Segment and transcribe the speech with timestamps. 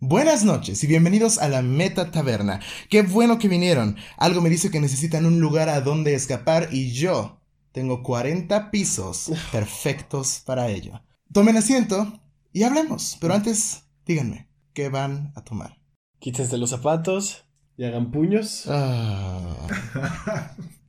[0.00, 2.60] Buenas noches y bienvenidos a la Meta Taberna.
[2.88, 3.96] Qué bueno que vinieron.
[4.16, 7.40] Algo me dice que necesitan un lugar a donde escapar y yo
[7.72, 11.02] tengo 40 pisos perfectos para ello.
[11.32, 12.20] Tomen asiento
[12.52, 15.80] y hablemos, pero antes díganme, ¿qué van a tomar?
[16.20, 17.44] Quítense los zapatos
[17.76, 18.66] y hagan puños.
[18.68, 19.66] Ah.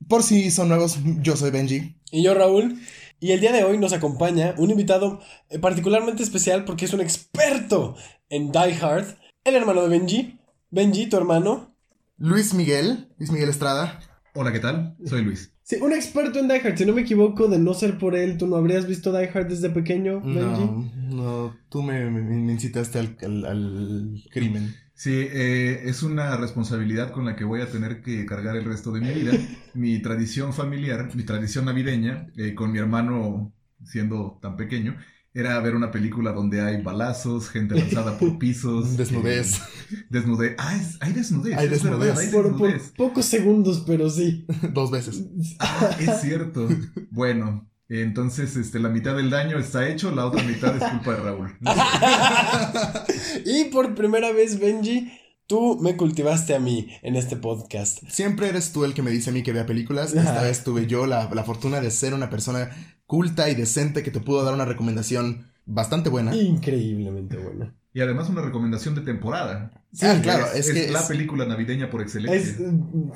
[0.06, 1.96] Por si son nuevos, yo soy Benji.
[2.12, 2.80] Y yo, Raúl.
[3.20, 5.20] Y el día de hoy nos acompaña un invitado
[5.50, 7.94] eh, particularmente especial porque es un experto
[8.30, 9.06] en Die Hard,
[9.44, 10.38] el hermano de Benji.
[10.70, 11.74] Benji, tu hermano.
[12.16, 14.00] Luis Miguel, Luis Miguel Estrada.
[14.34, 14.96] Hola, ¿qué tal?
[15.04, 15.52] Soy Luis.
[15.62, 16.76] Sí, un experto en Die Hard.
[16.78, 19.48] Si no me equivoco, de no ser por él, ¿tú no habrías visto Die Hard
[19.48, 20.64] desde pequeño, Benji?
[20.64, 24.74] No, no, tú me, me- me incitaste al, al- al crimen.
[25.02, 28.92] Sí, eh, es una responsabilidad con la que voy a tener que cargar el resto
[28.92, 29.32] de mi vida.
[29.72, 33.50] Mi tradición familiar, mi tradición navideña, eh, con mi hermano
[33.82, 34.98] siendo tan pequeño,
[35.32, 38.98] era ver una película donde hay balazos, gente lanzada por pisos.
[38.98, 39.54] Desnudez.
[39.54, 40.54] eh, desnudez.
[40.58, 41.56] Ah, es- hay desnudez.
[41.56, 42.18] Hay es verdad, desnudez.
[42.18, 42.92] hay Por, por desnudez.
[42.94, 44.44] pocos segundos, pero sí.
[44.74, 45.24] Dos veces.
[45.60, 46.68] Ah, es cierto.
[47.10, 51.20] Bueno, entonces este, la mitad del daño está hecho, la otra mitad es culpa de
[51.20, 51.58] Raúl.
[53.44, 55.10] y por primera vez, Benji,
[55.48, 58.04] tú me cultivaste a mí en este podcast.
[58.08, 60.14] Siempre eres tú el que me dice a mí que vea películas.
[60.14, 60.42] Esta Ajá.
[60.42, 62.70] vez tuve yo la, la fortuna de ser una persona
[63.06, 66.34] culta y decente que te pudo dar una recomendación bastante buena.
[66.36, 67.74] Increíblemente bueno.
[67.92, 69.79] Y además una recomendación de temporada.
[69.92, 72.38] Sí, claro, es, es, que la es- película navideña por excelencia.
[72.38, 72.58] Es,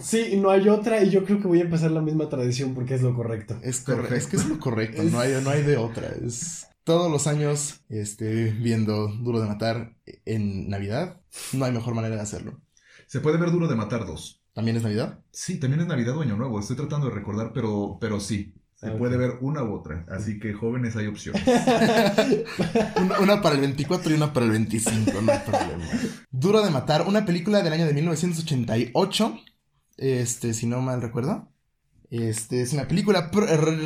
[0.05, 2.94] sí, no hay otra y yo creo que voy a empezar la misma tradición porque
[2.94, 3.56] es lo correcto.
[3.62, 4.16] Es, corre- Perfecto.
[4.16, 6.08] es que es lo correcto, Es- no hay, no hay de otra.
[6.08, 9.94] Es todos los años este, viendo Duro de Matar
[10.25, 11.20] en Navidad.
[11.53, 12.61] No hay mejor manera de hacerlo.
[13.06, 14.42] Se puede ver Duro de Matar 2.
[14.53, 15.20] ¿También es Navidad?
[15.33, 16.59] Sí, también es Navidad o Año Nuevo.
[16.61, 18.55] Estoy tratando de recordar, pero, pero sí.
[18.85, 20.05] Se puede ver una u otra.
[20.11, 21.43] Así que jóvenes hay opciones.
[23.01, 25.85] Una, una para el 24 y una para el 25, no hay problema.
[26.31, 29.39] Duro de Matar, una película del año de 1988,
[29.97, 31.49] este, si no mal recuerdo.
[32.11, 33.31] Este, es una película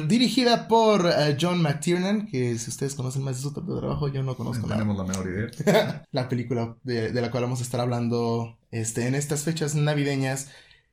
[0.06, 4.32] dirigida por eh, John McTiernan, que si ustedes conocen más de su trabajo, yo no
[4.32, 4.80] No conozco nada.
[4.82, 6.02] tenemos la menor idea.
[6.12, 10.48] la película de, de la cual vamos a estar hablando este, en estas fechas navideñas,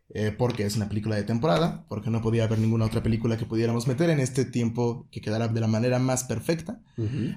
[0.10, 3.46] eh, porque es una película de temporada, porque no podía haber ninguna otra película que
[3.46, 6.82] pudiéramos meter en este tiempo que quedara de la manera más perfecta.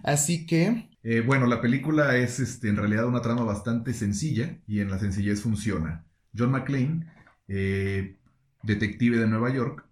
[0.02, 4.80] Así que, Eh, bueno, la película es este, en realidad una trama bastante sencilla y
[4.80, 6.04] en la sencillez funciona.
[6.36, 7.06] John McClane,
[7.48, 8.18] eh,
[8.62, 9.86] detective de Nueva York,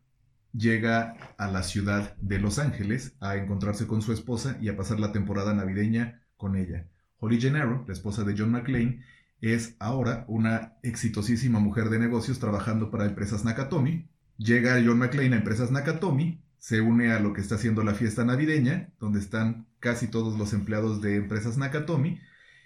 [0.53, 5.01] llega a la ciudad de Los Ángeles a encontrarse con su esposa y a pasar
[5.01, 6.89] la temporada navideña con ella.
[7.19, 9.03] Holly Gennaro, la esposa de John McClane,
[9.41, 14.09] es ahora una exitosísima mujer de negocios trabajando para empresas Nakatomi.
[14.39, 18.25] Llega John McClane a empresas Nakatomi, se une a lo que está haciendo la fiesta
[18.25, 22.21] navideña, donde están casi todos los empleados de empresas Nakatomi,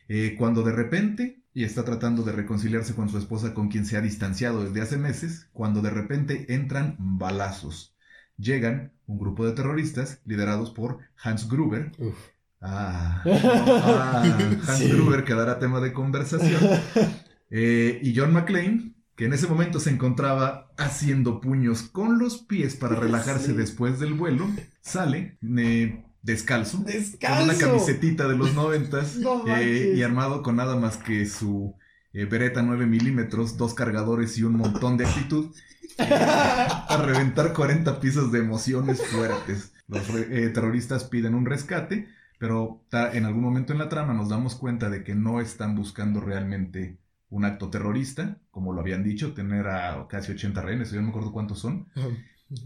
[0.08, 3.96] eh, cuando de repente, y está tratando de reconciliarse con su esposa con quien se
[3.96, 7.94] ha distanciado desde hace meses, cuando de repente entran balazos.
[8.36, 11.92] Llegan un grupo de terroristas liderados por Hans Gruber.
[11.98, 12.16] Uf.
[12.60, 14.22] Ah, ah,
[14.68, 14.88] Hans Sí.
[14.90, 16.60] Gruber quedará tema de conversación.
[17.52, 22.76] Eh, y John McClane, que en ese momento se encontraba haciendo puños con los pies
[22.76, 23.52] para relajarse Sí.
[23.54, 24.48] después del vuelo,
[24.80, 30.76] sale eh, descalzo, con una camisetita de los noventas No eh, y armado con nada
[30.76, 31.74] más que su
[32.12, 35.52] eh, Beretta 9 milímetros, dos cargadores y un montón de actitud
[35.98, 39.72] a reventar 40 pisos de emociones fuertes.
[39.88, 42.06] Los terroristas piden un rescate,
[42.40, 46.20] pero en algún momento en la trama nos damos cuenta de que no están buscando
[46.22, 46.96] realmente
[47.28, 51.10] un acto terrorista, como lo habían dicho, tener a casi 80 rehenes, yo no me
[51.10, 51.86] acuerdo cuántos son,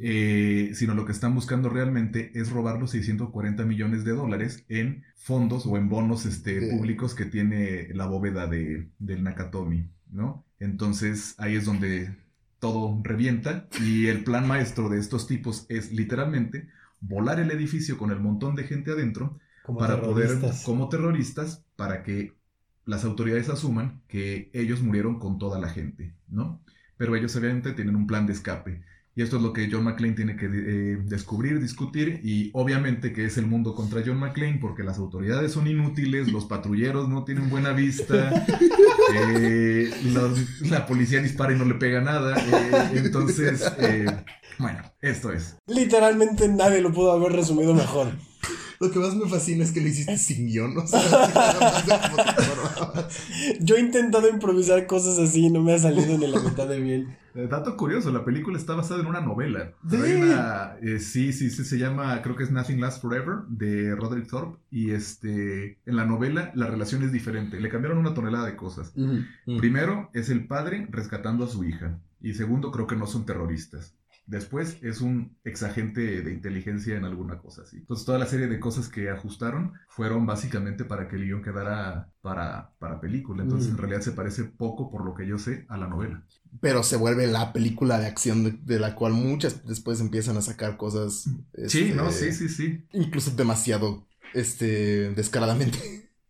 [0.00, 5.02] eh, sino lo que están buscando realmente es robar los 640 millones de dólares en
[5.16, 6.76] fondos o en bonos este, Sí.
[6.76, 10.44] públicos que tiene la bóveda de, del Nakatomi, ¿no?
[10.60, 12.16] Entonces ahí es donde
[12.60, 16.68] todo revienta y el plan maestro de estos tipos es literalmente
[17.00, 22.02] volar el edificio con el montón de gente adentro Como para poder, como terroristas, para
[22.02, 22.34] que
[22.84, 26.62] las autoridades asuman que ellos murieron con toda la gente, ¿no?
[26.98, 28.82] Pero ellos obviamente tienen un plan de escape.
[29.16, 33.24] Y esto es lo que John McClane tiene que eh, descubrir, discutir, y obviamente que
[33.24, 37.48] es el mundo contra John McClane, porque las autoridades son inútiles, los patrulleros no tienen
[37.48, 38.44] buena vista,
[39.14, 44.04] eh, los- la policía dispara y no le pega nada, eh, entonces, eh,
[44.58, 45.56] bueno, esto es.
[45.66, 48.08] Literalmente nadie lo pudo haber resumido mejor.
[48.84, 51.00] Lo que más me fascina es que lo hiciste sin guion, o sea.
[53.60, 56.80] Yo he intentado improvisar cosas así y no me ha salido ni la mitad de
[56.80, 57.16] bien.
[57.34, 59.72] Eh, dato curioso, la película está basada en una novela.
[59.90, 59.96] ¿Sí?
[59.96, 63.94] Hay una- eh, sí, sí, sí, se llama, creo que es Nothing Lasts Forever, de
[63.96, 64.58] Roderick Thorpe.
[64.70, 67.60] Y este, en la novela la relación es diferente.
[67.60, 68.92] Le cambiaron una tonelada de cosas.
[68.94, 69.58] Mm.
[69.58, 71.98] Primero, es el padre rescatando a su hija.
[72.20, 73.94] Y segundo, creo que no son terroristas.
[74.26, 77.76] Después, es un exagente de inteligencia en alguna cosa así.
[77.76, 82.10] Entonces, toda la serie de cosas que ajustaron fueron básicamente para que el guion quedara
[82.22, 83.42] para, para película.
[83.42, 83.72] Entonces, Mm.
[83.72, 86.24] en realidad se parece poco, por lo que yo sé, a la novela.
[86.60, 90.42] Pero se vuelve la película de acción de, de la cual muchas después empiezan a
[90.42, 91.24] sacar cosas.
[91.66, 92.82] Sí, este, no, sí, sí, sí.
[92.92, 95.78] Incluso demasiado, este, descaradamente.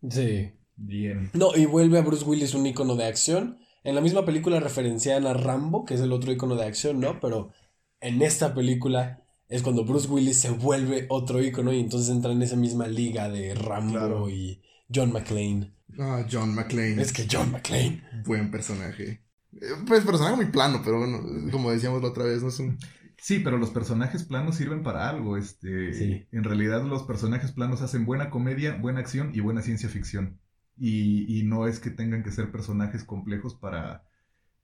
[0.09, 0.51] Sí.
[0.77, 1.29] Bien.
[1.33, 3.57] No, y vuelve a Bruce Willis un icono de acción.
[3.85, 7.19] En la misma película referencian a Rambo, que es el otro icono de acción, ¿no?
[7.21, 7.51] Pero
[8.01, 12.41] en esta película es cuando Bruce Willis se vuelve otro icono y entonces entra en
[12.41, 14.29] esa misma liga de Rambo Claro.
[14.29, 14.61] y
[14.93, 15.73] John McClane.
[15.99, 17.01] Ah, John McClane.
[17.01, 18.01] Es que John McClane.
[18.25, 19.21] Buen personaje.
[19.53, 21.21] Eh, Pues personaje muy plano, pero bueno,
[21.51, 22.77] como decíamos la otra vez, no es un...
[23.17, 25.37] Sí, pero los personajes planos sirven para algo.
[25.37, 26.25] Este, Sí.
[26.31, 30.39] En realidad los personajes planos hacen buena comedia, buena acción y buena ciencia ficción.
[30.77, 34.03] Y, y no es que tengan que ser personajes complejos para,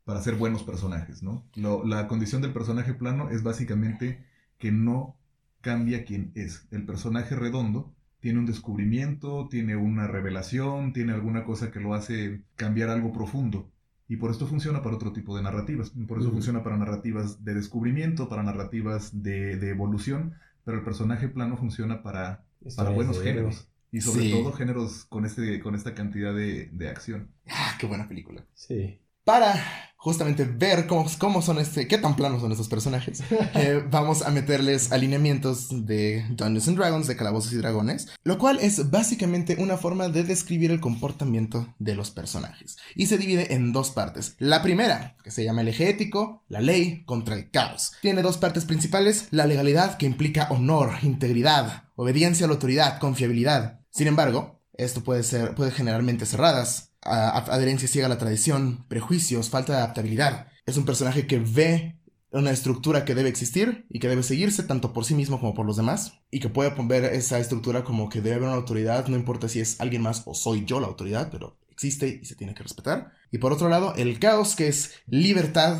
[0.05, 1.45] para ser buenos personajes, ¿no?
[1.55, 4.25] Lo- la condición del personaje plano es básicamente
[4.57, 5.17] que no
[5.61, 6.67] cambia quién es.
[6.71, 12.41] El personaje redondo tiene un descubrimiento, tiene una revelación, tiene alguna cosa que lo hace
[12.55, 13.69] cambiar algo profundo.
[14.07, 15.91] Y por esto funciona para otro tipo de narrativas.
[16.07, 16.37] Por eso Ujú.
[16.37, 20.33] funciona para narrativas de descubrimiento, para narrativas de, de evolución,
[20.65, 22.43] pero el personaje plano funciona para,
[22.75, 23.67] para buenos géneros.
[23.91, 24.31] Y sobre Sí.
[24.31, 27.29] todo géneros con, este, con esta cantidad de, de acción.
[27.47, 28.45] Ah, qué buena película.
[28.53, 28.99] Sí.
[29.23, 33.21] Para justamente ver cómo, cómo son este, qué tan planos son estos personajes,
[33.53, 38.57] eh, vamos a meterles alineamientos de Dungeons and Dragons, de Calabozos y Dragones, lo cual
[38.61, 42.77] es básicamente una forma de describir el comportamiento de los personajes.
[42.95, 44.35] Y se divide en dos partes.
[44.39, 47.91] La primera, que se llama el eje ético, la ley contra el caos.
[48.01, 53.81] Tiene dos partes principales, la legalidad que implica honor, integridad, obediencia a la autoridad, confiabilidad.
[53.91, 59.49] Sin embargo, esto puede ser, puede generar mentes cerradas, adherencia ciega a la tradición, prejuicios,
[59.49, 60.47] falta de adaptabilidad.
[60.65, 61.97] Es un personaje que ve
[62.31, 65.65] una estructura que debe existir y que debe seguirse tanto por sí mismo como por
[65.65, 69.17] los demás y que puede ver esa estructura como que debe haber una autoridad, no
[69.17, 72.53] importa si es alguien más o soy yo la autoridad, pero existe y se tiene
[72.53, 73.11] que respetar.
[73.31, 75.77] Y por otro lado, el caos que es libertad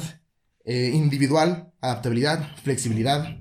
[0.65, 3.38] eh, individual, adaptabilidad, flexibilidad,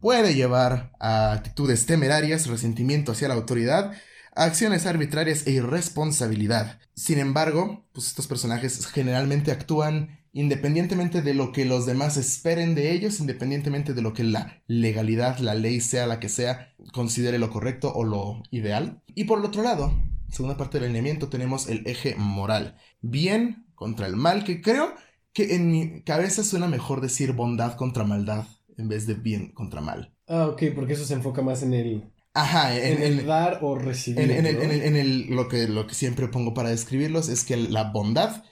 [0.00, 3.92] puede llevar a actitudes temerarias, resentimiento hacia la autoridad,
[4.38, 6.78] acciones arbitrarias e irresponsabilidad.
[6.94, 12.92] Sin embargo, pues estos personajes generalmente actúan independientemente de lo que los demás esperen de
[12.92, 17.50] ellos, independientemente de lo que la legalidad, la ley sea la que sea, considere lo
[17.50, 19.02] correcto o lo ideal.
[19.14, 19.92] Y por el otro lado,
[20.28, 22.76] segunda parte del alineamiento, tenemos el eje moral.
[23.00, 24.94] Bien contra el mal, que creo
[25.32, 28.46] que en mi cabeza suena mejor decir bondad contra maldad
[28.76, 30.14] en vez de bien contra mal.
[30.28, 33.58] Ah, ok, porque eso se enfoca más en el, Ajá, en, en el en- dar
[33.62, 34.20] o recibir.
[34.20, 34.62] en- en el- ¿no?
[34.62, 37.84] en el- en el- lo, que, lo que siempre pongo para describirlos es que la
[37.84, 38.44] bondad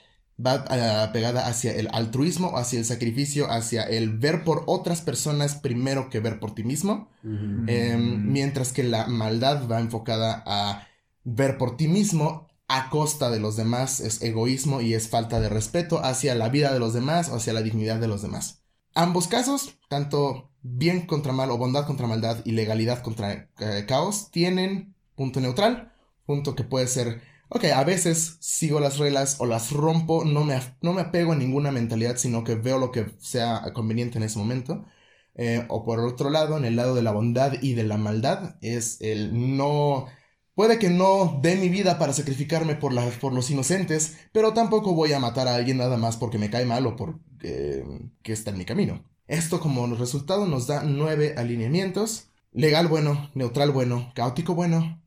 [0.45, 5.55] va ah, pegada hacia el altruismo, hacia el sacrificio, hacia el ver por otras personas
[5.55, 7.09] primero que ver por ti mismo,
[7.67, 8.31] eh, Mm.
[8.31, 10.87] mientras que la maldad va enfocada a
[11.23, 15.49] ver por ti mismo a costa de los demás, es egoísmo y es falta de
[15.49, 18.59] respeto hacia la vida de los demás o hacia la dignidad de los demás.
[18.97, 24.31] Ambos casos, tanto bien contra mal o bondad contra maldad y legalidad contra eh, caos,
[24.31, 25.93] tienen punto neutral,
[26.25, 30.59] punto que puede ser, ok, a veces sigo las reglas o las rompo, no me,
[30.81, 34.39] no me apego a ninguna mentalidad, sino que veo lo que sea conveniente en ese
[34.39, 34.83] momento.
[35.35, 38.55] Eh, o por otro lado, en el lado de la bondad y de la maldad,
[38.61, 40.07] es el no...
[40.57, 45.19] Puede que no dé mi vida para sacrificarme por, los inocentes, pero tampoco voy a
[45.19, 47.85] matar a alguien nada más porque me cae mal o porque
[48.23, 49.05] que está en mi camino.
[49.27, 52.31] Esto como resultado nos da nueve alineamientos.
[52.53, 54.99] Legal bueno, neutral bueno, caótico bueno,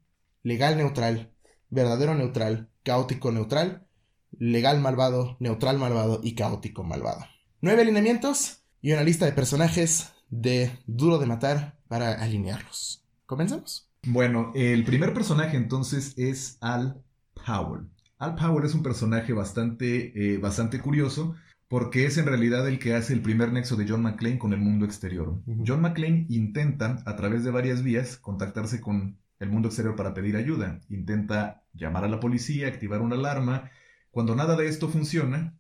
[0.45, 1.33] legal neutral,
[1.69, 3.88] verdadero neutral, caótico neutral,
[4.30, 7.26] legal malvado, neutral malvado y caótico malvado.
[7.61, 13.04] Nueve alineamientos y una lista de personajes de duro de matar para alinearlos.
[13.26, 13.89] ¿Comenzamos?
[14.07, 17.02] Bueno, el primer personaje entonces es Al
[17.35, 17.88] Powell.
[18.19, 21.35] Al Powell es un personaje bastante, eh, bastante curioso
[21.69, 24.59] porque es en realidad el que hace el primer nexo de John McClane con el
[24.59, 25.40] mundo exterior.
[25.64, 30.37] John McClane intenta, a través de varias vías, contactarse con el mundo exterior para pedir
[30.37, 30.80] ayuda.
[30.88, 33.71] Intenta llamar a la policía, activar una alarma.
[34.11, 35.54] Cuando nada de esto funciona,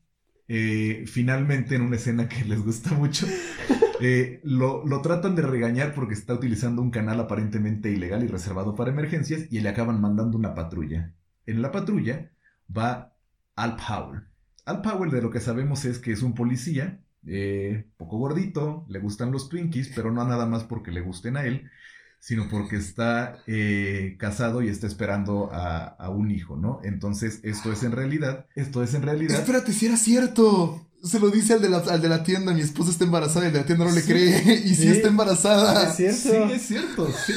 [0.48, 3.28] eh, finalmente en una escena que les gusta mucho,
[4.00, 8.74] Eh, lo, lo tratan de regañar porque está utilizando un canal aparentemente ilegal y reservado
[8.74, 11.12] para emergencias y le acaban mandando una patrulla.
[11.46, 12.30] En la patrulla
[12.76, 13.12] va
[13.56, 14.22] Al Powell.
[14.64, 18.98] Al Powell de lo que sabemos es que es un policía, eh, poco gordito, le
[18.98, 21.70] gustan los Twinkies, pero no nada más porque le gusten a él,
[22.20, 26.80] sino porque está eh, casado y está esperando a, a un hijo, ¿no?
[26.84, 29.40] Entonces, esto es en realidad, esto es en realidad...
[29.40, 30.86] Espérate, si era cierto.
[31.02, 33.48] Se lo dice al de, la, al de la tienda, mi esposa está embarazada y
[33.48, 34.12] el de la tienda no le Sí.
[34.12, 34.54] cree.
[34.64, 34.88] Y sí, Sí.
[34.88, 35.88] está embarazada.
[35.90, 36.48] Es cierto.
[36.48, 37.08] Sí, es cierto.
[37.26, 37.32] sí,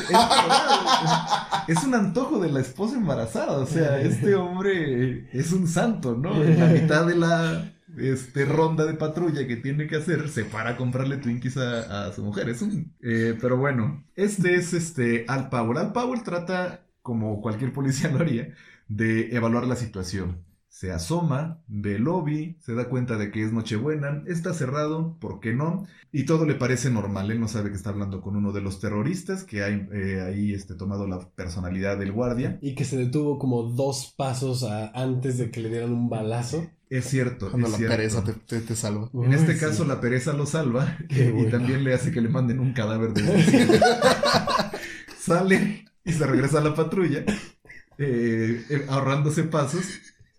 [1.68, 3.58] es, un antojo de la esposa embarazada.
[3.60, 6.44] O sea, este hombre es un santo, ¿no?
[6.44, 10.72] En la mitad de la este, ronda de patrulla que tiene que hacer, se para
[10.72, 12.50] a comprarle Twinkies a, a su mujer.
[12.50, 12.94] Es un.
[13.02, 15.78] eh, pero bueno, este es este Al Powell.
[15.78, 18.54] Al Powell trata, como cualquier policía lo haría,
[18.88, 20.44] de evaluar la situación.
[20.76, 25.40] Se asoma, ve el lobby, se da cuenta de que es Nochebuena, está cerrado, ¿por
[25.40, 25.86] qué no?
[26.12, 27.30] Y todo le parece normal.
[27.30, 30.52] Él no sabe que está hablando con uno de los terroristas que ha eh, ahí
[30.52, 32.58] este, tomado la personalidad del guardia.
[32.60, 36.68] Y que se detuvo como dos pasos a- antes de que le dieran un balazo.
[36.90, 37.52] Es cierto.
[37.52, 37.96] Cuando es la cierto.
[37.96, 39.12] pereza te, te, te salva.
[39.14, 41.50] En este caso la pereza lo salva Qué y bueno.
[41.52, 43.22] también le hace que le manden un cadáver de
[45.20, 47.24] Sale y se regresa a la patrulla,
[48.00, 49.84] eh, eh, ahorrándose pasos.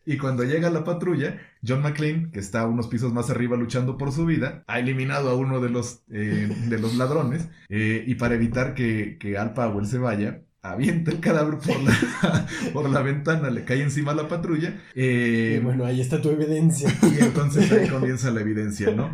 [0.06, 4.12] Y cuando llega la patrulla, John McClane, que está unos pisos más arriba luchando por
[4.12, 7.48] su vida, ha eliminado a uno de los, eh, de los ladrones.
[7.68, 11.92] eh, y para evitar que, que Al Powell se vaya, avienta el cadáver por la,
[12.72, 14.74] por la ventana, le cae encima a la patrulla.
[14.94, 16.98] eh, Y bueno, ahí está tu evidencia.
[17.02, 19.10] y entonces ahí comienza la evidencia, ¿no?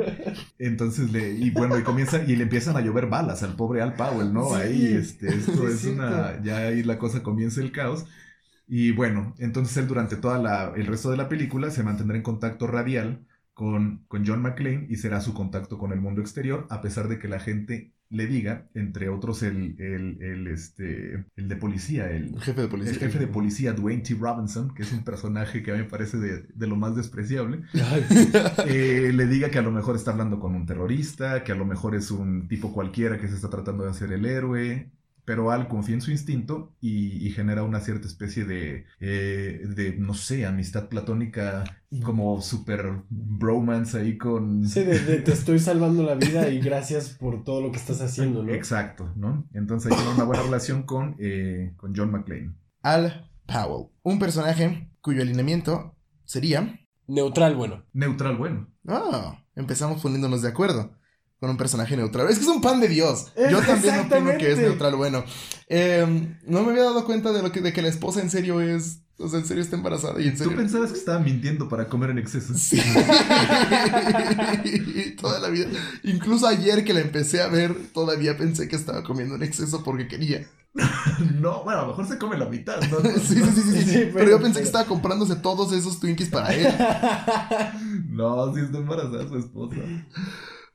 [0.58, 3.94] Entonces le, y bueno, y comienza, y le empiezan a llover balas al pobre Al
[3.96, 4.50] Powell, ¿no?
[4.50, 8.06] Sí, ahí, este, esto es una, ya ahí la cosa comienza el caos.
[8.72, 12.22] Y bueno, entonces él durante toda la, el resto de la película se mantendrá en
[12.22, 16.80] contacto radial con, con John McClane y será su contacto con el mundo exterior, a
[16.80, 21.56] pesar de que la gente le diga, entre otros el, el, el, este, el de
[21.56, 22.92] policía, el, El jefe de policía.
[22.92, 24.14] el jefe de policía Dwayne T.
[24.14, 27.62] Robinson, que es un personaje que a mí me parece de, de lo más despreciable,
[28.62, 31.64] eh, le diga que a lo mejor está hablando con un terrorista, que a lo
[31.66, 34.92] mejor es un tipo cualquiera que se está tratando de hacer el héroe.
[35.30, 39.96] Pero Al confía en su instinto y, y genera una cierta especie de, eh, de,
[39.96, 41.62] no sé, amistad platónica,
[42.02, 44.66] como super bromance ahí con...
[44.66, 48.00] sí, de, de te estoy salvando la vida y gracias por todo lo que estás
[48.00, 48.52] haciendo, ¿no?
[48.52, 49.48] Exacto, ¿no?
[49.54, 52.52] Entonces hay una buena relación con, eh, con John McClane.
[52.82, 53.86] Al Powell.
[54.02, 55.94] Un personaje cuyo alineamiento
[56.24, 56.80] sería.
[57.06, 57.84] Neutral, bueno.
[57.92, 58.66] Neutral, bueno.
[58.88, 60.90] Ah, empezamos poniéndonos de acuerdo
[61.40, 62.28] con un personaje neutral.
[62.28, 63.32] Es que es un pan de Dios.
[63.50, 65.24] Yo también opino que es neutral bueno.
[65.68, 68.60] Eh, no me había dado cuenta de lo que, de que la esposa en serio
[68.60, 68.98] es.
[69.18, 70.56] O sea, en serio está embarazada y en Tú serio.
[70.56, 72.54] pensabas que estaba mintiendo para comer en exceso.
[72.56, 72.80] Sí.
[75.20, 75.66] Toda la vida.
[76.04, 80.08] Incluso ayer que la empecé a ver, todavía pensé que estaba comiendo en exceso porque
[80.08, 80.46] quería.
[81.40, 83.00] No, bueno, a lo mejor se come la mitad, ¿no?
[83.20, 83.82] Sí, sí, sí, sí, sí.
[83.84, 86.68] Sí, pero, pero- yo pensé pero- que estaba comprándose todos esos Twinkies para él.
[88.08, 89.76] No, sí está embarazada su esposa.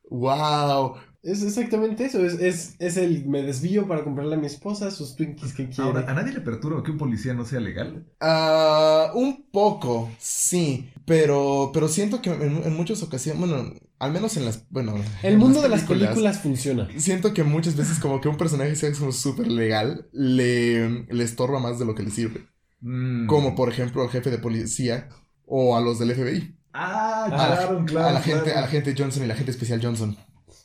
[0.09, 0.95] ¡Wow!
[1.25, 2.23] Es exactamente eso.
[2.23, 5.81] Es, es, es el me desvío para comprarle a mi esposa sus Twinkies que quiere.
[5.81, 8.05] Ahora, ¿a nadie le perturba que un policía no sea legal?
[8.19, 10.87] Ah, un poco, sí.
[11.05, 14.93] Pero, pero siento que en, en muchas ocasiones, bueno, al menos en las, bueno,
[15.23, 16.87] el mundo de las películas funciona.
[16.97, 21.59] Siento que muchas veces como que un personaje sea como súper legal, le, le estorba
[21.59, 22.45] más de lo que le sirve.
[22.81, 23.25] Mm.
[23.25, 25.09] Como por ejemplo al jefe de policía
[25.45, 26.55] o a los del FBI.
[26.77, 28.07] Ah, A la, claro, claro.
[28.09, 28.59] a la gente, claro.
[28.59, 30.17] a la gente Johnson y la gente especial Johnson.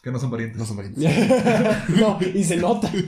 [0.02, 0.58] Que no son parientes.
[0.58, 1.04] No son parientes.
[2.00, 2.90] no, y se nota.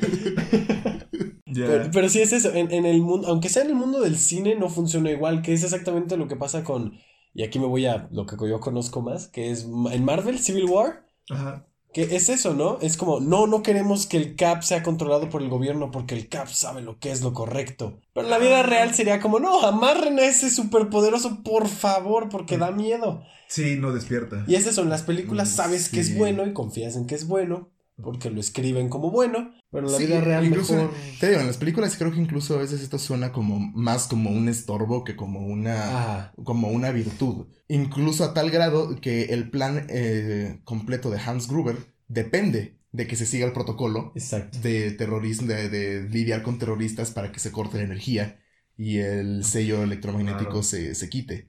[1.54, 1.66] Ya.
[1.66, 2.54] Pero, pero sí es eso.
[2.54, 5.42] En, en el mundo, aunque sea en el mundo del cine, no funciona igual.
[5.42, 6.98] Que es exactamente lo que pasa con.
[7.34, 10.64] Y aquí me voy a lo que yo conozco más, que es en Marvel, Civil
[10.64, 11.06] War.
[11.28, 11.66] Ajá.
[11.92, 12.78] Que es eso, ¿no?
[12.80, 16.28] Es como, no, no queremos que el CAP sea controlado por el gobierno porque el
[16.28, 18.00] CAP sabe lo que es lo correcto.
[18.14, 22.56] Pero en la vida real sería como, no, amarren a ese superpoderoso, por favor, porque
[22.56, 23.22] da miedo.
[23.46, 24.44] Sí, no despierta.
[24.46, 27.14] Y es eso, en las películas Mm, sabes que es bueno y confías en que
[27.14, 27.70] es bueno,
[28.02, 30.90] porque lo escriben como bueno, pero en la Sí, vida real incluso- mejor...
[31.20, 34.30] Te digo, en las películas creo que incluso a veces esto suena como más como
[34.30, 37.46] un estorbo que como una, Ah, como una virtud.
[37.68, 41.76] Incluso a tal grado que el plan eh, completo de Hans Gruber
[42.08, 44.58] depende de que se siga el protocolo exacto.
[44.60, 48.38] de terrorismo, de, de lidiar con terroristas para que se corte la energía
[48.76, 50.62] y el sello electromagnético Claro.
[50.62, 51.48] se, se quite.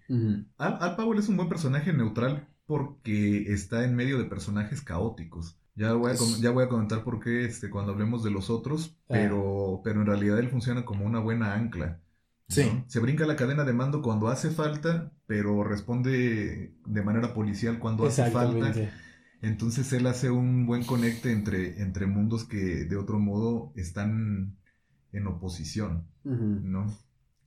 [0.57, 5.59] Al, Al Powell es un buen personaje neutral porque está en medio de personajes caóticos.
[5.75, 8.49] Ya voy a, Es- ya voy a comentar por qué este, cuando hablemos de los
[8.49, 9.05] otros, Ah.
[9.09, 11.87] pero, pero en realidad él funciona como una buena ancla.
[11.87, 12.55] ¿no?
[12.55, 12.83] Sí.
[12.87, 18.05] Se brinca la cadena de mando cuando hace falta, pero responde de manera policial cuando
[18.05, 18.73] hace falta.
[19.41, 24.55] Entonces él hace un buen conecte entre, entre mundos que de otro modo están
[25.11, 26.05] en oposición.
[26.23, 26.85] ¿no?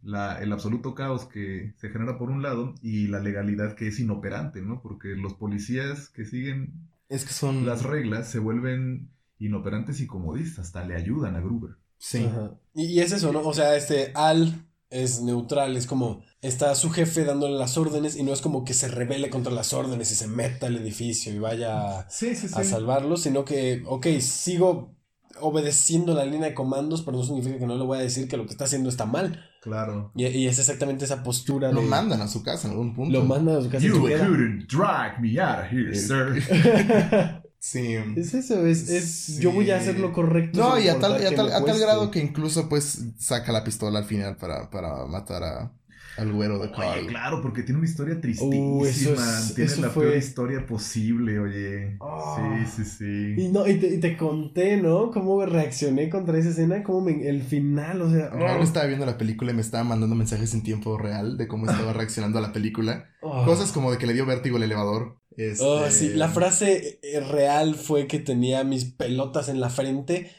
[0.02, 3.98] La, el absoluto caos que se genera por un lado y la legalidad que es
[3.98, 4.80] inoperante, ¿no?
[4.82, 6.74] Porque los policías que siguen
[7.08, 7.66] Es que son.
[7.66, 11.76] las reglas se vuelven inoperantes y comodistas, hasta le ayudan a Gruber.
[11.98, 12.24] Sí.
[12.24, 12.58] Ajá.
[12.74, 13.40] Y, y es eso, ¿no?
[13.40, 18.22] O sea, este Al es neutral, es como está su jefe dándole las órdenes y
[18.22, 21.38] no es como que se rebele contra las órdenes y se meta al edificio y
[21.38, 24.94] vaya a, Sí, sí, a salvarlo, sino que, ok, sigo
[25.40, 28.36] obedeciendo la línea de comandos, pero no significa que no le voy a decir que
[28.36, 29.44] lo que está haciendo está mal.
[29.66, 30.12] Claro.
[30.14, 31.88] Y, y es exactamente esa postura Lo de...
[31.88, 33.12] mandan a su casa en algún punto.
[33.12, 37.42] Lo mandan a su casa y You couldn't drag me out of here, sir.
[37.58, 37.96] Sí.
[38.14, 39.40] Es eso, es, es Sí.
[39.40, 40.56] yo voy a hacer lo correcto.
[40.56, 43.64] No, y a tal, y a tal, a tal grado que incluso pues saca la
[43.64, 45.72] pistola al final para, para matar a,
[46.18, 47.06] al güero de Oye, Carl.
[47.06, 48.54] claro, porque tiene una historia tristísima.
[48.66, 51.96] Uh, eso es- tiene eso la fue- peor historia posible, oye.
[52.00, 52.62] Ah.
[52.66, 52.90] Sí, sí,
[53.36, 53.42] sí.
[53.42, 55.10] Y no, y te, y te conté, ¿no?
[55.10, 58.30] Cómo reaccioné contra esa escena, cómo me- el final, o sea.
[58.34, 61.70] Oh, estaba viendo la película y me estaba mandando mensajes en tiempo real de cómo
[61.70, 63.06] estaba reaccionando a la película.
[63.22, 63.44] oh.
[63.44, 65.18] Cosas como de que le dio vértigo el elevador.
[65.36, 65.62] Este...
[65.62, 70.30] Oh, sí, la frase eh, real fue que tenía mis pelotas en la frente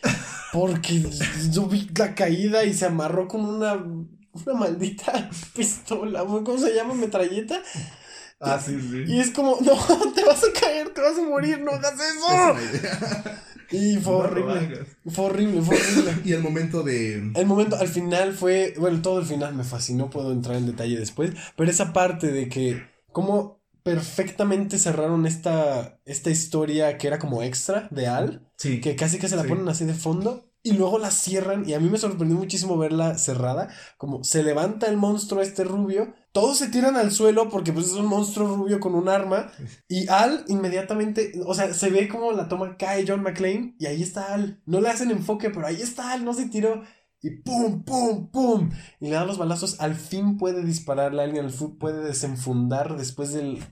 [0.51, 1.03] porque
[1.51, 3.73] yo vi la caída y se amarró con una,
[4.45, 6.93] una maldita pistola, ¿cómo se llama?
[6.93, 7.61] Metralleta.
[8.39, 9.03] Ah, sí, sí.
[9.07, 12.15] Y es como, no, te vas a caer, te vas a morir, no hagas Es
[12.17, 12.55] eso.
[13.71, 16.21] Y fue No horrible, fue horrible, fue horrible.
[16.25, 17.31] y el momento de...
[17.35, 20.97] El momento al final fue, bueno, todo el final me fascinó, puedo entrar en detalle
[20.97, 27.41] después, pero esa parte de que cómo perfectamente cerraron esta, esta historia que era como
[27.43, 28.81] extra de Al, Sí.
[28.81, 29.49] que casi que se la Sí.
[29.49, 33.17] ponen así de fondo y luego la cierran y a mí me sorprendió muchísimo verla
[33.17, 37.85] cerrada, como se levanta el monstruo este rubio, todos se tiran al suelo porque pues
[37.87, 39.49] es un monstruo rubio con un arma
[39.87, 44.03] y Al inmediatamente, o sea, se ve como la toma cae John McClane y ahí
[44.03, 46.83] está Al, no le hacen enfoque, pero ahí está Al, no se tiró
[47.21, 48.69] y pum, pum, pum.
[48.99, 52.95] Y le dan los balazos, al fin puede dispararle a alguien, al fin puede desenfundar
[52.97, 53.63] después del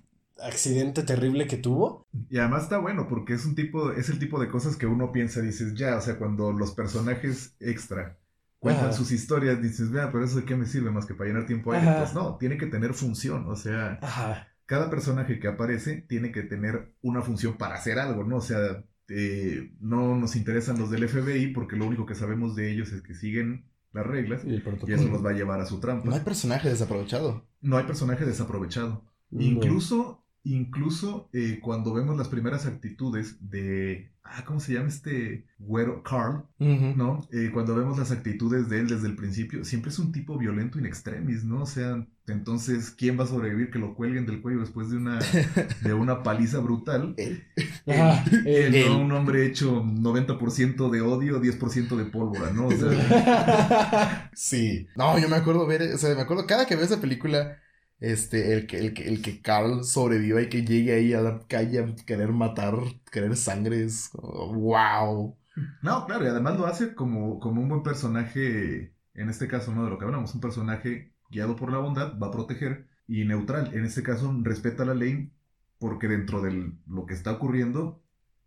[0.41, 2.07] accidente terrible que tuvo.
[2.29, 5.11] Y además está bueno porque es un tipo, es el tipo de cosas que uno
[5.11, 8.17] piensa, dices, ya, o sea, cuando los personajes extra
[8.59, 8.93] cuentan Ajá.
[8.93, 11.71] sus historias, dices, vea, pero eso de qué me sirve más que para llenar tiempo
[11.71, 11.85] ahí.
[11.99, 14.47] Pues no, tiene que tener función, o sea, Ajá.
[14.65, 18.37] cada personaje que aparece tiene que tener una función para hacer algo, ¿no?
[18.37, 22.71] O sea, eh, no nos interesan los del FBI porque lo único que sabemos de
[22.71, 24.95] ellos es que siguen las reglas Y el y protocolo.
[24.95, 26.09] eso los va a llevar a su trampa.
[26.09, 27.45] No hay personaje desaprovechado.
[27.61, 29.03] No hay personaje desaprovechado.
[29.29, 29.41] No.
[29.43, 36.03] Incluso, incluso eh, cuando vemos las primeras actitudes de, ah, ¿cómo se llama este güero?
[36.03, 36.46] Carl.
[36.60, 37.27] ¿no?
[37.31, 40.79] Eh, cuando vemos las actitudes de él desde el principio, siempre es un tipo violento
[40.79, 41.64] in extremis, ¿no?
[41.64, 45.20] O sea, entonces, ¿quién va a sobrevivir que lo cuelguen del cuello después de una,
[45.84, 47.14] de una paliza brutal?
[47.18, 47.44] Él.
[47.86, 48.86] Él.
[48.90, 52.68] no un hombre hecho 90% de odio, 10% de pólvora, ¿no?
[52.68, 54.88] O sea, Sí.
[54.96, 57.60] No, yo me acuerdo ver, o sea, me acuerdo cada que veo esa película,
[58.00, 61.40] este, el que, el que, el que Carl sobreviva y que llegue ahí a la
[61.48, 62.75] calle a querer matar,
[63.12, 65.38] querer sangre, es wow.
[65.81, 69.86] No, claro, y además lo hace como, como un buen personaje, en este caso, ¿no?
[69.86, 73.74] De lo que hablamos, un personaje guiado por la bondad, va a proteger y neutral.
[73.74, 75.31] En este caso, respeta la ley
[75.79, 78.01] porque dentro de lo que está ocurriendo,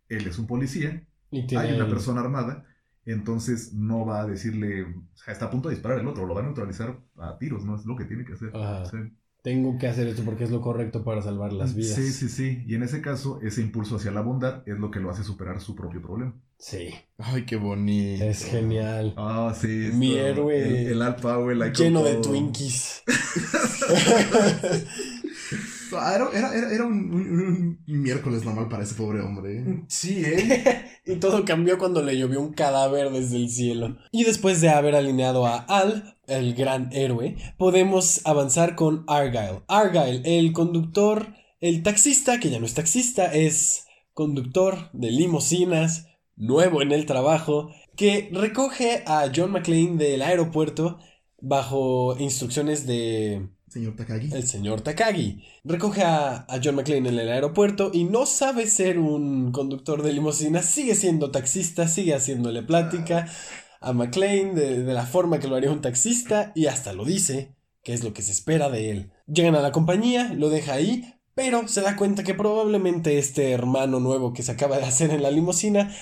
[0.09, 2.67] él es un policía, Y tiene hay una persona armada,
[3.05, 6.35] entonces no va a decirle, o sea, está a punto de disparar el otro, lo
[6.35, 7.77] va a neutralizar a tiros, ¿no?
[7.77, 8.51] Es lo que tiene que hacer.
[8.55, 8.85] Ajá.
[8.87, 8.97] Sí.
[9.49, 11.95] Tengo que hacer esto porque es lo correcto para salvar las vidas.
[11.95, 12.63] Sí, sí, sí.
[12.67, 15.59] Y en ese caso, ese impulso hacia la bondad es lo que lo hace superar
[15.63, 16.35] su propio problema.
[16.59, 18.25] Sí, Ay, qué bonito.
[18.25, 19.15] es genial.
[19.17, 19.89] Ah, sí.
[19.95, 22.17] Mi esto, héroe El, el Al Powell Lleno de.
[22.17, 23.05] Twinkies.
[25.97, 29.85] Ah, Era, era, era, era un, un- un miércoles normal para ese pobre hombre.
[29.89, 30.85] Sí, ¿eh?
[31.07, 33.97] y todo cambió cuando le llovió un cadáver desde el cielo.
[34.13, 39.63] Y después de haber alineado a Al, el gran héroe, podemos avanzar con Argyle.
[39.69, 46.83] Argyle, el conductor, el taxista, que ya no es taxista, es conductor de limusinas, nuevo
[46.83, 50.99] en el trabajo, que recoge a John McClane del aeropuerto
[51.41, 53.49] bajo instrucciones de
[54.35, 55.43] El señor Takagi.
[55.65, 60.13] Recoge a, a John McClane en el aeropuerto y no sabe ser un conductor de
[60.13, 63.27] limusina, sigue siendo taxista, sigue haciéndole plática
[63.81, 67.57] a McClane de, de la forma que lo haría un taxista y hasta lo dice,
[67.83, 69.13] que es lo que se espera de él.
[69.27, 74.01] Llegan a la compañía, lo deja ahí, pero se da cuenta que probablemente este hermano
[74.01, 75.95] nuevo que se acaba de hacer en la limusina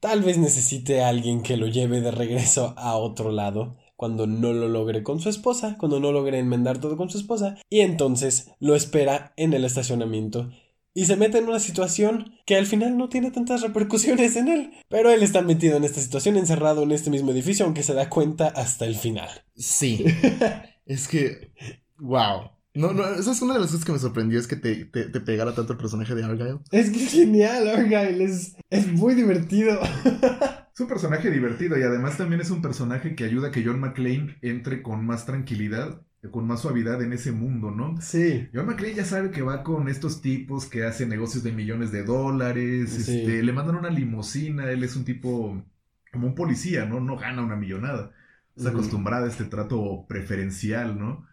[0.00, 4.52] tal vez necesite a alguien que lo lleve de regreso a otro lado cuando no
[4.52, 8.50] lo logre con su esposa, cuando no logre enmendar todo con su esposa, y entonces
[8.60, 10.50] lo espera en el estacionamiento
[10.96, 14.72] y se mete en una situación que al final no tiene tantas repercusiones en él.
[14.88, 18.08] Pero él está metido en esta situación, encerrado en este mismo edificio, aunque se da
[18.08, 19.28] cuenta hasta el final.
[19.54, 20.06] Sí.
[20.86, 21.52] es que.
[21.98, 22.50] Wow.
[22.72, 25.04] No, no, esa es una de las cosas que me sorprendió, es que te, te,
[25.04, 26.60] te pegara tanto el personaje de Argyle.
[26.70, 29.78] Es que es genial, Argyle, es, es muy divertido.
[30.76, 33.80] Es un personaje divertido y además también es un personaje que ayuda a que John
[33.80, 37.98] McClane entre con más tranquilidad, con más suavidad en ese mundo, ¿no?
[38.02, 38.46] Sí.
[38.52, 42.04] John McClane ya sabe que va con estos tipos que hacen negocios de millones de
[42.04, 43.20] dólares, Sí.
[43.20, 45.64] este, le mandan una limusina, él es un tipo
[46.12, 47.00] como un policía, ¿no?
[47.00, 48.12] No gana una millonada.
[48.54, 51.26] Está acostumbrada a este trato preferencial, ¿no?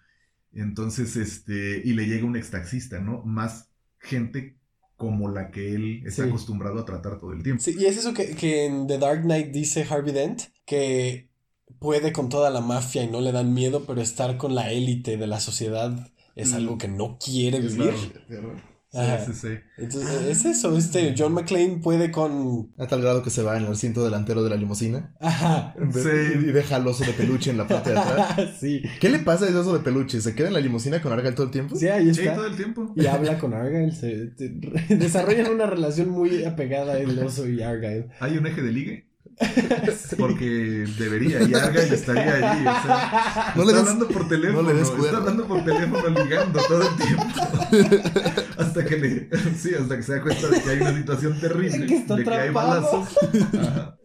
[0.53, 3.25] Entonces, este, y le llega un extaxista, ¿no?
[3.25, 4.56] Más gente
[4.95, 6.29] como la que él está Sí.
[6.29, 7.62] acostumbrado a tratar todo el tiempo.
[7.63, 11.29] Sí, y es eso que, que en The Dark Knight dice Harvey Dent, que
[11.79, 15.17] puede con toda la mafia y no le dan miedo, pero estar con la élite
[15.17, 16.56] de la sociedad es Mm.
[16.56, 17.93] algo que no quiere vivir.
[18.93, 19.25] Ajá.
[19.25, 19.53] Sí, sí, sí.
[19.77, 22.71] Entonces, es eso, este John McClane puede con...
[22.77, 25.15] A tal grado que se va en el asiento delantero de la limusina.
[25.19, 25.73] Ajá.
[25.91, 26.10] Sí.
[26.36, 28.51] Y deja al oso de peluche en la parte de atrás.
[28.60, 28.84] sí.
[28.99, 30.21] ¿Qué le pasa a ese oso de peluche?
[30.21, 31.75] ¿Se queda en la limusina con Argyle todo el tiempo?
[31.75, 32.36] Sí, ahí Sí, está.
[32.36, 32.93] todo el tiempo.
[32.95, 33.91] Y habla con Argyle.
[33.91, 34.49] Se, se-
[34.95, 38.10] desarrollan una relación muy apegada el oso y Argyle.
[38.19, 39.12] Hay un eje de ligue.
[40.17, 42.62] Porque debería, y Argyle estaría ahí.
[42.62, 44.62] O sea, No está le des- hablando por teléfono.
[44.62, 47.23] no le des está hablando por teléfono ligando todo el tiempo.
[48.58, 49.29] hasta que le.
[49.58, 51.86] Sí, hasta que se da cuenta de que hay una situación terrible.
[51.88, 52.82] Que está de que hay atrapado.
[52.82, 53.17] balazos.
[53.60, 53.97] Ajá.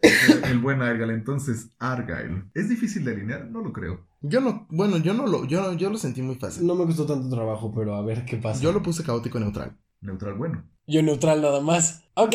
[0.45, 1.13] El buen Argyle.
[1.15, 2.45] Entonces, Argyle.
[2.55, 3.47] ¿Es difícil de alinear?
[3.51, 4.07] No lo creo.
[4.21, 6.67] Yo no, bueno, yo no lo, yo, yo lo sentí muy fácil.
[6.67, 8.61] No me costó tanto trabajo, pero a ver qué pasa.
[8.61, 9.77] Yo lo puse caótico neutral.
[10.01, 10.65] Neutral bueno.
[10.89, 12.01] Yo neutral nada más.
[12.15, 12.35] Ok.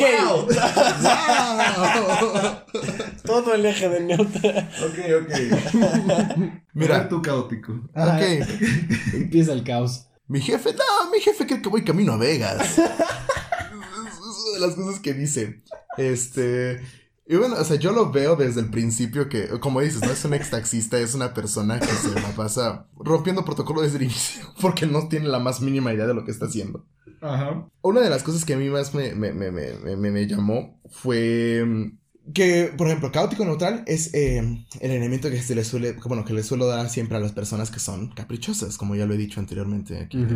[3.24, 4.70] Todo el eje de neutral.
[4.80, 5.32] Ok, ok.
[6.72, 7.08] Mira.
[7.08, 7.80] Tú caótico.
[7.92, 8.16] Ajá.
[8.16, 8.22] Ok.
[9.14, 10.06] Empieza el caos.
[10.28, 12.62] Mi jefe, no, mi jefe cree que voy camino a Vegas.
[12.62, 15.64] es es una de las cosas que dice.
[15.98, 16.80] Este.
[17.26, 20.24] Y bueno, o sea, yo lo veo desde el principio que, como dices, no es
[20.24, 24.44] un ex taxista, es una persona que se la pasa rompiendo protocolo desde el inicio
[24.60, 26.86] porque no tiene la más mínima idea de lo que está haciendo.
[27.24, 27.68] Ajá.
[27.82, 30.80] Una de las cosas que a mí más me, me, me, me, me- me llamó
[30.90, 34.38] fue mm, que, por ejemplo, caótico neutral es eh,
[34.80, 37.70] el elemento que se le suele, bueno, que le suelo dar siempre a las personas
[37.70, 40.34] que son caprichosas, como ya lo he dicho anteriormente aquí.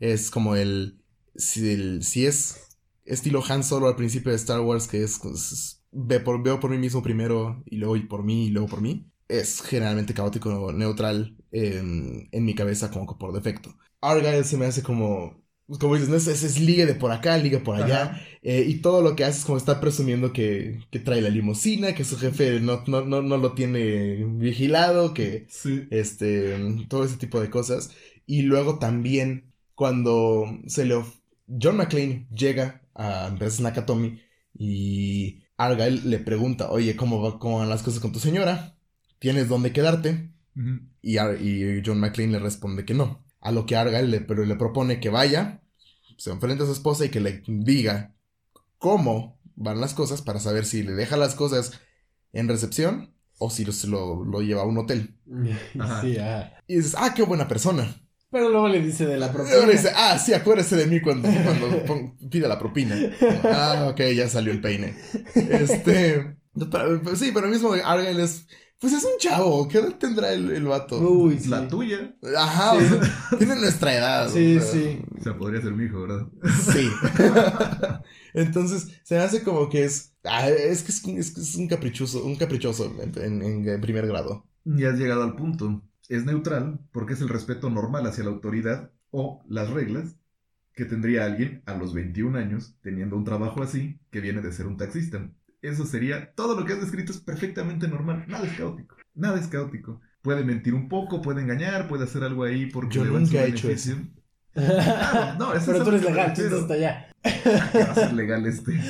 [0.00, 1.00] Es como el
[1.36, 2.58] si, el, si es
[3.04, 6.70] estilo Han Solo al principio de Star Wars, que es, es- ve por, veo por
[6.70, 11.36] mí mismo primero y luego por mí y luego por mí, es generalmente caótico neutral
[11.52, 13.76] en, en mi cabeza como por defecto.
[14.00, 15.42] Argyle se me hace como,
[15.80, 18.80] como dices, no es, es, es ligue de por acá, ligue por allá, eh, y
[18.82, 22.16] todo lo que hace es como está presumiendo que, que trae la limusina, que su
[22.18, 25.88] jefe no, no, no, no lo tiene vigilado, que Sí.
[25.90, 26.56] este,
[26.88, 27.90] todo ese tipo de cosas.
[28.26, 31.02] Y luego también cuando se le...
[31.60, 34.20] John McClane llega a Empresas Nakatomi
[34.58, 38.76] y Argyle le pregunta, oye, ¿cómo, va, ¿cómo van las cosas con tu señora?
[39.18, 40.32] ¿Tienes dónde quedarte?
[41.02, 43.25] Y, y John McClane le responde que no.
[43.40, 45.60] A lo que Argyle le, pero le propone que vaya,
[46.16, 48.14] se enfrente a su esposa y que le diga
[48.78, 51.72] cómo van las cosas para saber si le deja las cosas
[52.32, 55.14] en recepción o si lo, lo, lo lleva a un hotel.
[56.02, 56.52] Sí, ajá.
[56.66, 57.94] Y dices, ah, qué buena persona.
[58.30, 59.52] Pero luego le dice de la propina.
[59.54, 61.28] luego le dice, ah, sí, acuérdese de mí cuando,
[61.86, 62.96] cuando pida la propina.
[63.44, 64.96] Ah, ok, ya salió el peine.
[65.34, 66.36] Este.
[66.70, 68.46] pero- pero sí, pero mismo Argyle es.
[68.78, 69.66] Pues es un chavo.
[69.68, 70.98] ¿Qué edad tendrá el, el vato?
[71.00, 71.48] Uy, sí.
[71.48, 72.14] La tuya.
[72.36, 73.00] Ajá, o sea,
[73.38, 74.28] tiene nuestra edad.
[74.30, 75.00] Sí, o sea, sí.
[75.18, 76.26] O sea, podría ser mi hijo, ¿verdad?
[76.72, 76.88] Sí.
[78.34, 80.12] Entonces, se me hace como que es.
[80.24, 83.80] ah, es que es, un- es que es un caprichoso, un caprichoso en, en- en
[83.80, 84.46] primer grado.
[84.64, 85.82] Y has llegado al punto.
[86.08, 90.16] Es neutral porque es el respeto normal hacia la autoridad o las reglas
[90.74, 94.66] que tendría alguien a los 21 años teniendo un trabajo así que viene de ser
[94.66, 95.28] un taxista.
[95.66, 98.24] Eso sería, todo lo que has descrito es perfectamente normal.
[98.28, 98.96] Nada es caótico.
[99.14, 100.00] Nada es caótico.
[100.22, 103.44] Puede mentir un poco, puede engañar, puede hacer algo ahí porque Yo le va nunca
[103.44, 103.96] he hecho beneficio.
[104.54, 107.08] Claro, no, eso Pero es a tú eres legal, tú hasta allá.
[107.24, 108.72] Va a ser legal este.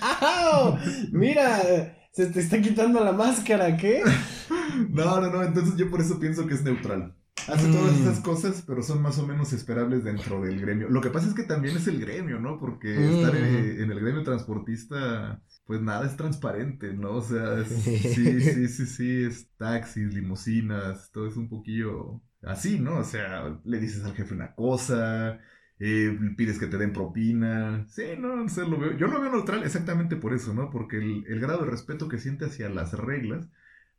[0.00, 0.78] ¡Au!
[1.10, 4.02] Mira, se te está quitando la máscara, ¿qué?
[4.88, 7.14] No, no, no, entonces yo por eso pienso que es neutral.
[7.46, 7.72] Hace Mm.
[7.72, 10.88] todas esas cosas, pero son más o menos esperables dentro del gremio.
[10.88, 12.58] Lo que pasa es que también es el gremio, ¿no?
[12.58, 13.08] Porque Mm.
[13.08, 13.44] estar en,
[13.82, 17.12] en el gremio transportista, pues nada es transparente, ¿no?
[17.16, 17.68] O sea, es-
[18.14, 22.98] sí, sí, sí, sí, es taxis, limusinas, todo es un poquillo así, ¿no?
[22.98, 25.38] O sea, le dices al jefe una cosa,
[25.78, 27.84] eh, pides que te den propina.
[27.88, 28.96] Sí, no, o sea, lo veo.
[28.96, 30.70] Yo lo veo neutral exactamente por eso, ¿no?
[30.70, 33.48] Porque el, el grado de respeto que siente hacia las reglas,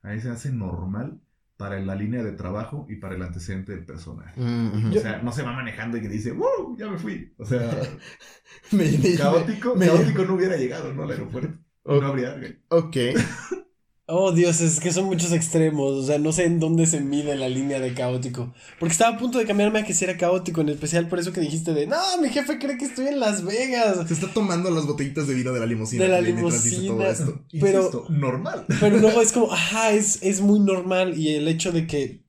[0.02, 1.20] ahí se hace normal
[1.64, 4.38] para la línea de trabajo y para el antecedente del personaje.
[4.38, 4.92] Mm.
[4.94, 6.76] O sea, no se va manejando y que dice, ¡wow!
[6.78, 7.34] Ya me fui.
[7.38, 7.72] O sea,
[8.72, 11.04] Me- me- caótico, me- caótico no hubiera llegado, ¿no?
[11.04, 11.58] Al aeropuerto.
[11.86, 12.62] No habría alguien.
[12.68, 12.98] Ok.
[14.06, 15.94] Oh, Dios, es que son muchos extremos.
[15.94, 18.54] O sea, no sé en dónde se mide la línea de caótico.
[18.78, 21.32] Porque estaba a punto de cambiarme a que si era caótico, en especial por eso
[21.32, 24.06] que dijiste de, no, mi jefe cree que estoy en Las Vegas.
[24.08, 26.04] Se está tomando las botellitas de vino de la limusina.
[26.04, 27.08] De la todo limusina.
[27.08, 27.46] esto.
[27.62, 28.66] Pero- Insisto, normal.
[28.82, 31.18] Pero luego es como, ajá, es, es muy normal.
[31.18, 32.26] Y el hecho de que,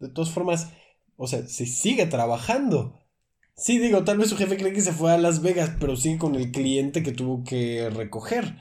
[0.00, 0.68] de todas formas,
[1.16, 2.94] o sea, se sigue trabajando.
[3.54, 6.16] Sí, digo, tal vez su jefe cree que se fue a Las Vegas, pero sigue
[6.16, 8.56] con el cliente que tuvo que recoger.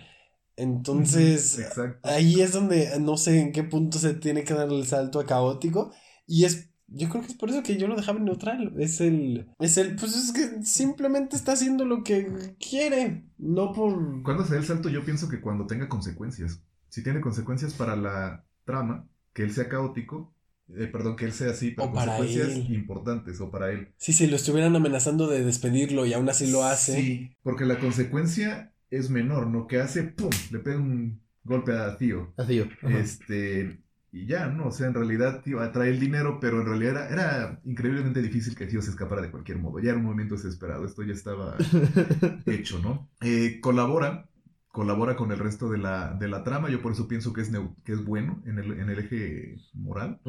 [0.57, 1.99] Entonces, Exacto.
[2.09, 5.25] ahí es donde no sé en qué punto se tiene que dar el salto a
[5.25, 5.91] caótico.
[6.25, 8.73] Y es, yo creo que es por eso que yo lo dejaba en neutral.
[8.79, 14.23] Es el, es el, pues es que simplemente está haciendo lo que quiere, no por...
[14.23, 16.61] Cuando se da el salto, yo pienso que cuando tenga consecuencias.
[16.89, 20.33] Si tiene consecuencias para la trama, que él sea caótico,
[20.75, 22.73] eh, perdón, que él sea así, pero O para consecuencias él.
[22.75, 23.93] importantes o para él.
[23.97, 26.95] Sí, si lo estuvieran amenazando de despedirlo y aún así lo hace.
[26.99, 29.67] Sí, porque la consecuencia es menor, ¿no?
[29.67, 30.29] Que hace, ¡pum!
[30.51, 32.33] Le pega un golpe a Tío.
[32.49, 32.65] Yo.
[32.81, 32.99] Ajá.
[32.99, 34.67] Este, y ya, ¿no?
[34.67, 38.55] O sea, en realidad Tío atrae el dinero, pero en realidad era, era increíblemente difícil
[38.55, 39.79] que Tío se escapara de cualquier modo.
[39.79, 41.55] Ya era un movimiento desesperado, esto ya estaba
[42.45, 43.09] hecho, ¿no?
[43.21, 44.29] Eh, colabora,
[44.69, 47.51] colabora con el resto de la, de la trama, yo por eso pienso que es,
[47.83, 50.21] que es bueno en el, en el eje moral,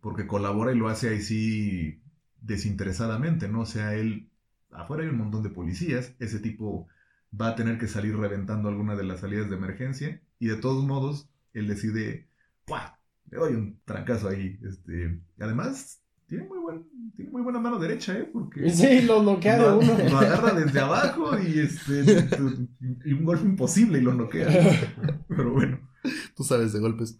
[0.00, 2.02] porque colabora y lo hace ahí sí
[2.40, 3.60] desinteresadamente, ¿no?
[3.60, 4.30] O sea, él,
[4.70, 6.88] afuera hay un montón de policías, ese tipo
[7.38, 10.84] va a tener que salir reventando alguna de las salidas de emergencia y de todos
[10.84, 12.28] modos él decide,
[12.64, 12.98] ¡pua!
[13.30, 16.84] Le doy un trancazo ahí, este, y además tiene muy, buen,
[17.16, 18.28] tiene muy buena mano derecha, ¿eh?
[18.32, 19.98] Porque Sí, lo noquea de uno.
[20.10, 22.02] lo agarra desde abajo y este
[23.04, 24.48] y un golpe imposible y lo noquea.
[25.28, 25.80] Pero bueno.
[26.36, 27.16] Tú sabes de golpes.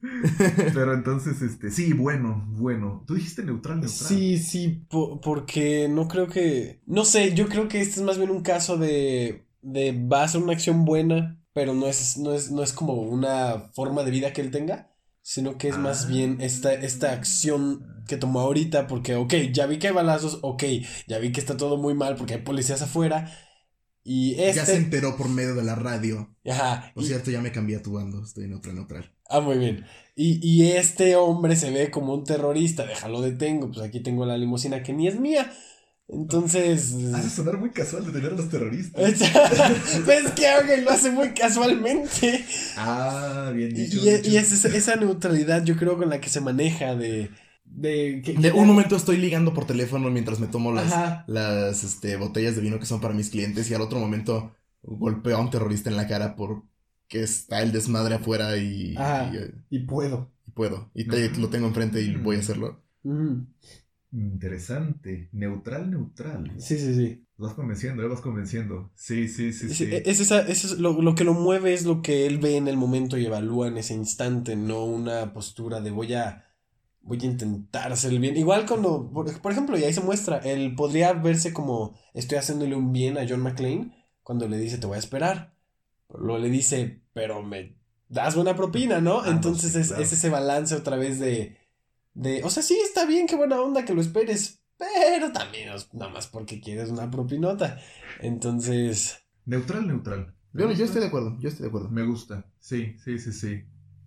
[0.74, 3.04] Pero entonces, este, sí, bueno, bueno.
[3.06, 4.08] Tú dijiste neutral, neutral.
[4.08, 6.80] Sí, sí, po- porque no creo que...
[6.86, 9.45] No sé, yo creo que este es más bien un caso de...
[9.72, 12.94] de va a ser una acción buena, pero no es, no es, no es como
[12.94, 16.08] una forma de vida que él tenga, sino que es más Ah.
[16.08, 20.62] bien esta, esta acción que tomó ahorita, porque, ok, ya vi que hay balazos, ok,
[21.08, 23.32] ya vi que está todo muy mal porque hay policías afuera,
[24.04, 24.76] y Ya se este...
[24.76, 26.32] enteró por medio de la radio.
[26.48, 28.22] Ajá, Por y- cierto, ya me cambié a tu bando.
[28.22, 29.12] Estoy neutral, neutral.
[29.28, 29.84] Ah, muy bien.
[30.14, 34.36] Y, y este hombre se ve como un terrorista, déjalo detengo, pues aquí tengo la
[34.38, 35.52] limusina que ni es mía.
[36.08, 36.94] Entonces...
[37.14, 39.02] Hace sonar muy casual de tener a los terroristas.
[40.06, 42.44] ¿Ves que alguien lo hace muy casualmente?
[42.76, 43.98] Ah, bien Y, dicho.
[43.98, 44.38] y- bien y dicho.
[44.38, 47.30] es esa, esa neutralidad yo creo con la que se maneja de...
[47.64, 51.24] De, que- De un momento estoy ligando por teléfono mientras me tomo las, Ajá.
[51.26, 55.36] las este, botellas de vino que son para mis clientes y al otro momento golpeo
[55.36, 56.62] a un terrorista en la cara porque
[57.10, 59.30] está el desmadre afuera y, Ajá.
[59.34, 60.30] y, eh, Y puedo.
[60.46, 60.90] y puedo.
[60.94, 62.80] Y te- lo tengo enfrente y voy a hacerlo.
[63.02, 63.40] Mm.
[64.16, 65.28] Interesante.
[65.32, 66.50] Neutral, neutral.
[66.58, 67.22] Sí, sí, sí.
[67.36, 68.90] Vas convenciendo, eh, vas convenciendo.
[68.94, 69.88] Sí, sí, sí, Sí, sí.
[69.90, 72.78] Es esa, es lo, lo que lo mueve es lo que él ve en el
[72.78, 76.44] momento y evalúa en ese instante, no una postura de voy a
[77.02, 78.36] voy a intentar hacer el bien.
[78.36, 82.74] Igual cuando, por, por ejemplo, y ahí se muestra, él podría verse como estoy haciéndole
[82.74, 85.54] un bien a John McClane cuando le dice te voy a esperar.
[86.08, 87.76] Luego le dice, pero me
[88.08, 89.20] das buena propina, ¿no?
[89.20, 90.02] Ah, no, Entonces sí, es, claro.
[90.02, 91.58] es ese balance otra vez de,
[92.16, 95.92] de, o sea, sí está bien, qué buena onda que lo esperes, pero también es
[95.92, 97.78] nada más porque quieres una propinota.
[98.20, 99.22] Entonces...
[99.44, 100.34] Neutral, neutral.
[100.54, 101.90] Yo, estoy de acuerdo, yo estoy de acuerdo.
[101.90, 103.64] Me gusta, sí, sí, sí, sí.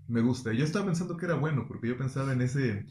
[0.10, 0.52] Me gusta.
[0.54, 2.86] Yo estaba pensando que era bueno, porque yo pensaba en ese.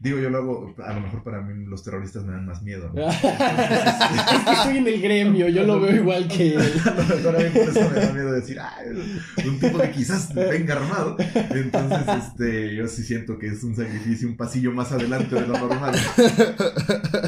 [0.00, 0.74] Digo, yo lo hago.
[0.82, 2.90] A lo mejor para mí los terroristas me dan más miedo.
[2.94, 3.08] ¿no?
[3.10, 6.62] es que estoy en el gremio, yo lo veo igual que él.
[6.86, 8.74] A lo mejor a mí por eso me da miedo decir, ah,
[9.44, 11.16] un tipo que quizás venga armado.
[11.34, 15.58] Entonces, este, yo sí siento que es un sacrificio, un pasillo más adelante de lo
[15.58, 15.94] normal.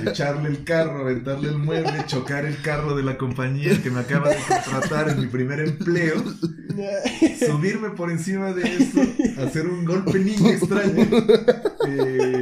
[0.07, 4.30] Echarle el carro, aventarle el mueble, chocar el carro de la compañía que me acaba
[4.30, 6.14] de contratar en mi primer empleo,
[7.46, 9.00] subirme por encima de eso,
[9.38, 11.07] hacer un golpe ninja extraño.
[11.87, 12.34] Eh,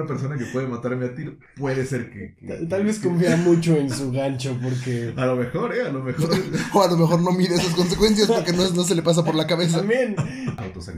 [0.00, 1.36] una persona que puede matarme a tiro.
[1.56, 2.34] Puede ser que.
[2.36, 5.12] que- Tal- Tal vez confía mucho en su gancho porque...
[5.16, 6.30] A lo mejor, eh, a lo mejor.
[6.74, 9.34] O a lo mejor no mide esas consecuencias porque no, no se le pasa por
[9.34, 9.78] la cabeza.
[9.78, 10.14] También.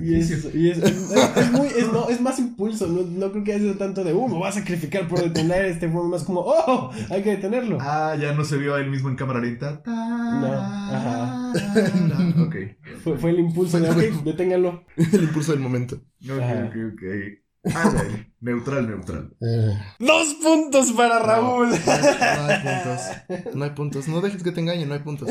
[0.03, 3.45] Y es, y es, es- es muy, es, no, es más impulso, no, no creo
[3.45, 6.25] que haya sido tanto de, uh, me voy a sacrificar por detener este, fue más
[6.25, 7.79] como, oh, hay que detenerlo.
[7.81, 9.83] Ah, ya no se vio a él mismo en cámara lenta.
[9.87, 11.53] No, ajá.
[12.35, 12.57] No, ok.
[13.03, 14.85] Fue, fue el impulso de, ok, deténganlo.
[14.97, 15.97] El impulso del momento.
[16.25, 16.69] Ok, Ajá.
[16.69, 17.03] ok, ok.
[17.65, 19.35] Ah, ya, neutral, neutral.
[19.99, 21.69] Dos puntos para Raúl.
[21.71, 23.55] No hay puntos.
[23.55, 24.09] No hay puntos.
[24.09, 25.29] No dejes que te engañen, no hay puntos.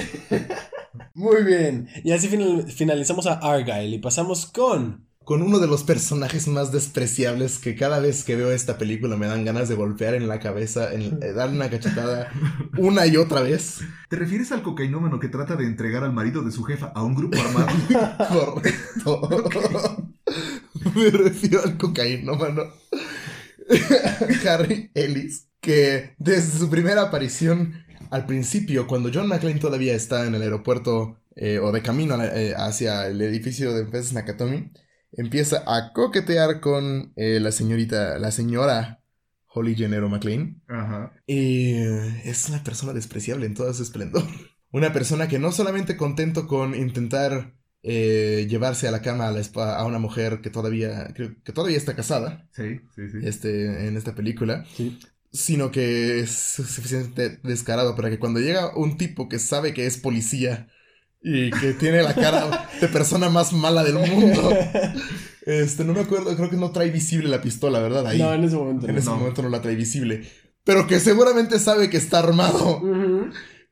[1.13, 1.87] Muy bien.
[2.03, 6.71] Y así final- finalizamos a Argyle y pasamos con con uno de los personajes más
[6.71, 10.39] despreciables que cada vez que veo esta película me dan ganas de golpear en la
[10.39, 12.29] cabeza, en, eh, darle una cachetada
[12.79, 13.81] una y otra vez.
[14.09, 17.13] ¿Te refieres al cocainómano que trata de entregar al marido de su jefa a un
[17.15, 17.67] grupo armado?
[19.03, 20.07] Correcto.
[20.95, 22.63] Me refiero al cocainómano
[24.47, 30.35] Harry Ellis, que desde su primera aparición al principio, cuando John McClane todavía está en
[30.35, 34.71] el aeropuerto eh, o de camino eh, hacia el edificio de empresas Nakatomi,
[35.13, 39.01] empieza a coquetear con eh, la señorita, la señora
[39.47, 40.61] Holly Gennaro McLean.
[40.67, 41.13] Ajá.
[41.25, 41.73] Y
[42.25, 44.23] es una persona despreciable en todo su esplendor.
[44.71, 47.53] Una persona que no solamente contento con intentar
[47.83, 51.51] eh, llevarse a la cama a, la espa- a una mujer que todavía, que, que
[51.53, 53.17] todavía está casada, Sí, sí, sí.
[53.23, 54.99] este, en esta película, Sí.
[55.31, 59.97] sino que es suficientemente descarado para que cuando llega un tipo que sabe que es
[59.97, 60.67] policía
[61.23, 64.55] y que tiene la cara de persona más mala del mundo,
[65.45, 68.05] este, no me acuerdo, creo que no trae visible la pistola, ¿verdad?
[68.07, 68.19] Ahí.
[68.19, 68.99] No, en ese momento En no.
[68.99, 70.23] ese momento no la trae visible.
[70.63, 72.81] Pero que seguramente sabe que está armado.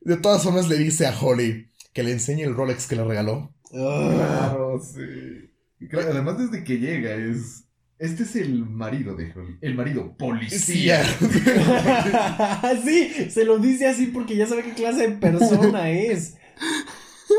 [0.00, 3.54] De todas formas le dice a Holly que le enseñe el Rolex que le regaló.
[3.70, 5.50] Claro, sí.
[5.92, 7.66] Además, desde que llega es.
[7.98, 9.58] Este es el marido de Holly.
[9.60, 11.04] El marido policía.
[12.84, 16.36] sí, se lo dice así porque ya sabe qué clase de persona es.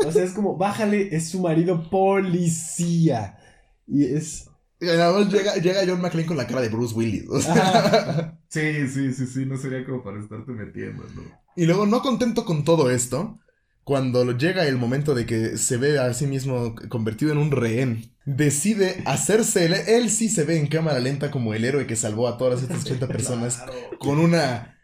[0.06, 3.38] O sea, es como, bájale, es su marido policía.
[3.88, 4.48] Y es.
[4.80, 7.28] Y nada más llega, llega John McClane con la cara de Bruce Willis.
[7.28, 7.54] o sea.
[7.54, 8.38] Ajá.
[8.48, 9.44] Sí, sí, sí, sí.
[9.46, 11.22] No sería como para estarte metiendo, ¿no?
[11.56, 13.40] Y luego, no contento con todo esto,
[13.84, 18.12] cuando llega el momento de que se ve a sí mismo convertido en un rehén,
[18.24, 19.66] decide hacerse.
[19.66, 22.62] Él, él sí se ve en cámara lenta como el héroe que salvó a todas
[22.62, 23.72] estas 80 personas Claro.
[23.98, 24.78] con una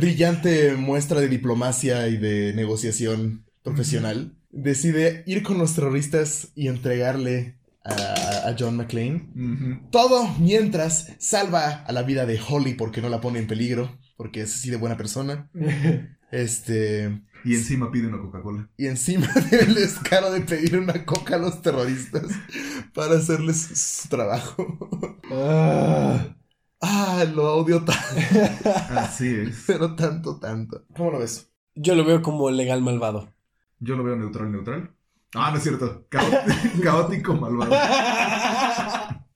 [0.00, 7.58] brillante muestra de diplomacia y de negociación profesional, decide ir con los terroristas y entregarle
[7.84, 9.28] a, a John McClane.
[9.90, 14.42] Todo mientras salva a la vida de Holly porque no la pone en peligro, porque
[14.42, 15.50] es así de buena persona.
[16.30, 17.22] Este.
[17.44, 18.68] Y encima pide una Coca-Cola.
[18.76, 22.24] Y encima del descaro de pedir una coca a los terroristas
[22.94, 24.78] para hacerles su trabajo.
[25.32, 26.36] Ah.
[26.82, 28.00] Ah, lo odio tanto,
[28.96, 29.64] Así es.
[29.66, 30.86] pero tanto, tanto.
[30.96, 31.52] ¿Cómo lo ves?
[31.74, 33.34] Yo lo veo como legal malvado.
[33.80, 34.94] Yo lo veo neutral, neutral.
[35.34, 36.06] Ah, no es cierto.
[36.82, 37.76] Caótico malvado.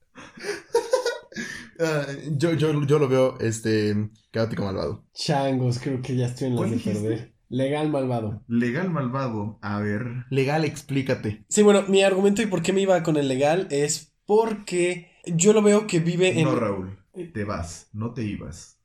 [1.79, 5.05] Ah, yo, yo, yo lo veo, este, caótico malvado.
[5.13, 7.01] Changos, creo que ya estoy en las ¿Cuál de dijiste?
[7.01, 7.35] perder.
[7.49, 8.43] Legal malvado.
[8.47, 9.59] Legal malvado.
[9.61, 10.25] A ver.
[10.29, 11.45] Legal, explícate.
[11.47, 15.53] Sí, bueno, mi argumento y por qué me iba con el legal es porque yo
[15.53, 16.45] lo veo que vive en.
[16.45, 16.97] No, Raúl.
[17.33, 17.87] Te vas.
[17.93, 18.79] No te ibas.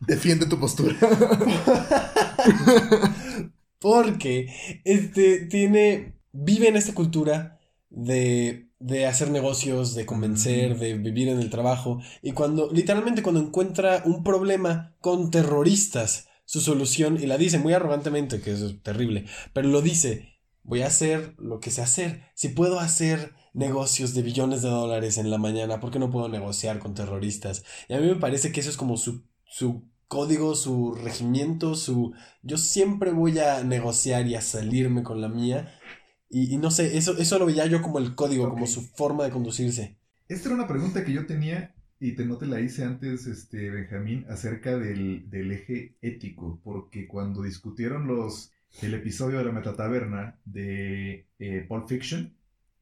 [0.00, 0.96] Defiende tu postura.
[3.78, 4.48] Porque
[4.84, 6.16] este tiene.
[6.32, 12.00] Vive en esta cultura de, de hacer negocios, de convencer, de vivir en el trabajo.
[12.22, 17.74] Y cuando, literalmente, cuando encuentra un problema con terroristas, su solución, y la dice muy
[17.74, 22.24] arrogantemente, que es terrible, pero lo dice: Voy a hacer lo que sé hacer.
[22.34, 26.28] Si puedo hacer negocios de billones de dólares en la mañana, ¿por qué no puedo
[26.28, 27.64] negociar con terroristas?
[27.88, 32.14] Y a mí me parece que eso es como su, su código, su regimiento, su
[32.42, 35.78] yo siempre voy a negociar y a salirme con la mía.
[36.30, 39.24] Y, y no sé, eso, eso lo veía yo como el código, como su forma
[39.24, 39.96] de conducirse.
[40.28, 43.68] Esta era una pregunta que yo tenía y te no te la hice antes, este,
[43.68, 50.38] Benjamín, acerca del, del eje ético, porque cuando discutieron los el episodio de la metataberna
[50.44, 52.32] de eh, Pulp Fiction,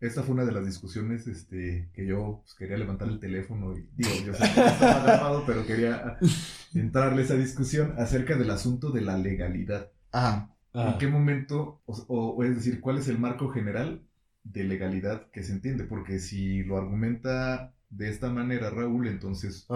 [0.00, 3.88] esta fue una de las discusiones este, que yo pues, quería levantar el teléfono y
[3.96, 6.18] digo, yo sé que estaba grabado, pero quería
[6.74, 9.90] entrarle a esa discusión acerca del asunto de la legalidad.
[10.12, 10.54] Ajá.
[10.78, 14.06] Ah, ¿En qué momento, o, es decir, cuál es el marco general
[14.44, 15.84] de legalidad que se entiende?
[15.84, 19.72] Porque si lo argumenta de esta manera Raúl, entonces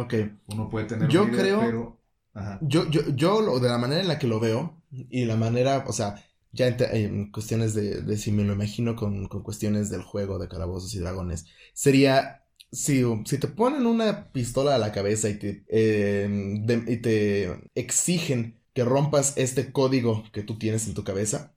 [0.47, 2.01] uno puede tener Yo una idea, creo- pero...
[2.35, 2.67] Ajá.
[2.67, 5.85] Yo, yo, yo lo, de la manera en la que lo veo, y la manera,
[5.89, 10.03] o sea, ya en, cuestiones de, de si me lo imagino con, con cuestiones del
[10.03, 15.29] juego de calabozos y dragones, sería, si, si te ponen una pistola a la cabeza
[15.31, 16.29] y te, eh,
[16.65, 21.55] de- y te exigen que rompas este código que tú tienes en tu cabeza,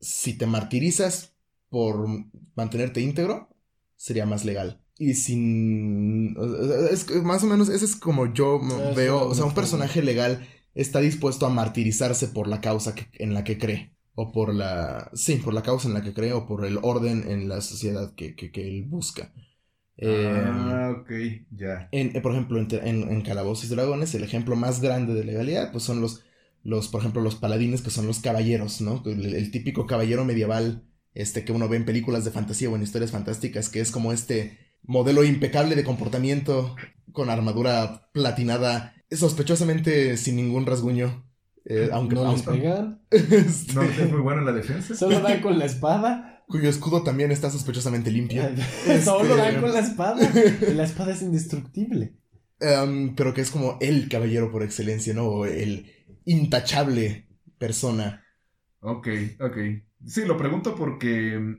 [0.00, 1.34] si te martirizas
[1.68, 2.06] por
[2.54, 3.48] mantenerte íntegro,
[3.96, 4.80] sería más legal.
[4.98, 6.36] Y sin...
[6.90, 8.60] Es más o menos, ese es como yo
[8.94, 13.34] veo, o sea, un personaje legal está dispuesto a martirizarse por la causa que- en
[13.34, 13.92] la que cree.
[14.14, 15.10] O por la...
[15.14, 18.14] Sí, por la causa en la que cree o por el orden en la sociedad
[18.14, 19.32] que, que, que él busca.
[19.96, 21.10] Eh, Ah, ok,
[21.50, 21.88] ya.
[21.92, 25.72] en, por ejemplo, en, en, en Calabozos y Dragones, el ejemplo más grande de legalidad,
[25.72, 26.22] pues son los,
[26.64, 29.02] los, por ejemplo, los paladines, que son los caballeros, ¿no?
[29.06, 32.82] El, el típico caballero medieval este que uno ve en películas de fantasía o en
[32.82, 36.74] historias fantásticas, que es como este modelo impecable de comportamiento
[37.12, 41.24] con armadura platinada, sospechosamente sin ningún rasguño.
[41.66, 43.02] eh, aunque, no les pegan.
[43.10, 44.94] este, No, es muy bueno en la defensa.
[44.96, 46.42] Solo dan con la espada.
[46.48, 48.42] cuyo escudo también está sospechosamente limpio.
[49.04, 50.30] Solo Este- dan con la espada.
[50.74, 52.16] La espada es indestructible.
[52.60, 55.26] Em, pero que es como el caballero por excelencia, ¿no?
[55.26, 55.86] O el
[56.24, 57.26] intachable
[57.58, 58.24] persona.
[58.80, 59.08] Ok,
[59.40, 59.56] ok.
[60.06, 61.56] Sí, lo pregunto porque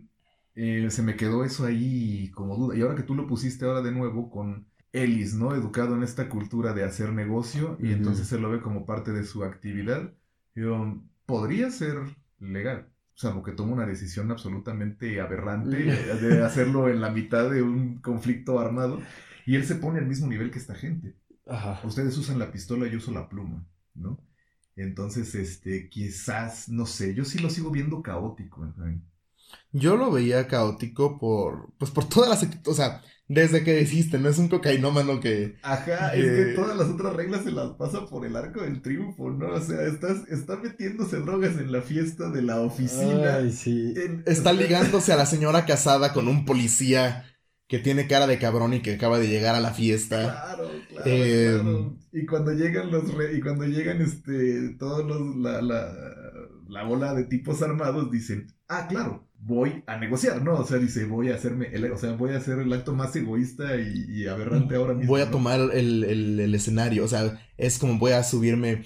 [0.55, 2.77] eh, se me quedó eso ahí como duda.
[2.77, 5.53] Y ahora que tú lo pusiste ahora de nuevo con Ellis, ¿no?
[5.55, 9.23] Educado en esta cultura de hacer negocio y entonces se lo ve como parte de
[9.23, 10.13] su actividad.
[10.55, 11.97] Yo, podría ser
[12.39, 12.87] legal.
[13.13, 18.59] Salvo que tome una decisión absolutamente aberrante de hacerlo en la mitad de un conflicto
[18.59, 19.01] armado.
[19.45, 21.15] Y él se pone al mismo nivel que esta gente.
[21.47, 21.79] Ajá.
[21.83, 24.19] Ustedes usan la pistola, yo uso la pluma, ¿no?
[24.75, 28.65] Entonces, este, quizás, no sé, yo sí lo sigo viendo caótico.
[29.71, 34.29] Yo lo veía caótico por, pues por todas las, o sea, desde que existe, no
[34.29, 38.25] es un cocainómano que, Ajá, es que todas las otras reglas se las pasa por
[38.25, 39.47] el arco del triunfo, ¿no?
[39.53, 43.35] O sea, estás, está metiéndose drogas en la fiesta de la oficina.
[43.37, 43.93] Ay, sí.
[43.97, 47.25] En- está ligándose a la señora casada con un policía
[47.67, 50.21] que tiene cara de cabrón y que acaba de llegar a la fiesta.
[50.21, 51.97] Claro, claro, Eh, claro.
[52.11, 55.93] Y cuando llegan los re- y cuando llegan este todos los la, la,
[56.67, 60.55] la bola de tipos armados dicen, "Ah, claro, voy a negociar", ¿no?
[60.55, 63.15] O sea, dice, "Voy a hacerme el, o sea, voy a hacer el acto más
[63.15, 65.31] egoísta y, y aberrante ahora mismo." Voy a ¿no?
[65.31, 68.83] tomar el, el- el escenario, o sea, es como voy a subirme.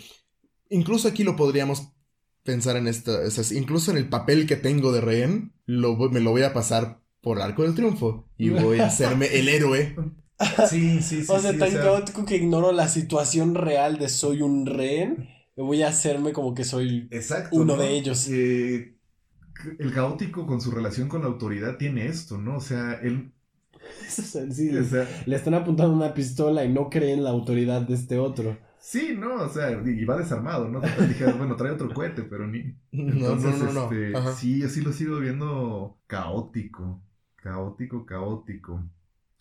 [0.69, 1.93] Incluso aquí lo podríamos
[2.43, 6.19] pensar en esto, o sea, incluso en el papel que tengo de rehén, lo, me
[6.19, 9.95] lo voy a pasar por Arco del Triunfo y voy a hacerme el héroe.
[10.69, 11.31] Sí, sí, sí.
[11.31, 15.29] o sea, sí, tan caótico que ignoro la situación real de soy un rehén.
[15.57, 17.09] Voy a hacerme como que soy.
[17.11, 17.57] Exacto.
[17.57, 17.81] uno ¿no?
[17.81, 18.29] de ellos.
[18.29, 18.95] Eh,
[19.79, 22.55] el caótico con su relación con la autoridad tiene esto, ¿no?
[22.55, 23.33] O sea, él
[24.07, 28.19] Sí, o sea, le están apuntando una pistola y no creen la autoridad de este
[28.19, 28.57] otro.
[28.79, 30.79] Sí, no, o sea, y va desarmado, ¿no?
[30.81, 32.75] Total, dije, bueno, trae otro cohete, pero ni.
[32.91, 33.91] No, no, Entonces, no, no.
[33.91, 37.01] este, sí, yo sí lo sigo viendo caótico,
[37.41, 38.83] caótico, caótico.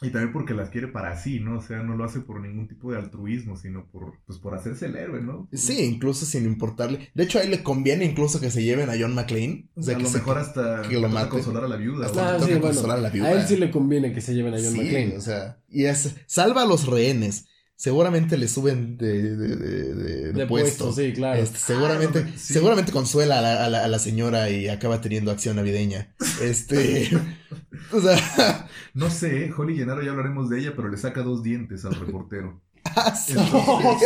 [0.00, 1.58] Y también porque las quiere para sí, ¿no?
[1.58, 4.86] O sea, no lo hace por ningún tipo de altruismo, sino por, pues, por hacerse
[4.86, 5.48] el héroe, ¿no?
[5.52, 7.10] Sí, incluso sin importarle.
[7.14, 9.66] De hecho, a él le conviene incluso que se lleven a John McClane.
[9.74, 11.30] O sea, a que lo se- mejor hasta que lo mate.
[11.30, 12.06] consolar a la viuda.
[12.06, 12.66] Hasta o- Ah, toca sí, bueno.
[12.66, 13.26] consolar a la viuda.
[13.26, 15.16] A él sí le conviene que se lleven a John Sí, McClane.
[15.16, 17.47] o sea, y es, salva a los rehenes.
[17.80, 20.86] Seguramente le suben de, de, de, de- de de puesto.
[20.86, 21.40] puesto, sí, claro.
[21.40, 22.52] Este, seguramente, Ah, sí.
[22.54, 26.12] seguramente consuela a la, a la- a la señora y acaba teniendo acción navideña.
[26.42, 27.08] Este,
[27.92, 29.52] o sea, No sé.
[29.56, 32.60] Holly Gennaro ya hablaremos de ella, pero le saca dos dientes al reportero.
[32.96, 33.34] ah, sí.
[33.36, 33.96] Oh,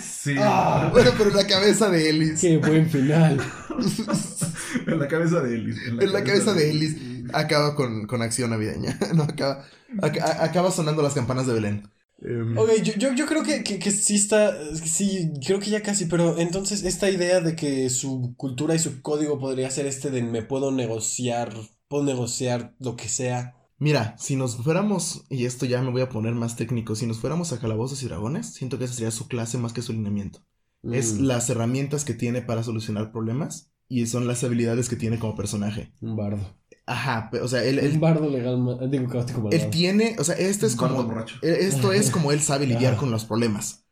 [0.00, 0.36] Sí.
[0.38, 0.88] Ah.
[0.90, 3.42] Bueno, pero en la cabeza de Ellis, Qué buen final.
[4.86, 5.76] en la cabeza de Ellis.
[5.86, 6.96] en la cabeza de Ellis
[7.34, 8.98] acaba con, con acción navideña.
[9.14, 9.66] No, acaba,
[10.00, 11.90] aca- acaba sonando las campanas de Belén.
[12.22, 15.82] Em, Ok, yo, yo, yo creo que, que, que sí está, sí, creo que ya
[15.82, 20.10] casi, pero entonces esta idea de que su cultura y su código podría ser este
[20.10, 21.54] de me puedo negociar,
[21.88, 23.56] puedo negociar lo que sea.
[23.78, 27.18] Mira, si nos fuéramos, y esto ya me voy a poner más técnico, si nos
[27.18, 30.44] fuéramos a Calabozos y Dragones, siento que esa sería su clase más que su lineamiento.
[30.90, 35.18] Es Mm, las herramientas que tiene para solucionar problemas y son las habilidades que tiene
[35.18, 35.94] como personaje.
[36.00, 36.59] Un bardo.
[36.92, 39.62] Ajá, o sea, él, él, Un bardo legal, ma- digo caótico malvado.
[39.64, 41.36] él tiene, o sea, esto es como, borracho.
[41.40, 43.84] e- esto es como él sabe lidiar con los problemas.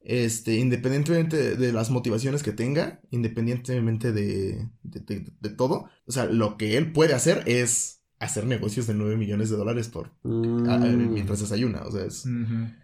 [0.00, 6.12] Este, independientemente de, de las motivaciones que tenga, independientemente de, de, de- de todo, o
[6.12, 10.10] sea, lo que él puede hacer es hacer negocios de 9 millones de dólares por
[10.24, 12.24] Mm, a- a- mientras desayuna, o sea, es...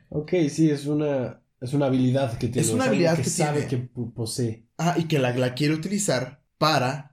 [0.08, 2.66] Ok, sí, es una, es una habilidad que tiene.
[2.66, 3.84] Es una habilidad que, que sabe tiene.
[3.84, 4.66] que po- posee.
[4.78, 7.09] Ah, y que la, la quiere utilizar para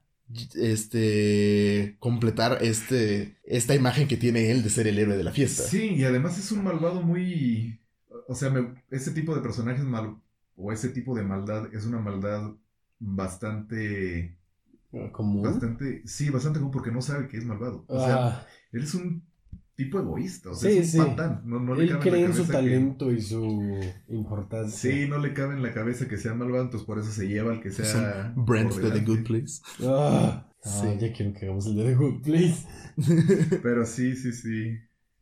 [0.56, 5.64] este completar este esta imagen que tiene él de ser el héroe de la fiesta.
[5.64, 7.80] Sí, y además es un malvado muy...
[8.28, 10.18] O sea, me- ese tipo de personajes mal...
[10.56, 12.52] O ese tipo de maldad es una maldad
[13.00, 14.38] bastante...
[15.12, 15.44] Común.
[15.44, 16.02] Bastante...
[16.08, 17.86] Sí, bastante común porque no sabe que es malvado.
[17.88, 19.24] O sea, Ah, él es un
[19.78, 20.50] tipo egoísta.
[20.50, 20.98] O sea, Sí, es sí.
[20.98, 21.42] patán.
[21.46, 24.72] No, no le él cabe cree en su cabeza que- talento y su importancia.
[24.92, 27.54] Sí, no le cabe en la cabeza que sea malvado, entonces por eso se lleva
[27.54, 28.34] al que sea...
[28.36, 29.06] Brent de The.
[29.06, 29.62] Good Place.
[29.84, 30.88] Ah, ah, Sí.
[31.00, 32.58] ya quiero que hagamos el de The Good Place.
[33.64, 34.74] Pero sí, sí, sí.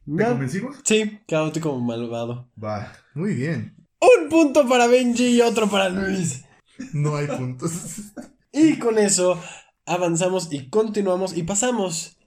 [0.06, 0.30] ¿Te No.
[0.30, 0.78] convencimos?
[0.84, 2.50] Sí, caótico malvado.
[2.62, 2.92] Va.
[3.14, 3.76] Muy bien.
[4.00, 6.46] Un punto para Benji y otro para Luis.
[6.94, 7.72] No hay puntos.
[8.58, 9.38] Y con eso
[9.86, 12.18] avanzamos y continuamos y pasamos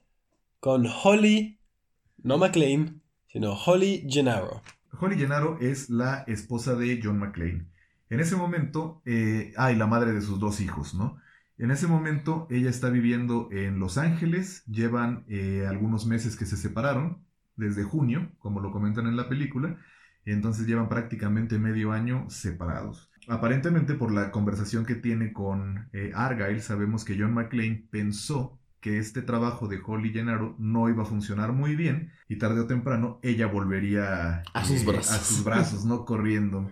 [0.59, 1.58] con Holly,
[2.23, 4.61] no McLean, sino Holly Gennaro.
[4.99, 7.67] Holly Gennaro es la esposa de John McClane.
[8.09, 11.17] En ese momento, eh, ah, y la madre de sus dos hijos, ¿no?
[11.57, 16.57] En ese momento ella está viviendo en Los Ángeles, llevan eh, algunos meses que se
[16.57, 17.23] separaron,
[17.55, 19.77] desde junio, como lo comentan en la película,
[20.25, 23.11] entonces llevan prácticamente medio año separados.
[23.27, 28.97] Aparentemente por la conversación que tiene con eh, Argyle, sabemos que John McClane pensó que
[28.97, 33.19] este trabajo de Holly Gennaro no iba a funcionar muy bien y tarde o temprano
[33.23, 35.11] ella volvería A sus brazos.
[35.11, 36.69] a sus brazos, no corriendo.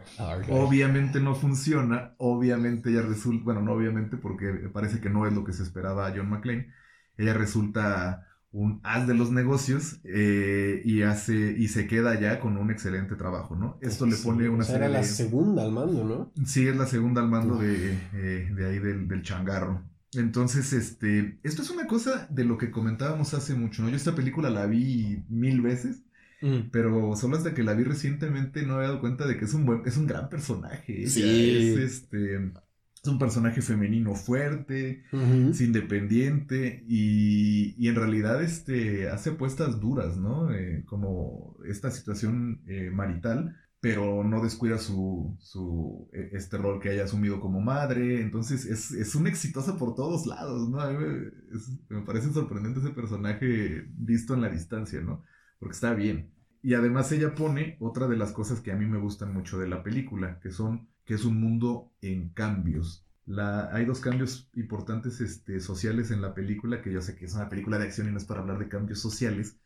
[0.49, 5.43] Obviamente no funciona, obviamente ella resulta, bueno, no obviamente porque parece que no es lo
[5.43, 6.72] que se esperaba a John McClane,
[7.18, 12.58] ella resulta un as de los negocios eh, y hace y se queda ya con
[12.58, 13.78] un excelente trabajo, ¿no?
[13.82, 15.08] Esto le pone una o sea, era serie la de...
[15.08, 16.32] segunda al mando, ¿no?
[16.45, 19.84] Sí, es la segunda al mando de, eh, de ahí del, del changarro.
[20.18, 23.89] Entonces, este, esto es una cosa de lo que comentábamos hace mucho, ¿no?
[23.89, 26.03] Yo esta película la vi mil veces,
[26.39, 26.70] Mm.
[26.72, 29.65] pero solo hasta que la vi recientemente no había dado cuenta de que es un
[29.65, 31.01] buen, es un gran personaje.
[31.01, 31.09] ella.
[31.09, 31.22] Sí.
[31.24, 35.03] Es este, es un personaje femenino fuerte,
[35.49, 40.53] es independiente y, y en realidad este, hace apuestas duras, ¿no?
[40.53, 46.89] Eh, como esta situación eh, marital, pero no descuida su, su, eh, este rol que
[46.89, 50.82] haya asumido como madre, entonces es, es una exitosa por todos lados, ¿no?
[50.82, 50.97] A mí
[51.89, 55.23] me parece sorprendente ese personaje visto en la distancia, ¿no?
[55.59, 56.32] Porque está bien.
[56.61, 59.67] Y además ella pone otra de las cosas que a mí me gustan mucho de
[59.67, 63.05] la película, que son que es un mundo en cambios.
[63.25, 67.34] La, hay dos cambios importantes este, sociales en la película, que yo sé que es
[67.34, 69.57] una película de acción y no es para hablar de cambios sociales,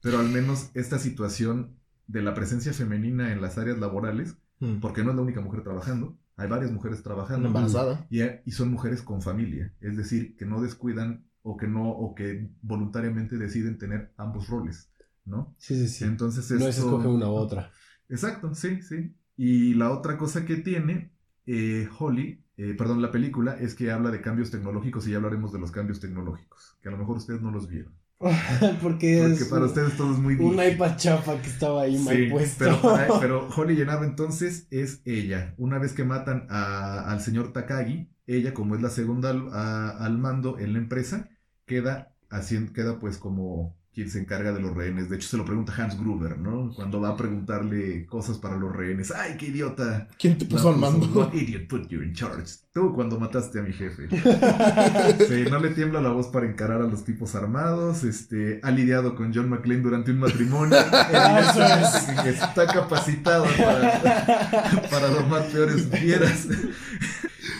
[0.00, 1.78] pero al menos esta situación
[2.08, 4.80] de la presencia femenina en las áreas laborales, Mm.
[4.80, 8.04] porque no es la única mujer trabajando, hay varias mujeres trabajando Embarazada.
[8.10, 12.12] y, y son mujeres con familia, es decir, que no descuidan o que no o
[12.16, 14.90] que voluntariamente deciden tener ambos roles,
[15.24, 15.54] ¿no?
[15.58, 16.04] Sí, sí, sí.
[16.04, 17.70] Entonces no es esto- escoge una u otra.
[18.08, 19.14] Exacto, sí, sí.
[19.36, 21.12] Y la otra cosa que tiene
[21.46, 25.52] eh, Holly, eh, perdón, la película, es que habla de cambios tecnológicos y ya hablaremos
[25.52, 27.92] de los cambios tecnológicos, que a lo mejor ustedes no los vieron.
[28.82, 30.74] Porque para ustedes todo es muy un geek.
[30.74, 32.64] iPad chafa que estaba ahí mal Sí, puesto.
[32.64, 35.54] Pero, para- pero Holly Gennaro entonces es ella.
[35.58, 39.90] Una vez que matan a- al señor Takagi, ella, como es la segunda al, a-
[40.04, 41.28] al mando en la empresa,
[41.66, 45.10] queda, haciendo, queda pues como quien se encarga de los rehenes.
[45.10, 46.72] De hecho, se lo pregunta Hans Gruber, ¿no?
[46.72, 49.10] Cuando va a preguntarle cosas para los rehenes.
[49.10, 50.06] ¡Ay, qué idiota!
[50.16, 51.06] ¿Quién te puso al pues, mando?
[51.18, 52.58] What idiot put you in charge?
[52.72, 54.06] Tú cuando mataste a mi jefe.
[55.28, 58.04] Sí, no le tiembla la voz para encarar a los tipos armados.
[58.04, 60.78] Este, ha lidiado con John McClane durante un matrimonio.
[62.24, 66.46] Está capacitado para, para domar peores fieras.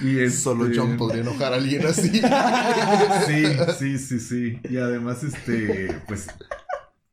[0.03, 2.21] Y este- Solo John podría enojar a alguien así.
[3.27, 3.45] Sí,
[3.79, 4.61] sí, sí, sí.
[4.69, 6.29] Y además, este, pues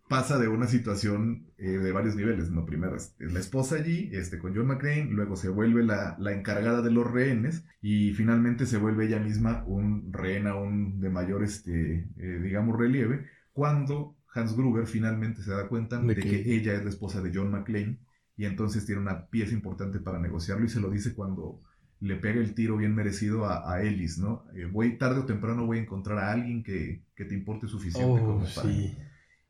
[0.08, 2.66] pasa de una situación eh, de varios niveles, ¿no?
[2.66, 6.82] Primero es, la esposa allí, este, con John McClane, luego se vuelve la, la encargada
[6.84, 12.08] de los rehenes y finalmente se vuelve ella misma un rehén aún de mayor, este,
[12.18, 16.30] eh, digamos, relieve, cuando Hans Gruber finalmente se da cuenta de, De que...
[16.44, 17.98] que- ella es la esposa de John McClane
[18.38, 21.62] y entonces tiene una pieza importante para negociarlo y se lo dice cuando
[22.00, 24.46] le pega el tiro bien merecido a, a Ellis, ¿no?
[24.56, 28.10] Eh, voy tarde o temprano voy a encontrar a alguien que, que te importe suficiente
[28.12, 28.70] Oh, como para...
[28.70, 28.96] sí.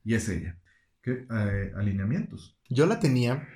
[0.04, 0.58] Y es ella.
[1.02, 2.58] ¿Qué eh, alineamientos?
[2.70, 3.48] Yo la tenía,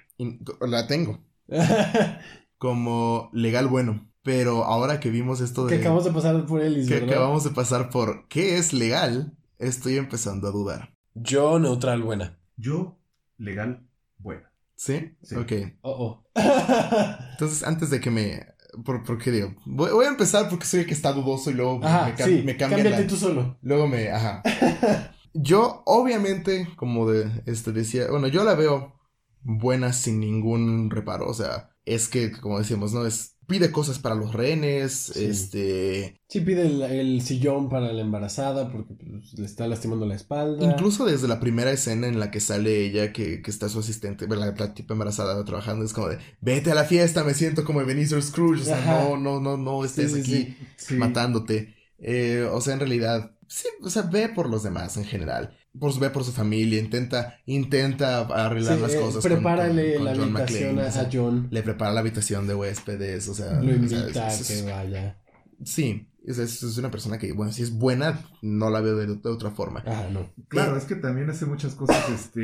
[0.61, 1.23] la tengo,
[2.57, 4.05] como legal bueno.
[4.21, 7.09] Pero ahora que vimos esto de que acabamos de pasar por Ellis, que ¿verdad?
[7.09, 10.93] acabamos de pasar por qué es legal, estoy empezando a dudar.
[11.15, 12.37] Yo, neutral, buena.
[12.57, 12.99] Yo,
[13.37, 13.87] legal,
[14.17, 14.51] buena.
[14.75, 15.15] ¿Sí?
[15.23, 15.35] Sí.
[15.35, 15.51] Ok.
[15.81, 16.29] Oh, oh.
[17.31, 18.45] Entonces, antes de que me...
[18.83, 19.53] ¿Por, por qué digo?
[19.65, 22.25] Voy, voy a empezar porque soy el que está dudoso y luego Ajá, me, cam-
[22.25, 23.57] sí, me cámbiate la- tú solo.
[23.61, 24.09] Luego me...
[24.09, 24.41] Ajá.
[25.33, 28.09] Yo, obviamente, como de, este, decía...
[28.09, 28.95] Bueno, yo la veo
[29.41, 31.27] buena sin ningún reparo.
[31.29, 33.05] O sea, es que, como decíamos, ¿no?
[33.05, 33.37] Es...
[33.49, 35.25] Pide cosas para los rehenes, Sí.
[35.25, 36.21] este...
[36.29, 40.63] Sí, pide el, el sillón para la embarazada porque pues, le está lastimando la espalda.
[40.63, 44.27] Incluso desde la primera escena en la que sale ella, que, que está su asistente,
[44.27, 47.81] la, la tipa embarazada trabajando, es como de, vete a la fiesta, me siento como
[47.81, 49.09] Ebenezer Scrooge, o sea, Ajá.
[49.09, 50.57] no, no, no, no estés Sí, aquí.
[50.77, 50.93] Sí.
[50.95, 51.75] matándote.
[51.97, 55.57] Eh, o sea, en realidad, sí, o sea, ve por los demás en general.
[55.79, 59.21] Por, ve por su familia, intenta, intenta arreglar Sí, las eh, cosas.
[59.21, 61.47] con- prepárale con- con la John habitación McClane, a, o sea, a John.
[61.51, 63.53] Le prepara la habitación de huéspedes, o sea.
[63.53, 65.17] Lo o sea, invita a es- es- que vaya.
[65.63, 69.07] Sí, es, es- es una persona que, bueno, si es buena, no la veo de,
[69.07, 69.83] de otra forma.
[69.85, 70.31] Ah, no.
[70.47, 72.41] Claro, es que también hace muchas cosas, este,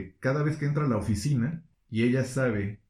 [0.00, 2.80] eh, cada vez que entra a la oficina y ella sabe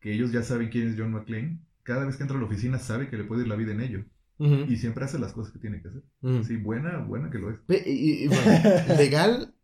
[0.00, 2.78] que ellos ya saben quién es John McClane, cada vez que entra a la oficina
[2.78, 4.04] sabe que le puede ir la vida en ello
[4.38, 6.02] Y siempre hace las cosas que tiene que hacer.
[6.22, 6.44] ujú.
[6.44, 7.58] Sí, buena, buena que lo es.
[7.68, 8.50] Y, y- bueno,
[8.98, 9.54] legal,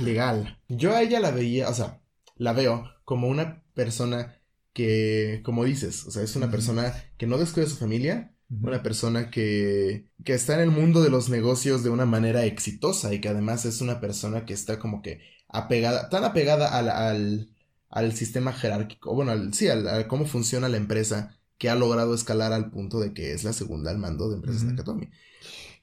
[0.00, 0.58] legal.
[0.68, 2.00] Yo a ella la veía, o sea,
[2.36, 4.36] la veo como una persona
[4.72, 8.82] que, como dices, o sea, es una persona que no descuida a su familia, una
[8.82, 13.20] persona que, que está en el mundo de los negocios de una manera exitosa y
[13.20, 17.50] que además es una persona que está como que apegada, tan apegada al, al,
[17.90, 22.14] al sistema jerárquico, bueno, al, sí, al, a cómo funciona la empresa, que ha logrado
[22.14, 24.70] escalar al punto de que es la segunda al mando de empresas Ujú.
[24.72, 25.10] Nakatomi.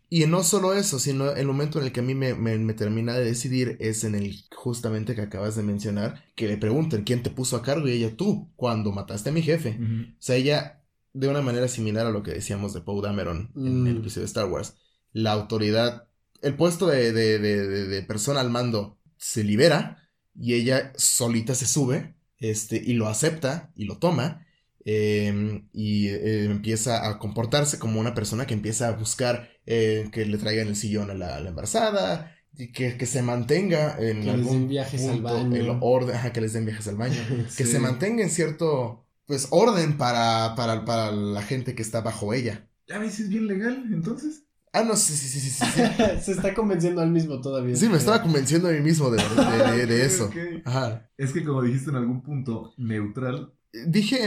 [0.09, 2.73] Y no solo eso, sino el momento en el que a mí me, me- me
[2.73, 7.21] termina de decidir es en el justamente que acabas de mencionar, que le preguntan quién
[7.21, 9.77] te puso a cargo y ella tú, cuando mataste a mi jefe.
[9.79, 10.81] O sea, ella,
[11.13, 13.87] de una manera similar a lo que decíamos de Poe Dameron en Mm.
[13.87, 14.75] el episodio de Star Wars,
[15.13, 16.07] la autoridad,
[16.41, 21.53] el puesto de, de, de, de- de persona al mando se libera y ella solita
[21.53, 24.46] se sube este, y lo acepta y lo toma.
[24.89, 30.25] Eh, y eh, empieza a comportarse como una persona que empieza a buscar eh, que
[30.25, 34.21] le traigan el sillón a la, a la embarazada y que, que se mantenga en
[34.21, 35.55] Que les algún den viajes al punto baño.
[35.57, 37.21] el orden, ajá, que les den viajes al baño
[37.57, 37.71] que Sí.
[37.71, 42.69] se mantenga en cierto pues orden para, para, para la gente que está bajo ella.
[42.87, 44.43] ¿Ya ves si es bien legal, entonces?
[44.71, 45.81] Ah, no, sí, sí, sí, sí, sí.
[46.23, 47.75] Se está convenciendo al mismo todavía.
[47.75, 50.31] Sí, me estaba convenciendo a mí mismo de, de- de- de Ok, eso.
[50.63, 51.09] Ajá.
[51.17, 53.53] Es que como dijiste en algún punto, neutral.
[53.73, 54.17] Dije,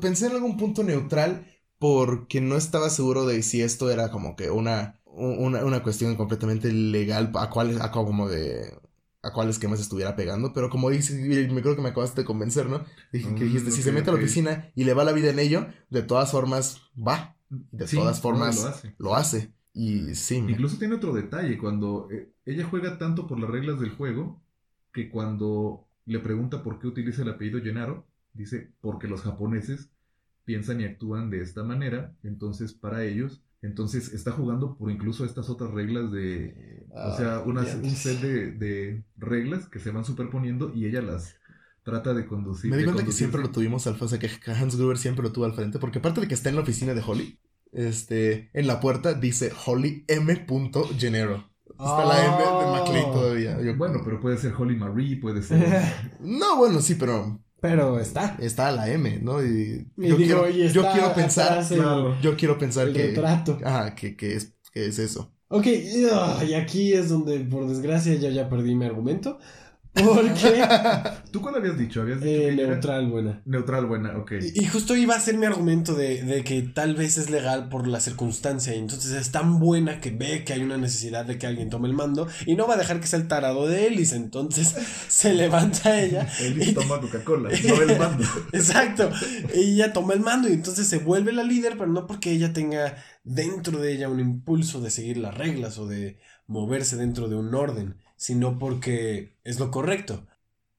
[0.00, 1.46] pensé en algún punto neutral
[1.78, 6.72] porque no estaba seguro de si esto era como que una, una, una cuestión completamente
[6.72, 8.76] legal a cuál, a como de
[9.22, 11.16] a cuál esquema se estuviera pegando, pero como dices,
[11.52, 12.84] me creo que me acabaste de convencer, ¿no?
[13.12, 15.30] Dije que Mm, dijiste, si se mete a la oficina y le va la vida
[15.30, 18.96] en ello, de todas formas, va, de Sí, todas no, formas, lo hace.
[18.98, 19.52] lo hace.
[19.72, 23.78] Y sí, me- Incluso tiene otro detalle, cuando eh, ella juega tanto por las reglas
[23.80, 24.42] del juego,
[24.92, 28.06] que cuando le pregunta por qué utiliza el apellido Gennaro,
[28.38, 29.90] dice, porque los japoneses
[30.44, 35.50] piensan y actúan de esta manera, entonces para ellos, entonces está jugando por incluso estas
[35.50, 40.04] otras reglas de, o sea, Ah, unas- un set de, de reglas que se van
[40.06, 41.34] superponiendo y ella las
[41.82, 42.70] trata de conducir.
[42.70, 45.32] me di cuenta que siempre lo tuvimos al o sea, que Hans Gruber siempre lo
[45.32, 47.38] tuvo al frente, porque aparte de que está en la oficina de Holly,
[47.72, 50.46] este, en la puerta dice Holly M.
[50.98, 51.50] Gennaro.
[51.70, 53.60] Está la M de McLean todavía.
[53.62, 55.58] Yo- Bueno, pero puede ser Holly Marie, puede ser...
[56.20, 58.36] No, bueno, sí, pero Pero está.
[58.38, 59.42] está la M, ¿no?
[59.44, 62.16] Y Y yo, digo, quiero, y está yo quiero pensar, Claro.
[62.20, 63.58] yo quiero pensar el que, retrato.
[63.64, 65.32] ajá, que, que es, que es eso.
[65.50, 69.38] Ok, y aquí es donde, por desgracia, yo ya perdí mi argumento.
[70.04, 70.62] Porque
[71.30, 72.00] ¿Tú cuál habías dicho?
[72.02, 73.42] ¿Habías dicho eh, que ella era- neutral, buena.
[73.44, 74.32] Neutral, buena, ok.
[74.54, 77.68] Y, y justo iba a ser mi argumento de, de que tal vez es legal
[77.68, 78.74] por la circunstancia.
[78.74, 81.88] Y entonces es tan buena que ve que hay una necesidad de que alguien tome
[81.88, 82.28] el mando.
[82.46, 84.12] Y no va a dejar que sea el tarado de Ellis.
[84.12, 84.74] Entonces
[85.08, 86.28] se levanta ella.
[86.40, 88.24] Él toma Coca-Cola, no el mando.
[88.52, 89.10] Exacto.
[89.54, 92.96] Ella toma el mando y entonces se vuelve la líder, pero no porque ella tenga
[93.24, 97.54] dentro de ella un impulso de seguir las reglas o de moverse dentro de un
[97.54, 100.26] orden, sino porque es lo correcto.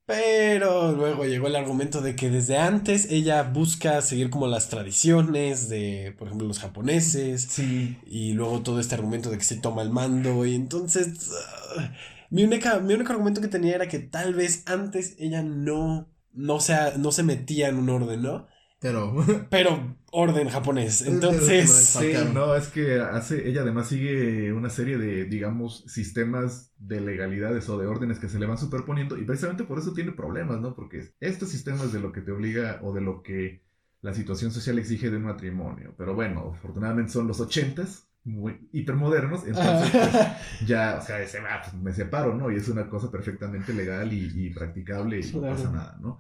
[0.06, 5.70] Pero luego llegó el argumento de que desde antes ella busca seguir como las tradiciones
[5.70, 7.44] de, por ejemplo, los japoneses.
[7.44, 7.96] Sí.
[8.08, 10.48] Y luego todo este argumento de que se toma el mando.
[10.48, 11.32] Y entonces.
[11.78, 11.94] ah,
[12.32, 16.12] mi, única, mi único argumento que tenía era que tal vez antes ella no.
[16.34, 18.48] No, sea, no se metía en un orden, ¿no?
[18.80, 19.16] Pero,
[19.52, 21.02] Pero orden japonés.
[21.02, 21.70] Entonces.
[21.70, 27.68] Sí, no, es que hace, ella además sigue una serie de, digamos, sistemas de legalidades
[27.70, 30.76] o de órdenes que se le van superponiendo y precisamente por eso tiene problemas, ¿no?
[30.76, 33.64] Porque estos sistemas de lo que te obliga o de lo que
[34.02, 35.94] la situación social exige de un matrimonio.
[35.98, 40.12] Pero bueno, afortunadamente son los ochentas, muy hipermodernos, entonces pues,
[40.68, 42.52] ya, o sea, se va, pues, me separo, ¿no?
[42.52, 46.20] Y es una cosa perfectamente legal y, y practicable y no pasa nada, ¿no?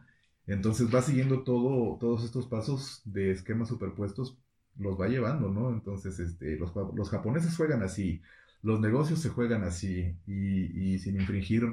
[0.49, 4.37] Entonces va siguiendo todo, todos estos pasos de esquemas superpuestos,
[4.77, 5.69] los va llevando, ¿no?
[5.71, 8.21] Entonces, este, los, los japoneses juegan así,
[8.61, 11.63] los negocios se juegan así, y, y sin infringir,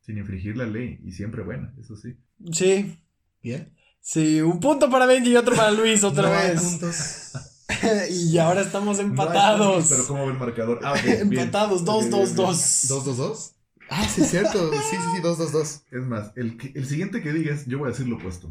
[0.00, 2.16] sin infringir la ley, y siempre buena, eso sí.
[2.52, 2.98] Sí.
[3.42, 3.74] bien.
[4.00, 6.60] Sí, un punto para Benji y otro para Luis otra No hay vez.
[6.60, 7.32] puntos.
[8.10, 9.58] y ahora estamos No empatados.
[9.58, 10.80] puntos, pero ¿cómo ve el marcador?
[10.82, 11.20] Ah, bien.
[11.20, 12.36] empatados, dos, Ok, dos, bien, bien.
[12.36, 12.80] dos.
[12.82, 13.53] ¿Dos, dos, dos?
[13.88, 14.72] Ah, sí, es cierto.
[14.72, 15.82] Sí, sí, sí, dos, dos, dos.
[15.90, 18.50] Es más, el, que- el siguiente que digas, yo voy a decir lo opuesto.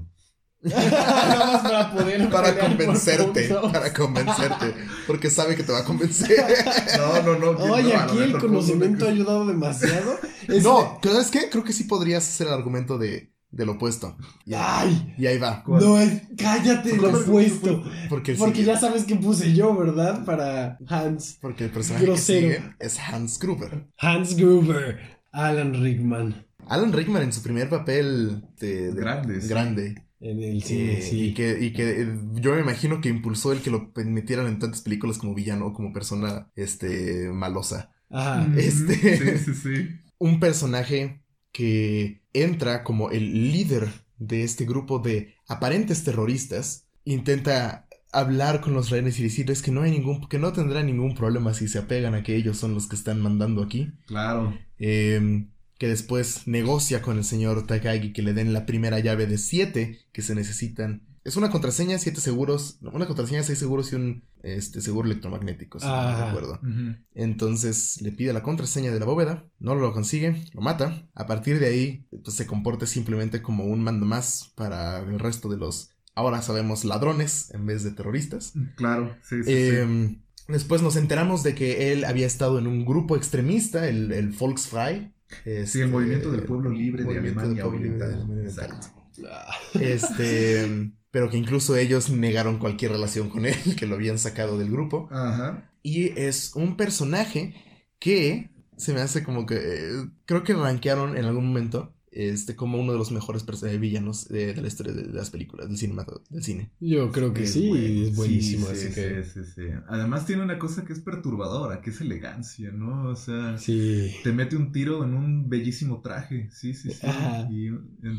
[0.61, 4.73] Nada más para poder Para convencerte, para convencerte.
[5.07, 6.37] Porque sabe que te va a convencer.
[6.97, 7.59] No, no, no.
[7.73, 10.17] Oye, no, aquí el conocimiento ha ayudado demasiado.
[10.47, 11.49] Es No, ¿sabes qué?
[11.49, 14.15] Creo que sí podrías hacer el argumento de, del opuesto.
[14.45, 15.63] Y, de- Ay, y ahí va.
[15.65, 15.83] ¿Cuál?
[15.83, 17.83] no, es- cállate ¿Cuál lo el opuesto.
[18.07, 20.23] Porque, el Porque sigue- ya sabes que puse yo, ¿verdad?
[20.23, 21.39] Para Hans.
[21.41, 22.47] porque el personaje Grosero.
[22.47, 23.87] que sigue es Hans Gruber.
[23.97, 25.12] Hans Gruber.
[25.33, 26.45] Alan Rickman.
[26.67, 29.47] Alan Rickman en su primer papel de, de- Grande, sí.
[29.49, 29.95] grande.
[30.21, 31.21] En el cine, Eh, sí.
[31.25, 34.59] Y que, y que eh, yo me imagino que impulsó el que lo metieran en
[34.59, 37.91] tantas películas como villano, como persona este malosa.
[38.09, 38.47] Ajá.
[38.47, 39.89] Ujú, Este- Sí, sí, sí.
[40.19, 41.21] Un personaje
[41.51, 48.89] que entra como el líder de este grupo de aparentes terroristas, intenta hablar con los
[48.89, 52.13] rehenes y decirles que no hay ningún, que no tendrá ningún problema si se apegan
[52.15, 53.91] a que ellos son los que están mandando aquí.
[54.05, 54.57] Claro.
[54.77, 59.37] Em, que después negocia con el señor Takagi que le den la primera llave de
[59.37, 61.01] siete que se necesitan.
[61.25, 65.79] Es una contraseña, siete seguros, no, una contraseña, seis seguros y un este, seguro electromagnético,
[65.79, 66.59] si no acuerdo.
[66.61, 66.95] Ujú.
[67.15, 71.07] Entonces le pide la contraseña de la bóveda, no lo consigue, lo mata.
[71.15, 75.47] A partir de ahí, pues, se comporta simplemente como un mando más para el resto
[75.47, 78.53] de los, ahora sabemos, ladrones en vez de terroristas.
[78.75, 79.75] Claro, sí, sí, sí.
[79.75, 84.29] Em, Después nos enteramos de que él había estado en un grupo extremista, el, el
[84.29, 85.13] Volksfrei.
[85.29, 87.45] Sí, este, el movimiento del pueblo libre de Oriental.
[87.45, 88.27] Alemania Oriental.
[88.43, 88.87] Exacto.
[89.25, 94.57] Ah, Este, pero que incluso ellos negaron cualquier relación con él, que lo habían sacado
[94.57, 95.07] del grupo.
[95.11, 95.71] Ajá.
[95.81, 97.55] Y es un personaje
[97.99, 99.55] que se me hace como que.
[99.55, 104.27] eh, creo que rankearon en algún momento este, como uno de los mejores eh, villanos
[104.27, 106.71] de, de la historia de, de las películas, del, cinema, del cine.
[106.79, 108.07] Yo creo que Es sí, bueno.
[108.09, 109.23] es buenísimo, Sí, así sí, que...
[109.23, 109.61] sí, sí, sí.
[109.87, 113.09] Además tiene una cosa que es perturbadora, que es elegancia, ¿no?
[113.09, 114.11] O sea, Sí.
[114.23, 117.07] te mete un tiro en un bellísimo traje, sí, sí, sí.
[117.49, 117.67] Y,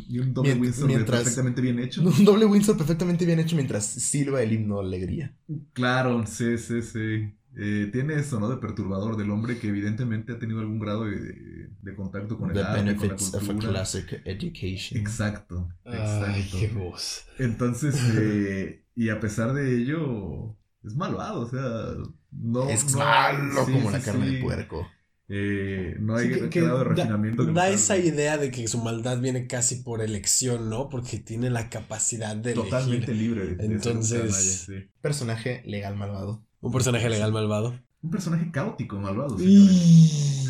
[0.09, 2.03] y un doble Windsor mientras- perfectamente bien hecho.
[2.19, 5.37] Un doble Windsor perfectamente bien hecho mientras silba el himno de alegría.
[5.73, 7.33] Claro, sí, sí, sí.
[7.57, 8.49] Eh, tiene eso, ¿no?
[8.49, 12.49] De perturbador del hombre que evidentemente ha tenido algún grado de, de- de contacto con
[12.51, 13.71] el The arte, con la benefits of a cultura.
[13.73, 15.01] classic education.
[15.01, 17.27] Exacto, Ay, qué voz.
[17.39, 21.95] Entonces, eh, y a pesar de ello, es malvado, o sea,
[22.33, 22.69] no...
[22.69, 24.35] es no- malo sí, como la carne sí.
[24.37, 24.89] de puerco.
[25.29, 27.47] Eh, no hay Sí, que- que grado de da- refinamiento.
[27.47, 30.89] que Da, esa idea de que su maldad viene casi por elección, ¿no?
[30.91, 33.31] Porque tiene la capacidad de Totalmente elegir.
[33.31, 33.47] libre.
[33.47, 34.19] de- de ser un Entonces-
[34.67, 34.91] canalla, sí.
[35.01, 36.45] Personaje legal malvado.
[36.65, 37.79] Un personaje legal malvado.
[38.03, 39.37] Un personaje caótico, malvado.
[39.39, 40.49] Y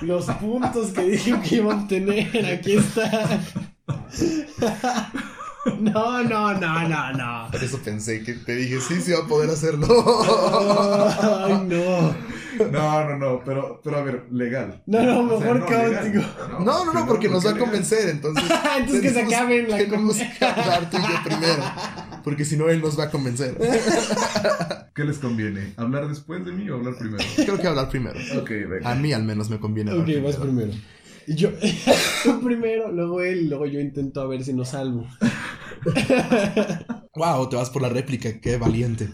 [0.02, 3.40] los puntos que dije que iba a obtener, aquí está.
[5.80, 7.50] No, no, no, no, no.
[7.50, 9.88] Por eso pensé que te dije, sí, sí va a poder hacerlo.
[11.20, 12.14] Ay, no.
[12.70, 14.80] No, no, no, pero, pero a ver, legal.
[14.86, 16.18] No, no, O sea, mejor no, caótico.
[16.18, 16.34] legal.
[16.50, 18.44] No, no, no, primero, porque nos va a convencer, entonces.
[18.78, 21.62] Entonces que se acaben la Tenemos que hablar tú y yo primero.
[22.26, 23.56] Porque si no, él nos va a convencer.
[24.96, 25.74] ¿Qué les conviene?
[25.76, 27.22] ¿Hablar después de mí o hablar primero?
[27.36, 28.18] Creo que hablar primero.
[28.36, 28.90] Ok, venga.
[28.90, 30.72] A mí al menos me conviene hablar Ok, vas primero.
[31.28, 31.50] Y yo,
[32.44, 35.06] primero, luego él, luego yo intento a ver si nos salvo.
[37.14, 39.08] Wow, te vas por la réplica, qué valiente.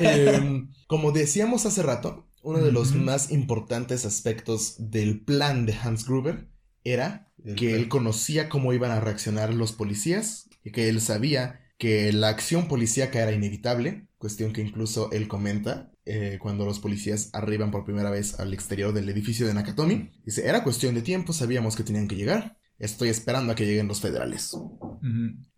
[0.00, 6.06] Em, como decíamos hace rato, uno de los más importantes aspectos del plan de Hans
[6.06, 6.50] Gruber
[6.84, 12.12] era que él conocía cómo iban a reaccionar los policías y que él sabía que
[12.12, 17.70] la acción policíaca era inevitable, cuestión que incluso él comenta eh, cuando los policías arriban
[17.70, 20.10] por primera vez al exterior del edificio de Nakatomi.
[20.24, 23.88] Dice, era cuestión de tiempo, sabíamos que tenían que llegar, estoy esperando a que lleguen
[23.88, 24.56] los federales.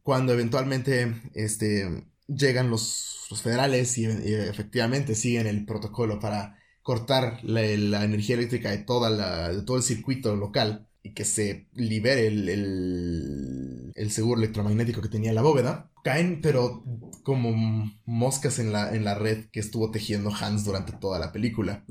[0.03, 7.39] Cuando eventualmente este, llegan los, los federales y, y efectivamente siguen el protocolo para cortar
[7.43, 11.69] la, la energía eléctrica de, toda la, de todo el circuito local y que se
[11.75, 16.85] libere el, el, el seguro electromagnético que tenía la bóveda, caen pero
[17.23, 21.85] como moscas en la, en la red que estuvo tejiendo Hans durante toda la película.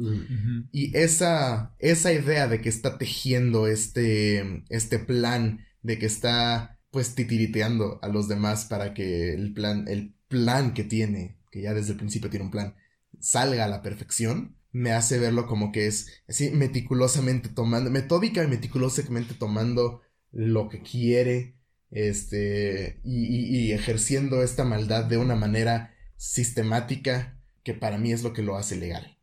[0.71, 7.15] Y esa, esa idea de que está tejiendo este, este plan, de que está pues
[7.15, 11.91] titiriteando a los demás para que el plan, el plan que tiene, que ya desde
[11.91, 12.75] el principio tiene un plan,
[13.19, 18.47] salga a la perfección, me hace verlo como que es así meticulosamente tomando, metódica y
[18.47, 20.01] meticulosamente tomando
[20.31, 21.55] lo que quiere,
[21.91, 28.23] este, y, y- y ejerciendo esta maldad de una manera sistemática que para mí es
[28.23, 29.17] lo que lo hace legal.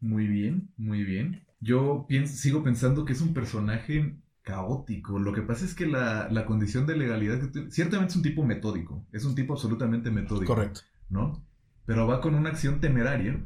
[0.00, 1.44] Muy bien, muy bien.
[1.60, 5.18] Yo pienso, sigo pensando que es un personaje caótico.
[5.18, 8.44] Lo que pasa es que la, la condición de legalidad, que ciertamente es un tipo
[8.44, 10.80] metódico, es un tipo absolutamente metódico, Correcto.
[11.08, 11.44] ¿no?
[11.84, 13.40] Pero va con una acción temeraria,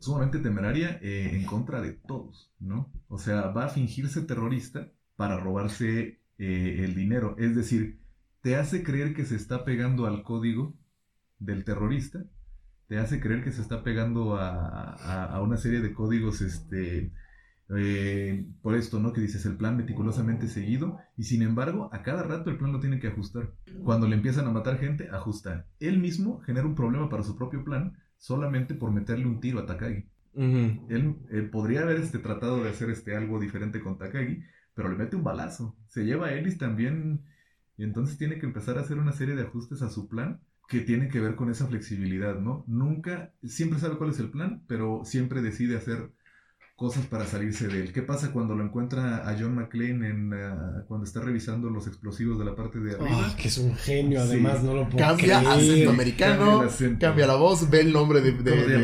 [0.00, 2.90] sumamente temeraria, eh, en contra de todos, ¿no?
[3.08, 7.36] O sea, va a fingirse terrorista para robarse eh, el dinero.
[7.38, 8.00] Es decir,
[8.42, 10.74] te hace creer que se está pegando al código
[11.38, 12.24] del terrorista,
[12.88, 17.12] te hace creer que se está pegando a, a- una serie de códigos, este,
[17.76, 19.12] eh, por esto, ¿no?
[19.12, 22.80] Que dices el plan meticulosamente seguido, y sin embargo, a cada rato el plan lo
[22.80, 23.52] tiene que ajustar.
[23.82, 25.66] Cuando le empiezan a matar gente, ajusta.
[25.80, 29.66] Él mismo genera un problema para su propio plan solamente por meterle un tiro a
[29.66, 30.04] Takagi.
[30.34, 34.42] Él, él podría haber este, tratado de hacer este, algo diferente con Takagi,
[34.74, 35.76] pero le mete un balazo.
[35.88, 37.24] Se lleva a Ellis también,
[37.78, 40.80] y entonces tiene que empezar a hacer una serie de ajustes a su plan que
[40.80, 42.64] tienen que ver con esa flexibilidad, ¿no?
[42.66, 46.10] Nunca, siempre sabe cuál es el plan, pero siempre decide hacer
[46.76, 47.92] cosas para salirse de él.
[47.92, 52.38] ¿Qué pasa cuando lo encuentra a John McClane en, ah, cuando está revisando los explosivos
[52.38, 53.08] de la parte de arriba?
[53.30, 54.28] Ah, que es un genio, Sí.
[54.28, 55.52] además, no lo puedo Cambia creer.
[55.52, 56.98] acento Cambia americano, el acento.
[57.06, 58.32] cambia la voz, ve el nombre de...
[58.32, 58.78] de- ¿Cómo te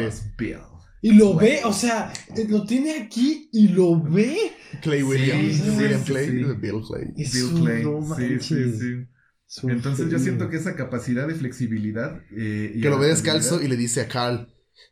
[0.45, 0.59] de.
[1.05, 4.37] Y lo ve, o sea, eh, lo tiene aquí y lo ve.
[4.83, 5.57] Clay Williams.
[5.57, 6.27] sí, William sí, Clay.
[6.27, 6.33] sí.
[6.33, 7.13] Bill Clay.
[7.17, 7.83] Es Bill Clay.
[7.85, 9.69] no sí, sí, sí.
[9.69, 13.69] Entonces yo siento que esa capacidad de flexibilidad eh, y Que lo ve descalzo y
[13.69, 14.49] le dice a Carl,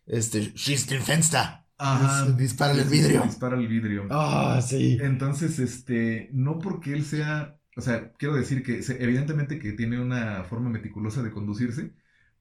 [0.07, 0.87] este, she's
[1.81, 2.31] Ajá.
[2.33, 3.23] Dispara el vidrio.
[3.23, 4.07] Dispara el vidrio.
[4.11, 4.99] Ah, sí.
[5.01, 10.45] Entonces, este, no porque él sea, o sea, quiero decir que evidentemente que tiene una
[10.45, 11.93] forma meticulosa de conducirse,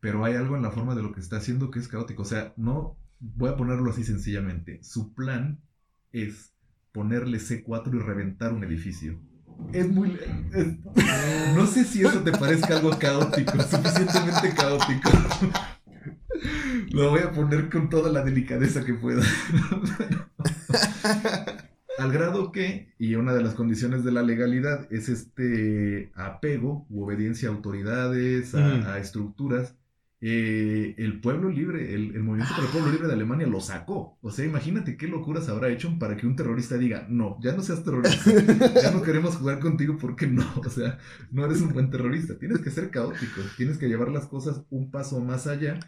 [0.02, 2.24] pero hay algo en la forma de lo que está haciendo que es caótico.
[2.24, 4.80] O sea, no, voy a ponerlo así sencillamente.
[4.84, 5.62] Su plan
[6.12, 6.54] es
[6.92, 9.22] ponerle C4 y reventar un edificio.
[9.74, 10.18] Es muy...
[10.54, 10.78] es-
[11.56, 15.10] no sé si eso te parezca algo caótico, suficientemente caótico.
[16.92, 19.24] Lo voy a poner con toda la delicadeza que pueda.
[21.98, 27.04] Al grado que, y una de las condiciones de la legalidad es este apego u
[27.04, 28.88] obediencia a autoridades, a, Ujú.
[28.88, 29.76] a estructuras,
[30.22, 34.18] eh, el pueblo libre, el, el movimiento para el pueblo libre de Alemania lo sacó.
[34.22, 37.62] O sea, imagínate qué locuras habrá hecho para que un terrorista diga, no, ya no
[37.64, 38.32] seas terrorista,
[38.82, 41.00] ya no queremos jugar contigo porque no, o sea,
[41.32, 44.90] no eres un buen terrorista, tienes que ser caótico, tienes que llevar las cosas un
[44.92, 45.80] paso más allá,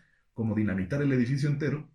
[0.41, 1.87] como dinamitar el edificio entero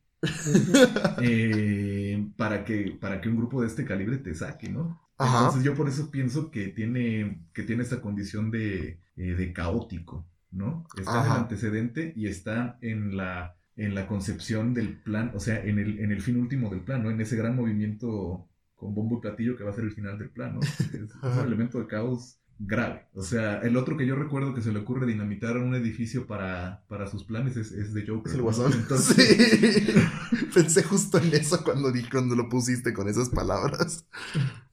[1.21, 5.03] eh, para, que, para que un grupo de este calibre te saque, ¿no?
[5.19, 5.39] Ajá.
[5.39, 10.29] Entonces yo por eso pienso que tiene, que tiene esta condición de, eh, de caótico,
[10.53, 10.87] ¿no?
[10.97, 15.61] Está en el antecedente y está en la, en la concepción del plan, o sea,
[15.65, 17.11] en el, en el fin último del plan, ¿no?
[17.11, 20.31] En ese gran movimiento con bombo y platillo que va a ser el final del
[20.31, 20.61] plan, ¿no?
[20.95, 23.07] Es, un elemento de caos grave.
[23.15, 26.83] O sea, el otro que yo recuerdo que se le ocurre dinamitar un edificio para,
[26.89, 28.27] para sus planes es, es de Joker.
[28.29, 28.45] Es el ¿no?
[28.45, 28.73] guasón.
[28.73, 29.17] Entonces,
[30.31, 30.47] Sí.
[30.55, 34.07] Pensé justo en eso cuando, di- cuando lo pusiste con esas palabras.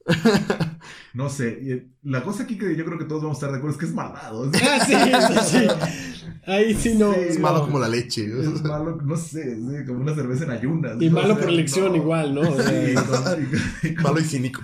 [1.13, 3.57] No sé, eh, la cosa aquí que yo creo que todos vamos a estar de
[3.57, 4.49] acuerdo es que es malvado.
[4.63, 4.95] Ah, sí,
[5.27, 5.67] sí, sí.
[6.45, 7.13] Ahí sí no.
[7.13, 7.43] Sí, Es no.
[7.43, 8.25] malo como la leche.
[8.25, 10.99] Es malo, no sé, sí, como una cerveza en ayunas.
[11.01, 11.15] Y ¿no?
[11.15, 11.95] malo O sea, por elección no.
[11.95, 12.41] igual, ¿no?
[12.49, 13.43] O sea, Sí, con-
[13.83, 14.61] y con- Malo y cínico.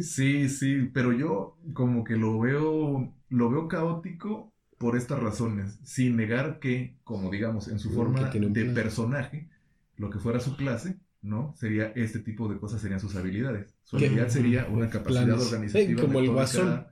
[0.00, 6.16] sí, sí, pero yo como que lo veo, lo veo caótico por estas razones, sin
[6.16, 8.74] negar que, como digamos, en su Mm, forma de plan.
[8.74, 9.48] personaje,
[9.96, 11.54] lo que fuera su clase, ¿no?
[11.56, 13.74] Sería este tipo de cosas, serían sus habilidades.
[13.84, 15.46] Su Que- habilidad sería una capacidad planes.
[15.46, 16.00] organizativa.
[16.00, 16.86] Sí, como el Guasón.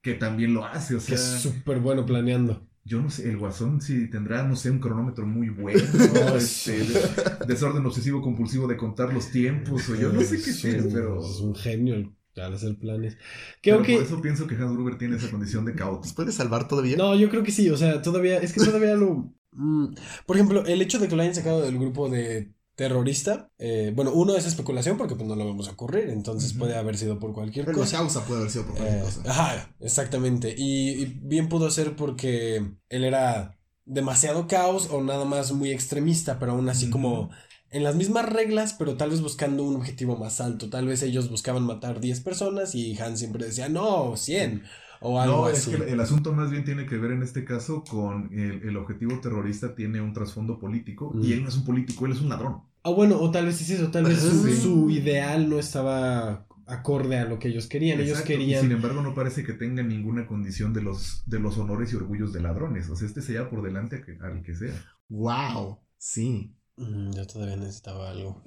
[0.00, 1.14] Que también lo hace, o que sea...
[1.16, 2.66] es súper bueno planeando.
[2.84, 5.80] Yo no sé, el guasón sí tendrá, no sé, un cronómetro muy bueno,
[6.14, 10.50] No, este, de- desorden obsesivo compulsivo de contar los tiempos, o yo no sé qué
[10.50, 12.10] Es tiene, un- pero, Es un genio el-
[12.42, 13.14] al hacer planes.
[13.60, 13.94] Que pero aunque.
[13.94, 16.14] por eso pienso que Hans Gruber tiene esa condición de ¿Nos caótico.
[16.16, 16.96] puedes salvar todavía?
[16.96, 18.38] No, yo creo que sí, o sea, todavía.
[18.38, 19.32] Es que todavía lo.
[19.54, 19.94] Mm,
[20.26, 24.12] Por ejemplo, el hecho de que lo hayan sacado del grupo de terrorista, eh, bueno,
[24.12, 27.66] uno es especulación porque pues no lo vemos ocurrir, entonces puede haber sido por cualquier
[27.66, 27.98] Pero la cosa.
[27.98, 29.22] causa puede haber sido por cualquier Eh, cosa.
[29.26, 30.54] ajá, exactamente.
[30.56, 36.38] Y, y bien pudo ser porque él era demasiado caos o nada más muy extremista,
[36.38, 37.30] pero aún así como
[37.70, 40.68] en las mismas reglas, pero tal vez buscando un objetivo más alto.
[40.70, 44.62] Tal vez ellos buscaban matar 10 personas y Han siempre decía, no, 100
[45.02, 47.44] o algo No, es que el, el asunto más bien tiene que ver en este
[47.44, 51.24] caso con el, el objetivo terrorista tiene un trasfondo político Mm.
[51.24, 52.62] y él no es un político, él es un ladrón.
[52.84, 54.56] Ah, bueno, o tal vez es eso, tal vez su, Sí.
[54.60, 57.98] su ideal no estaba acorde a lo que ellos querían.
[57.98, 58.62] Ellos Exacto, querían...
[58.62, 62.32] sin embargo no parece que tenga ninguna condición de los, de los honores y orgullos
[62.32, 64.72] de ladrones, o sea, este se lleva por delante a que- al que sea.
[65.08, 65.78] Wow.
[65.98, 66.54] Sí.
[66.76, 68.42] Mm, yo todavía necesitaba algo.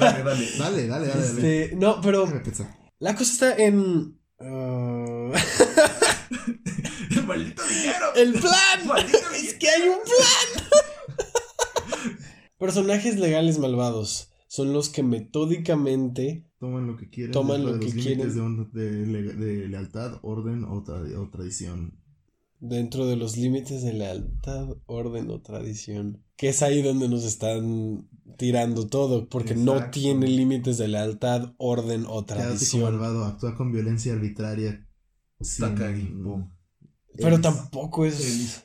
[0.00, 0.46] Dale, dale.
[0.58, 1.06] Dale, dale, dale.
[1.08, 1.20] dale.
[1.20, 2.26] Este, no, pero
[2.98, 4.18] la cosa está en...
[4.42, 5.32] ah,
[7.26, 8.14] ¡Maldito dinero!
[8.16, 8.86] ¡El plan!
[8.86, 10.66] ¡Maldito ¡Es que hay un plan!
[12.58, 17.32] Personajes legales malvados son los que metódicamente Toman lo que quieren.
[17.32, 18.34] Toman dentro lo de que los límites quieren.
[18.34, 21.98] De, un- de de lealtad, orden o, tra- o tradición.
[22.62, 26.22] Dentro de los límites de lealtad, orden o tradición.
[26.36, 28.08] Que es ahí donde nos están
[28.38, 32.82] tirando todo, porque no tiene límites de lealtad, orden o Caótico tradición.
[32.84, 33.24] malvado.
[33.24, 34.86] Actúa con violencia arbitraria.
[35.40, 35.74] sin-.
[37.16, 37.40] Pero Elis.
[37.42, 38.64] tampoco es...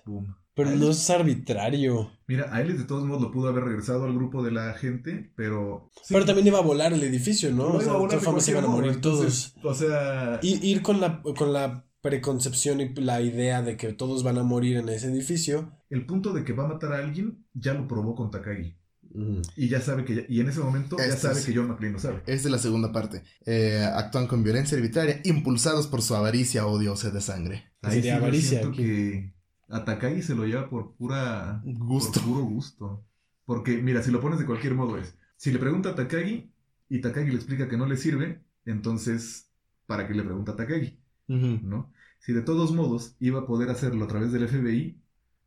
[0.54, 2.10] Pero no es arbitrario.
[2.28, 5.32] Mira, a él de todos modos lo pudo haber regresado al grupo de la gente,
[5.36, 5.92] pero...
[6.10, 7.74] Pero también iba a volar el edificio, ¿no?
[7.74, 9.76] O sea, iba a de volar todas de formas se iban a morir entonces, todos.
[9.76, 10.40] O sea...
[10.42, 14.44] Ir, ir con la con la preconcepción y la idea de que todos van a
[14.44, 15.72] morir en ese edificio.
[15.90, 18.76] El punto de que va a matar a alguien ya lo probó con Takagi.
[19.14, 20.16] mm, Y ya sabe que...
[20.16, 22.22] ya- y en ese momento ya Este sabe es- que John McClane lo sabe.
[22.28, 23.24] Es de la segunda parte.
[23.46, 27.64] Eh, actúan con violencia arbitraria, impulsados por su avaricia, odio o sed de sangre.
[27.84, 29.34] Sería sí avaricia siento que
[29.70, 31.62] a Takagi se lo lleva por pura...
[31.66, 32.20] Gusto.
[32.22, 33.04] Por puro gusto.
[33.46, 35.14] Porque, mira, si lo pones de cualquier modo es...
[35.38, 36.52] Si le pregunta a Takagi,
[36.90, 39.50] y Takagi le explica que no le sirve, entonces,
[39.86, 41.00] ¿para qué le pregunta a Takagi?
[41.28, 41.92] ¿No?
[42.20, 45.00] Si de todos modos iba a poder hacerlo a través del FBI,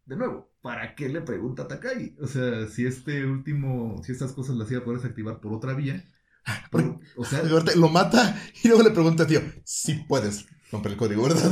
[0.06, 2.16] de nuevo, ¿para qué le pregunta a Takagi?
[2.22, 5.74] O sea, si este último, si estas cosas las iba a poder desactivar por otra
[5.74, 6.02] vía,
[6.70, 7.42] por- o sea,
[7.76, 11.50] Lo mata y luego le pregunta, tío, si puedes romper el código, ¿verdad?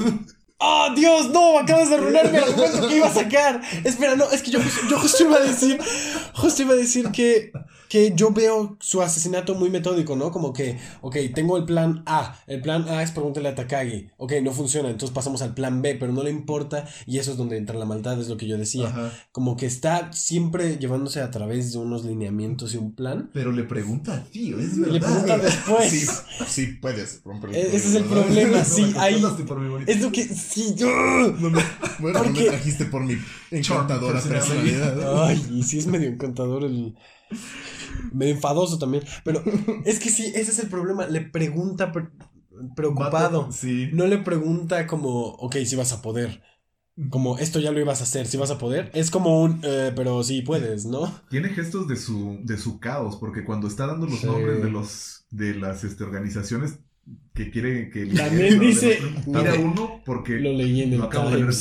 [0.60, 1.30] ¡Oh, Dios!
[1.30, 3.60] No, acabas de arruinarme el argumento que iba a sacar.
[3.84, 5.78] Espera, no, es que yo, justo- yo justo iba a decir,
[6.34, 7.52] justo iba a decir que,
[7.88, 10.30] que yo veo su asesinato muy metódico, ¿no?
[10.30, 12.38] Como que, ok, tengo el plan A.
[12.46, 14.08] El plan A es pregúntale a Takagi.
[14.16, 16.86] Ok, no funciona, entonces pasamos al plan B, pero no le importa.
[17.06, 18.88] Y eso es donde entra la maldad, es lo que yo decía.
[18.88, 23.30] ajá, Como que está siempre llevándose a través de unos lineamientos y un plan.
[23.32, 25.08] pero le pregunta tío, es Y le verdad.
[25.24, 25.90] pregunta después.
[25.90, 26.06] Sí,
[26.46, 28.22] sí puedes romper el E- ese es el ¿verdad?
[28.24, 29.22] problema, sí, ahí.
[29.86, 30.24] Es lo que.
[30.24, 30.88] Sí, yo.
[31.38, 31.62] No me,
[31.98, 33.16] bueno, no me trajiste por mi
[33.50, 35.24] encantadora personalidad.
[35.26, 36.94] Ay, y sí es medio encantador el.
[38.12, 39.04] Medio enfadoso también.
[39.24, 39.42] Pero
[39.84, 41.06] es que sí, ese es el problema.
[41.06, 42.08] Le pregunta pre-
[42.76, 43.50] preocupado.
[43.52, 43.90] Sí.
[43.92, 46.42] No le pregunta como, ok, si vas a poder.
[47.10, 48.90] Como esto ya lo ibas a hacer, si vas a poder.
[48.92, 51.12] Es como un, eh, pero sí puedes, ¿no?
[51.30, 55.24] Tiene gestos de su, de su caos, porque cuando está dando los nombres de los
[55.30, 56.80] de las este, organizaciones
[57.34, 61.54] que quiere que También dice- tira uno porque Lo leí en el lo de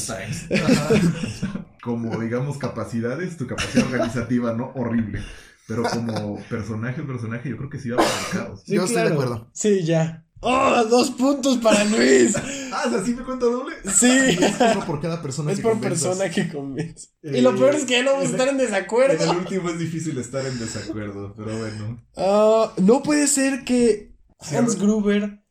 [1.81, 4.71] como digamos capacidades, tu capacidad organizativa, ¿no?
[4.75, 5.21] Horrible.
[5.67, 8.61] Pero como personaje, personaje, yo creo que sí va por el caos.
[8.65, 9.15] Sí, Yo estoy de claro.
[9.21, 9.49] acuerdo.
[9.53, 10.23] Sí, ya.
[10.39, 10.83] ¡Oh!
[10.89, 12.35] Dos puntos para Luis.
[12.69, 13.75] Ah, o sea, ¿sí me cuenta doble?
[13.91, 14.05] Sí.
[14.39, 16.03] Es uno por cada persona Es que por convenzas.
[16.09, 17.07] persona que convence.
[17.23, 19.31] Eh, y lo peor es que ya no vamos a estar en En el desacuerdo.
[19.31, 22.05] último es difícil estar en desacuerdo, pero bueno.
[22.17, 24.15] Ah, no puede ser que
[24.51, 24.77] Hans.
[24.77, 25.41] Gruber,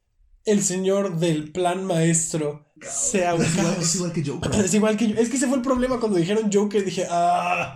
[0.44, 4.64] el señor del plan maestro, sea un Es igual, es igual que Joker.
[4.64, 5.16] Es igual que yo.
[5.18, 6.84] Es que ese fue el problema cuando dijeron Joker.
[6.84, 7.74] Dije, ah,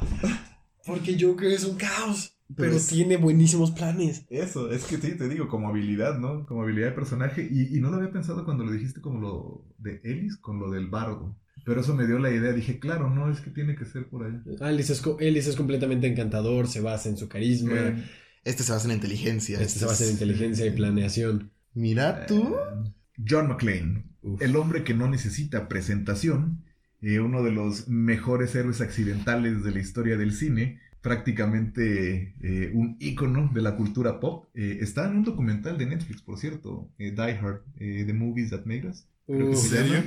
[0.91, 2.37] porque Joker es un caos.
[2.57, 4.27] Pero Pues- tiene buenísimos planes.
[4.29, 6.45] Eso, es que sí, te digo, como habilidad, ¿no?
[6.47, 7.49] Como habilidad de personaje.
[7.49, 10.69] Y, y no lo había pensado cuando lo dijiste como lo de Ellis, con lo
[10.71, 11.39] del bardo.
[11.65, 12.53] Pero eso me dio la idea.
[12.53, 14.43] Dije, claro, no, es que tiene que ser por allá.
[14.67, 17.73] Alice es, co- Ellis es completamente encantador, se basa en su carisma.
[17.73, 18.05] Eh,
[18.43, 19.61] Este se basa en inteligencia.
[19.61, 21.53] este se basa en es- inteligencia y planeación.
[21.75, 22.57] Mira tú.
[22.57, 22.91] eh,
[23.29, 24.43] John McClane, Uf.
[24.43, 26.65] el hombre que no necesita presentación,
[27.03, 32.97] eh, uno de los mejores héroes accidentales de la historia del cine, prácticamente eh, un
[33.01, 34.49] ícono de la cultura pop.
[34.55, 38.65] Eh, está en un documental de Netflix, por cierto, Die Hard, eh, The Movies That
[38.67, 39.07] Made Us.
[39.27, 39.55] se llama.
[39.57, 40.03] serio?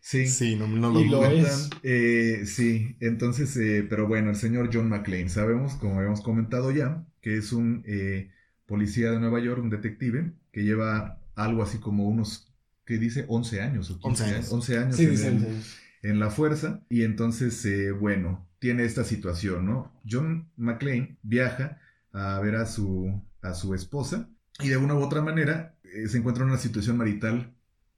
[0.00, 0.26] Sí.
[0.26, 1.70] Sí, no, no lo Y lo es.
[1.82, 7.04] Eh, sí, entonces, eh, pero bueno, el señor John McClane, sabemos, como habíamos comentado ya,
[7.20, 8.30] que es un eh,
[8.66, 12.52] policía de Nueva York, un detective, que lleva algo así como unos,
[12.84, 13.24] ¿qué dice?
[13.28, 14.36] 11 años o 15 11 años.
[14.36, 14.52] años.
[14.52, 15.62] 11 años Sí, en,
[16.02, 19.92] en la fuerza, y entonces, eh, bueno, tiene esta situación, ¿no?
[20.08, 21.78] John McClane viaja
[22.12, 24.28] a ver a su, a su esposa,
[24.60, 27.52] y de una u otra manera eh, se encuentra en una situación marital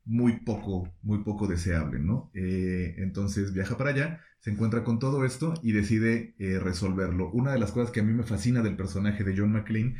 [0.04, 2.30] muy poco, muy poco deseable, ¿no?
[2.34, 7.30] Eh, entonces viaja para allá, se encuentra con todo esto y decide eh, resolverlo.
[7.30, 9.96] Una de las cosas que a mí me fascina del personaje de John McClane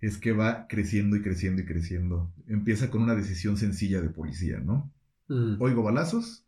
[0.00, 2.32] es que va creciendo y creciendo y creciendo.
[2.48, 4.90] Empieza con una decisión sencilla de policía, ¿no?
[5.28, 5.60] Mm.
[5.60, 6.46] Oigo balazos,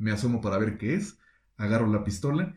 [0.00, 1.18] me asomo para ver qué es,
[1.58, 2.56] agarro la pistola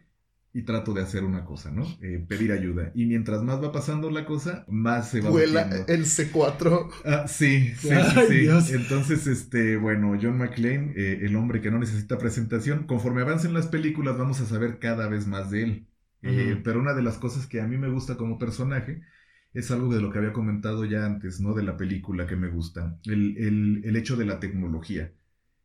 [0.53, 1.97] y trato de hacer una cosa, ¿no?
[2.01, 2.91] Eh, pedir ayuda.
[2.95, 6.89] Y mientras más va pasando la cosa, más se va Vuela el C4.
[7.05, 8.33] Ah, sí, sí, sí, Ay, sí.
[8.39, 8.65] Dios.
[8.67, 13.67] Entonces, este, bueno, John McClane, eh, el hombre que no necesita presentación, conforme avancen las
[13.67, 15.87] películas vamos a saber cada vez más de él.
[16.21, 19.01] Eh, pero una de las cosas que a mí me gusta como personaje
[19.53, 21.53] es algo de lo que había comentado ya antes, ¿no?
[21.53, 25.11] De la película que me gusta, el, el- el hecho de la tecnología.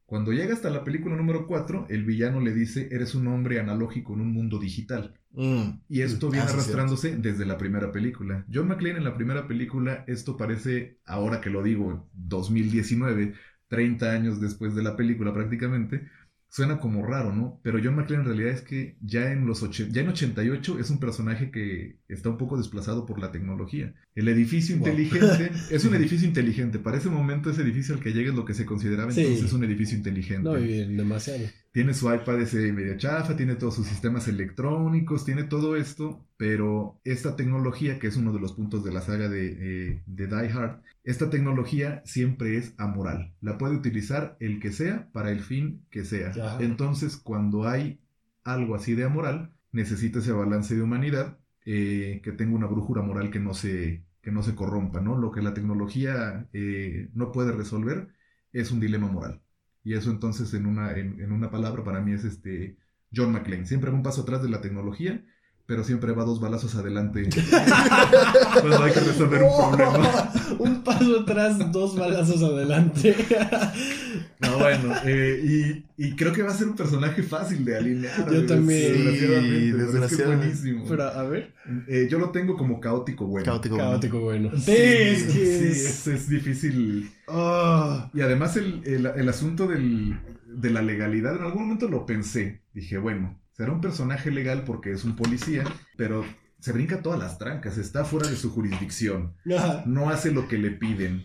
[0.09, 4.15] Cuando llega hasta la película número 4, el villano le dice, eres un hombre analógico
[4.15, 5.15] en un mundo digital.
[5.33, 5.83] Mm.
[5.87, 8.47] Y esto Mm, viene ah, sí, arrastrándose desde la primera película.
[8.51, 13.35] John McClane en la primera película, esto parece, ahora que lo digo, 2019,
[13.69, 16.09] 30 años después de la película prácticamente,
[16.51, 17.61] suena como raro, ¿no?
[17.63, 20.91] Pero John McClane en realidad es que ya en los oche- ya en 88 es
[20.91, 23.95] un personaje que está un poco desplazado por la tecnología.
[24.15, 24.89] El edificio Wow.
[24.89, 26.79] inteligente es un edificio inteligente.
[26.79, 29.21] Para ese momento ese edificio al que llega es lo que se consideraba Sí.
[29.21, 30.43] entonces un edificio inteligente.
[30.49, 31.45] No, y demasiado.
[31.73, 37.01] Tiene su iPad ese medio chafa, tiene todos sus sistemas electrónicos, tiene todo esto, pero
[37.05, 40.51] esta tecnología, que es uno de los puntos de la saga de, eh, de Die
[40.53, 43.35] Hard, esta tecnología siempre es amoral.
[43.41, 46.33] La puede utilizar el que sea para el fin que sea.
[46.33, 46.59] Ya.
[46.61, 48.01] Entonces, cuando hay
[48.45, 53.31] algo así de amoral, necesita ese balance de humanidad eh, que tenga una brújula moral
[53.31, 55.16] que no se, que no se corrompa, ¿no?
[55.16, 58.09] Lo que la tecnología eh, no puede resolver
[58.53, 59.43] es un dilema moral.
[59.89, 62.76] Y eso entonces en una, en, una palabra para mí es este
[63.11, 63.64] John McClane.
[63.64, 65.24] Siempre un paso atrás de la tecnología,
[65.69, 67.29] pero siempre va dos balazos adelante
[68.55, 70.33] cuando hay que resolver un problema.
[70.59, 73.14] un paso atrás, dos balazos adelante.
[74.41, 78.33] no, bueno, eh, y, y, creo que va a ser un personaje fácil de alinear.
[78.33, 78.95] Yo también.
[78.95, 80.55] Desgraciadamente, desgraciadamente.
[80.55, 80.85] Es, buenísimo.
[80.89, 81.53] Pero, a ver.
[81.87, 83.45] Eh, yo lo tengo como caótico bueno.
[83.45, 84.51] Caótico, caótico bueno.
[84.57, 86.07] Sí, es, que es...
[86.07, 87.11] es, difícil.
[87.27, 88.09] Oh.
[88.14, 92.62] Y además el, el, el asunto del, de la legalidad, en algún momento lo pensé.
[92.73, 95.65] Dije, bueno, será un personaje legal porque es un policía,
[95.97, 96.25] pero
[96.61, 99.35] se brinca todas las trancas, está fuera de su jurisdicción,
[99.85, 101.25] no hace lo que le piden.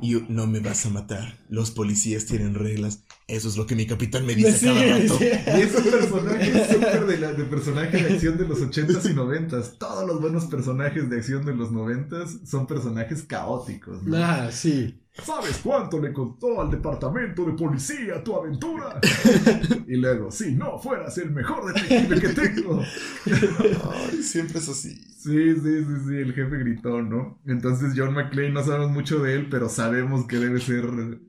[0.00, 1.38] Y no me vas a matar.
[1.48, 3.04] Los policías tienen reglas.
[3.28, 5.18] Eso es lo que mi capitán me dice cada rato.
[5.20, 9.78] Y es un personaje súper de, de, personaje de acción de los 80s y 90s.
[9.78, 14.02] Todos los buenos personajes de acción de los 90s son personajes caóticos.
[14.02, 14.16] ¿no?
[14.16, 15.03] Ah, sí.
[15.22, 19.00] ¿Sabes cuánto le costó al departamento de policía tu aventura?
[19.86, 22.82] y luego, si no fueras el mejor detective que tengo.
[23.30, 24.90] Ay, siempre es así.
[24.94, 27.40] Sí, sí, sí, sí, el jefe gritó, ¿no?
[27.46, 30.84] Entonces John McClane no sabemos mucho de él, pero sabemos que debe ser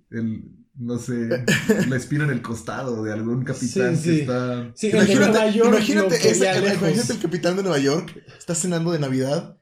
[0.09, 1.45] el, no sé,
[1.87, 4.09] la espina en el costado de algún capitán Sí, sí.
[4.09, 4.71] que está...
[4.75, 6.77] Sí, Imagínate, el de Nueva York lo imagínate, ese- quería lejos.
[6.81, 9.57] imagínate el capitán de Nueva York está cenando de Navidad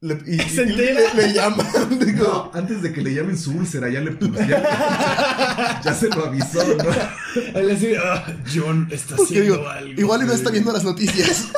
[0.00, 1.66] le- y, Se le, le llaman.
[2.06, 4.16] digo, No, antes de que le llamen su úlcera, ya le
[4.48, 7.58] ya, ya se lo avisó, ¿no?
[7.60, 10.00] Él así, "Ah, John está porque haciendo digo, algo.
[10.00, 11.48] igual y no está viendo las noticias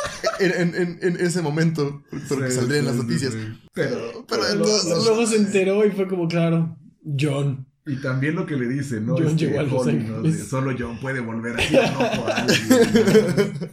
[0.41, 3.33] en, en- ese momento, pero que Sí, saldría en las sí, sí, noticias.
[3.33, 3.39] sí.
[3.75, 6.77] Pero, Pero pero entonces- lo- Luego se enteró y fue como, claro,
[7.19, 7.67] John.
[7.85, 9.15] Y también lo que le dice, ¿no?
[9.15, 10.23] John Este, llegó a Los Holly, ¿no?
[10.23, 13.69] De, Solo John puede volver aquí a loco a alguien, ¿no?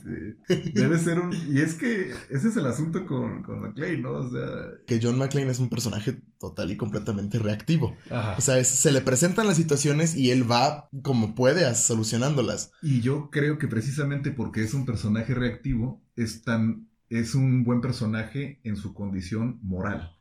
[0.48, 0.72] Sí.
[0.74, 1.32] Debe ser un...
[1.48, 4.14] Y es que ese es el asunto con, con McClane, ¿no?
[4.14, 4.40] O sea...
[4.88, 7.96] Que John McClane es un personaje total y completamente reactivo.
[8.10, 8.36] Ajá.
[8.38, 12.72] O sea, es- se le presentan las situaciones y él va como puede a solucionándolas.
[12.82, 16.88] Y yo creo que precisamente porque es un personaje reactivo, es tan...
[17.10, 20.16] Es un buen personaje en su condición moral.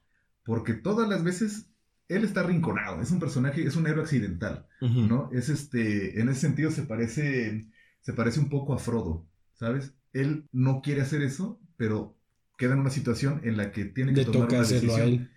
[0.45, 1.71] Porque todas las veces
[2.09, 3.01] él está rinconado.
[3.03, 4.67] Es un personaje, es un héroe accidental.
[4.81, 5.31] ¿no?
[5.33, 7.69] Es este, en ese sentido se parece,
[8.01, 9.95] se parece un poco a Frodo, ¿sabes?
[10.13, 12.17] Él no quiere hacer eso, pero
[12.57, 15.31] queda en una situación en la que tiene que Le tomar una a decisión él.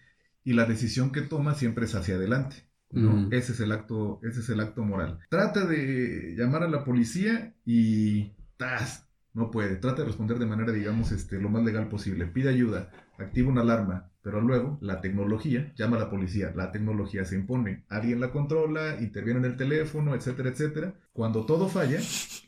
[0.43, 2.67] y la decisión que toma siempre es hacia adelante.
[2.91, 3.27] ¿no?
[3.31, 5.19] Ese es el acto, ese es el acto moral.
[5.29, 9.07] Trata de llamar a la policía y ¡tas!
[9.33, 9.77] no puede.
[9.77, 12.25] Trata de responder de manera, digamos, este, lo más legal posible.
[12.27, 16.53] Pide ayuda, activa una alarma, pero luego la tecnología llama a la policía.
[16.55, 17.83] La tecnología se impone.
[17.89, 20.93] Alguien la controla, interviene en el teléfono, etcétera, etcétera.
[21.13, 21.99] Cuando todo falla,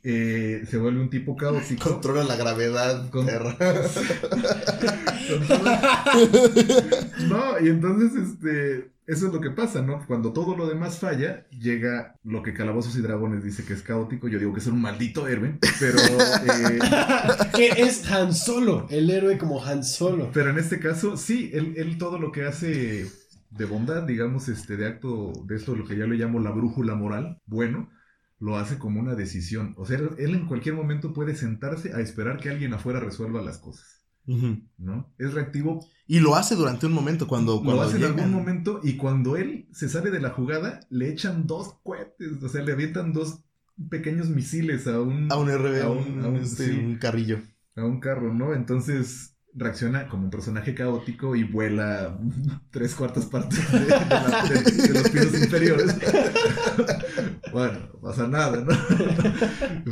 [0.04, 1.90] eh, se vuelve un tipo caótico.
[1.90, 3.26] Controla la gravedad, Con-.
[7.28, 10.06] No, y entonces, este, eso es lo que pasa, ¿no?
[10.08, 14.28] Cuando todo lo demás falla, llega lo que Calabozos y Dragones dice que es caótico.
[14.28, 16.80] Yo digo que es un maldito héroe, pero, eh,
[17.56, 20.32] que es Han Solo, el héroe como Han Solo.
[20.34, 23.06] pero en este caso, sí, él, él todo lo que hace
[23.50, 26.96] de bondad, digamos, este, de acto, de esto, lo que yo le llamo la brújula
[26.96, 27.90] moral, bueno,
[28.40, 29.74] lo hace como una decisión.
[29.78, 33.42] O sea, él, él en cualquier momento puede sentarse a esperar que alguien afuera resuelva
[33.42, 34.04] las cosas.
[34.78, 35.14] ¿no?
[35.18, 38.98] Es reactivo Y lo hace durante un momento cuando, lo hace en algún momento y
[38.98, 43.14] cuando él se sale de la jugada, le echan dos cohetes, o sea, le avientan
[43.14, 43.40] dos
[43.90, 46.72] pequeños misiles a un, A un RB, a a un- un, a un- este, sí.
[46.78, 47.40] un carrillo.
[47.76, 48.54] a un carro, ¿no?
[48.54, 52.20] Entonces reacciona como un personaje caótico y vuela
[52.72, 55.96] tres cuartas partes de, de la- de- de los pisos inferiores.
[57.54, 58.74] bueno, no pasa nada, ¿no?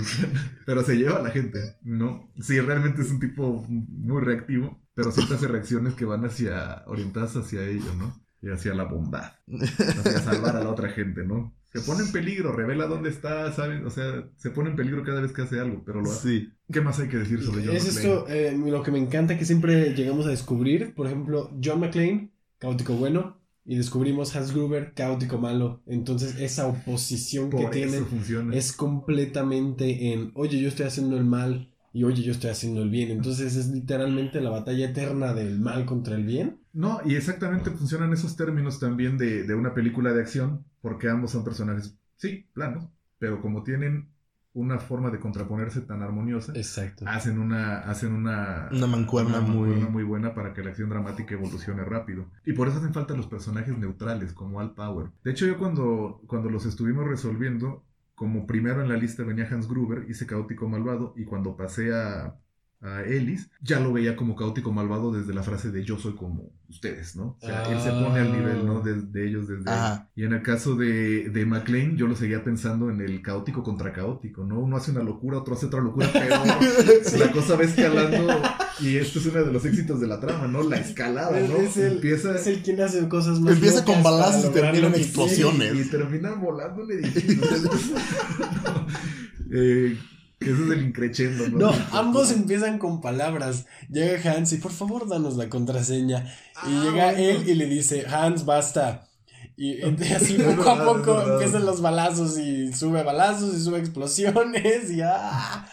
[0.65, 2.29] pero se lleva a la gente, ¿no?
[2.41, 7.67] Sí, realmente es un tipo muy reactivo, pero hace reacciones que van hacia, orientadas hacia
[7.67, 8.19] ello, ¿no?
[8.41, 11.55] Y hacia la bondad, hacia salvar a la otra gente, ¿no?
[11.73, 13.81] Se pone en peligro, revela dónde está, ¿sabes?
[13.85, 16.29] O sea, se pone en peligro cada vez que hace algo, pero lo hace.
[16.29, 16.49] Sí.
[16.71, 18.13] ¿Qué más hay que decir sobre John es McClane?
[18.13, 20.93] esto eh, lo que me encanta que siempre llegamos a descubrir.
[20.93, 23.39] Por ejemplo, John McClane, caótico bueno.
[23.63, 25.81] Y descubrimos Hans Gruber, caótico malo.
[25.85, 28.53] Entonces, esa oposición que Por tienen funciona.
[28.55, 32.89] es completamente en, oye, yo estoy haciendo el mal y oye, yo estoy haciendo el
[32.89, 33.11] bien.
[33.11, 36.59] Entonces, es literalmente la batalla eterna del mal contra el bien.
[36.73, 41.31] No, y exactamente funcionan esos términos también de, de una película de acción, porque ambos
[41.31, 42.87] son personajes, sí, planos,
[43.19, 44.09] pero como tienen
[44.53, 47.05] una forma de contraponerse tan armoniosa, Exacto.
[47.07, 50.89] hacen una, hacen una, Una mancuerna una muy- mancuerna muy buena para que la acción
[50.89, 52.25] dramática evolucione rápido.
[52.45, 55.07] Y por eso hacen falta los personajes neutrales, como Al Power.
[55.23, 57.85] De hecho, yo cuando, cuando los estuvimos resolviendo,
[58.21, 62.39] como primero en la lista venía Hans Gruber, hice caótico malvado, y cuando pasé a,
[62.81, 66.51] a Ellis, ya lo veía como caótico malvado desde la frase de yo soy como
[66.67, 67.37] ustedes, ¿no?
[67.39, 68.81] O sea, él se pone al nivel, ¿no?
[68.81, 69.69] De, de ellos desde.
[70.15, 73.93] Y en el caso de, de McLean, yo lo seguía pensando en el caótico contra
[73.93, 74.59] caótico, ¿no?
[74.59, 76.37] Uno hace una locura, otro hace otra locura, pero
[77.19, 78.41] la cosa va escalando
[78.79, 80.63] y esto es uno de los éxitos de la trama, ¿no?
[80.63, 81.57] La escalada, ¿no?
[81.57, 84.95] Es el, Empieza es el quien hace cosas más Empieza con balazos y termina en
[84.95, 85.75] explosiones.
[85.75, 87.41] y termina volando un edificio.
[89.51, 89.97] eh,
[90.41, 91.59] que eso es el increchendo, ¿no?
[91.59, 93.67] No, ambos empiezan con palabras.
[93.89, 96.25] Llega Hans y por favor danos la contraseña.
[96.63, 97.17] Y Ah, llega bueno.
[97.17, 99.07] él y le dice, Hans, basta.
[99.55, 104.89] Y, y así poco a poco empiezan los balazos y sube balazos y sube explosiones
[104.91, 105.67] y ¡ah!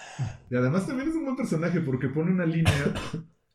[0.50, 2.74] Y además también es un buen personaje porque pone una línea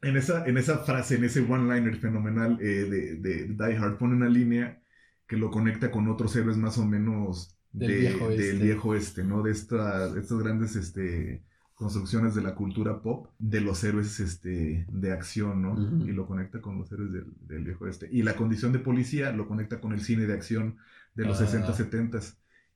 [0.02, 4.16] en esa, en esa frase, en ese one-liner fenomenal eh, de, de Die Hard, pone
[4.16, 4.82] una línea
[5.28, 8.64] que lo conecta con otros héroes más o menos Del de- viejo del oeste.
[8.64, 9.42] viejo oeste, ¿no?
[9.44, 11.44] De esta, estas grandes este,
[11.74, 15.74] construcciones de la cultura pop, de los héroes este, de acción, ¿no?
[15.74, 16.06] Ujú.
[16.08, 18.08] Y lo conecta con los héroes del, del viejo oeste.
[18.12, 20.78] Y la condición de policía lo conecta con el cine de acción
[21.16, 21.46] de los Ah.
[21.48, 22.20] 60, 70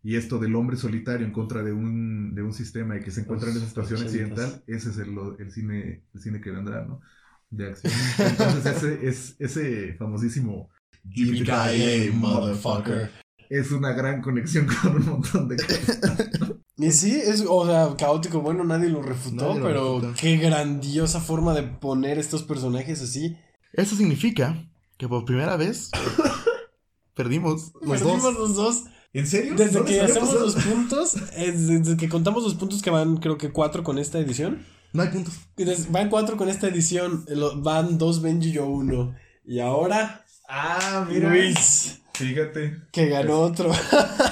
[0.03, 3.21] y esto del hombre solitario en contra de un, de un sistema y que se
[3.21, 4.03] encuentra en esa situación 80s.
[4.05, 7.01] accidental, ese es el, el cine, el cine que vendrá, ¿no?
[7.49, 7.93] De acción.
[8.19, 10.69] Entonces ese, es, ese famosísimo
[11.03, 13.09] Yippee-ki-yay, motherfucker.
[13.49, 15.99] Es una gran conexión con un montón de cosas.
[16.77, 20.13] Y sí, es, o sea, caótico, bueno, nadie lo refutó, Nadie lo pero refutó.
[20.21, 23.35] qué grandiosa forma de poner estos personajes así.
[23.73, 25.89] Eso significa que por primera vez
[27.15, 28.33] perdimos los Perdimos dos.
[28.35, 28.83] los dos.
[29.13, 29.55] ¿En serio?
[29.55, 30.45] Desde ¿No que hacemos pasado?
[30.45, 34.19] los puntos, es desde que contamos los puntos que van, creo que cuatro con esta
[34.19, 34.63] edición.
[34.93, 35.33] No hay puntos.
[35.89, 39.15] Van cuatro con esta edición, lo- van dos Benji y yo uno.
[39.45, 42.77] Y ahora, Ah, Luis, Fíjate.
[42.91, 43.71] que ganó otro.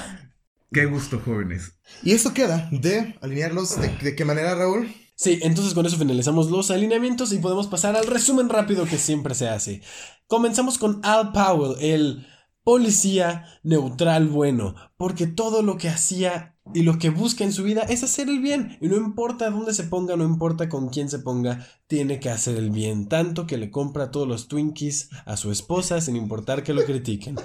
[0.72, 1.72] Qué gusto, jóvenes.
[2.02, 3.80] Y eso queda de alinearlos.
[3.80, 4.92] ¿De, de qué manera, Raúl?
[5.14, 9.34] Sí, entonces con eso finalizamos los alineamientos y podemos pasar al resumen rápido que siempre
[9.34, 9.80] se hace.
[10.26, 12.26] Comenzamos con Al Powell, el
[12.64, 17.82] policía neutral bueno, porque todo lo que hacía y lo que busca en su vida
[17.82, 21.20] es hacer el bien, y no importa dónde se ponga, no importa con quién se
[21.20, 25.52] ponga, tiene que hacer el bien, tanto que le compra todos los Twinkies a su
[25.52, 27.36] esposa sin importar que lo critiquen.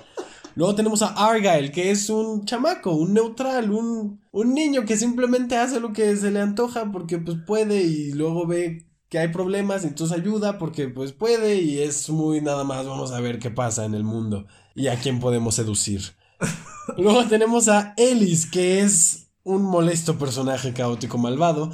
[0.55, 5.57] Luego tenemos a Argyle, que es un chamaco, un neutral, un, un niño que simplemente
[5.57, 9.83] hace lo que se le antoja porque pues puede y luego ve que hay problemas
[9.83, 13.51] y entonces ayuda porque pues puede y es muy nada más vamos a ver qué
[13.51, 16.01] pasa en el mundo y a quién podemos seducir.
[16.97, 21.71] Luego tenemos a Ellis, que es un molesto personaje caótico malvado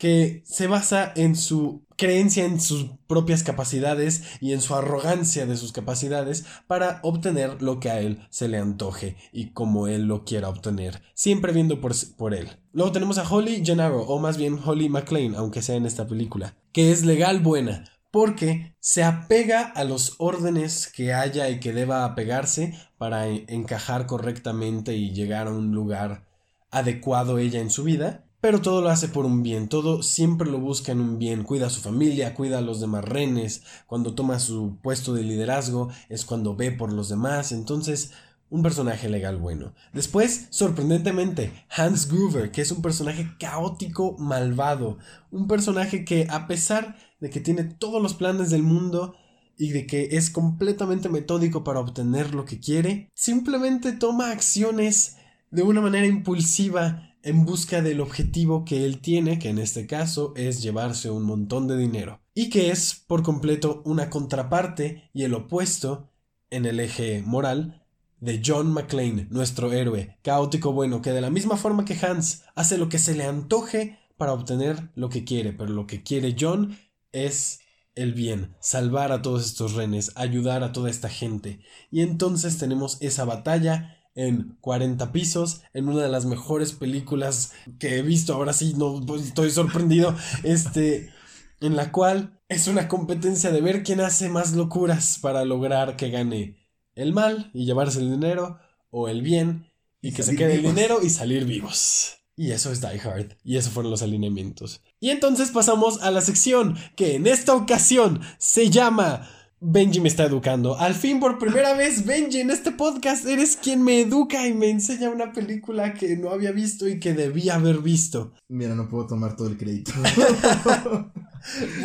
[0.00, 5.58] que se basa en su creencia en sus propias capacidades y en su arrogancia de
[5.58, 10.24] sus capacidades para obtener lo que a él se le antoje y como él lo
[10.24, 12.48] quiera obtener, siempre viendo por, por él.
[12.72, 16.56] Luego tenemos a Holly Gennaro, o más bien Holly McLean, aunque sea en esta película,
[16.72, 22.06] que es legal buena, porque se apega a los órdenes que haya y que deba
[22.06, 26.24] apegarse para en- encajar correctamente y llegar a un lugar
[26.70, 30.58] adecuado ella en su vida, pero todo lo hace por un bien, todo siempre lo
[30.58, 34.38] busca en un bien, cuida a su familia, cuida a los demás renes, cuando toma
[34.38, 38.12] su puesto de liderazgo es cuando ve por los demás, entonces
[38.48, 39.74] un personaje legal bueno.
[39.92, 44.98] Después, sorprendentemente, Hans Gruber, que es un personaje caótico malvado,
[45.30, 49.14] un personaje que a pesar de que tiene todos los planes del mundo,
[49.60, 55.18] y de que es completamente metódico para obtener lo que quiere, simplemente toma acciones
[55.50, 60.32] de una manera impulsiva en busca del objetivo que él tiene, que en este caso
[60.36, 65.34] es llevarse un montón de dinero, y que es por completo una contraparte y el
[65.34, 66.10] opuesto
[66.50, 67.84] en el eje moral
[68.20, 72.76] de John McClane, nuestro héroe, caótico bueno, que de la misma forma que Hans hace
[72.76, 76.76] lo que se le antoje para obtener lo que quiere, pero lo que quiere John
[77.12, 77.60] es
[77.94, 81.60] el bien, salvar a todos estos renes, ayudar a toda esta gente.
[81.90, 87.98] Y entonces tenemos esa batalla en 40 pisos, en una de las mejores películas que
[87.98, 90.14] he visto, ahora sí, no pues, estoy sorprendido,
[90.44, 91.12] este,
[91.60, 96.10] en la cual es una competencia de ver quién hace más locuras para lograr que
[96.10, 96.56] gane
[96.94, 98.58] el mal y llevarse el dinero,
[98.90, 99.70] o el bien
[100.02, 102.16] y Y que se quede el dinero y salir vivos.
[102.36, 103.36] Y eso es Die Hard.
[103.44, 104.80] Y esos fueron los alineamientos.
[104.98, 109.28] Y entonces pasamos a la sección que en esta ocasión se llama
[109.62, 110.78] Benji me está educando.
[110.78, 114.70] Al fin, por primera vez, Benji, en este podcast eres quien me educa y me
[114.70, 118.32] enseña una película que no había visto y que debía haber visto.
[118.48, 119.92] Mira, no puedo tomar todo el crédito.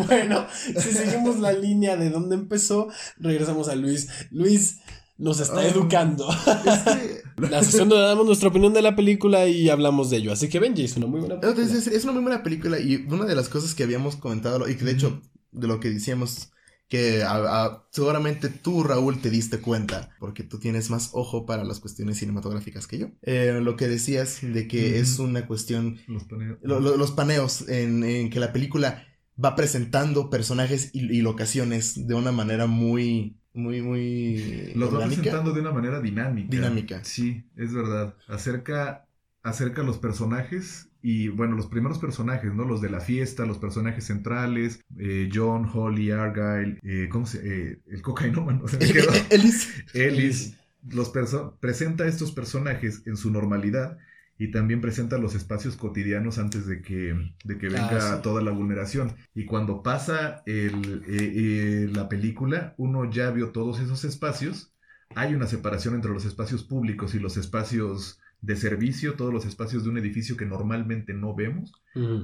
[0.08, 0.46] Bueno,
[0.78, 4.10] si seguimos la línea de donde empezó, regresamos a Luis.
[4.30, 4.80] Luis,
[5.18, 5.62] nos está Oh.
[5.62, 6.28] educando.
[6.30, 10.34] Es que La sesión donde damos nuestra opinión de la película y hablamos de ello.
[10.34, 11.66] Así que Benji es una muy buena película.
[11.66, 14.68] Es, es- es una muy buena película y una de las cosas que habíamos comentado
[14.68, 15.22] y que de hecho
[15.54, 16.52] de lo que decíamos
[16.88, 21.64] que a- a- seguramente tú Raúl te diste cuenta porque tú tienes más ojo para
[21.64, 23.08] las cuestiones cinematográficas que yo.
[23.24, 26.24] Eh, lo que decías de que es una cuestión Los
[26.62, 29.04] lo- lo- los paneos en, en que la película
[29.44, 35.54] va presentando personajes y, y locaciones de una manera muy muy muy Los va presentando
[35.54, 36.50] de una manera dinámica.
[36.52, 37.04] Dinámica.
[37.04, 38.16] Sí, es verdad.
[38.28, 39.08] Acerca,
[39.46, 42.66] acerca los personajes y, bueno, los primeros personajes, ¿no?
[42.66, 47.40] Los de la fiesta, los personajes centrales, eh, John, Holly, Argyle, eh, ¿cómo se
[47.74, 49.12] eh, El cocainómano, se me quedó.
[49.30, 49.70] Ellis.
[49.94, 50.58] Ellis.
[50.90, 51.12] Los
[51.60, 53.98] presenta a estos personajes en su normalidad
[54.38, 58.22] y también presenta los espacios cotidianos antes de que, de que Ah, venga sí.
[58.22, 59.16] toda la vulneración.
[59.34, 64.74] Y cuando pasa el, eh, eh, la película, uno ya vio todos esos espacios.
[65.16, 69.84] Hay una separación entre los espacios públicos y los espacios de servicio, todos los espacios
[69.84, 71.74] de un edificio que normalmente no vemos.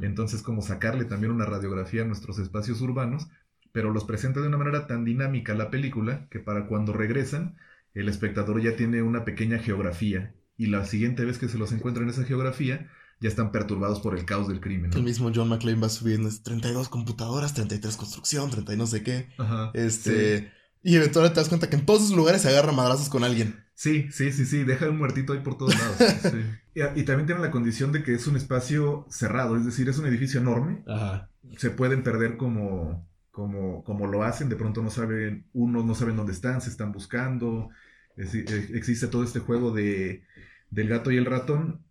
[0.01, 3.27] Entonces, como sacarle también una radiografía a nuestros espacios urbanos,
[3.71, 7.55] pero los presenta de una manera tan dinámica la película que para cuando regresan,
[7.93, 12.03] el espectador ya tiene una pequeña geografía y la siguiente vez que se los encuentra
[12.03, 12.89] en esa geografía,
[13.19, 14.91] ya están perturbados por el caos del crimen.
[14.91, 14.97] ¿no?
[14.97, 19.03] El mismo John McClane va subiendo es 32 computadoras, 33 construcción, 30 y no sé
[19.03, 19.29] qué.
[19.37, 19.71] Ajá.
[19.73, 20.51] Este.
[20.83, 23.63] Y eventualmente te das cuenta que en todos esos lugares se agarra madrazos con alguien.
[23.81, 25.97] Sí, sí, sí, sí, deja un muertito ahí por todos lados.
[26.21, 26.37] sí.
[26.75, 29.97] y, y también tiene la condición de que es un espacio cerrado, es decir, es
[29.97, 31.31] un edificio enorme Ajá.
[31.57, 36.15] se pueden perder como, como, como lo hacen, de pronto no saben, unos no saben
[36.15, 37.69] dónde están, se están buscando,
[38.17, 40.25] es- eh, existe todo este juego de,
[40.69, 41.83] del gato y el ratón,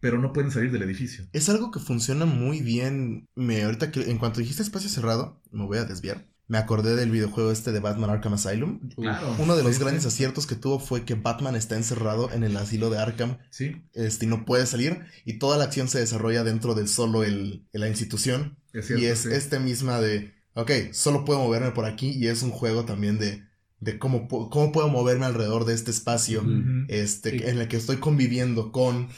[0.00, 1.24] pero no pueden salir del edificio.
[1.32, 3.28] Es algo que funciona muy bien.
[3.36, 6.26] Me, ahorita que en cuanto dijiste espacio cerrado, me voy a desviar.
[6.48, 8.80] Me acordé del videojuego este de Batman Arkham Asylum.
[8.96, 9.36] Claro.
[9.38, 10.08] Uno de los Sí, grandes sí.
[10.08, 14.24] aciertos que tuvo fue que Batman está encerrado en el asilo de Arkham Sí, este,
[14.24, 15.04] y no puede salir.
[15.26, 18.58] Y toda la acción se desarrolla dentro del solo el, la institución.
[18.72, 19.04] es cierto.
[19.04, 19.28] y es sí.
[19.30, 22.10] este misma de, ok, solo puedo moverme por aquí.
[22.10, 23.44] Y es un juego también de,
[23.80, 26.42] de cómo, cómo puedo moverme alrededor de este espacio.
[26.88, 29.08] Este, en el que estoy conviviendo con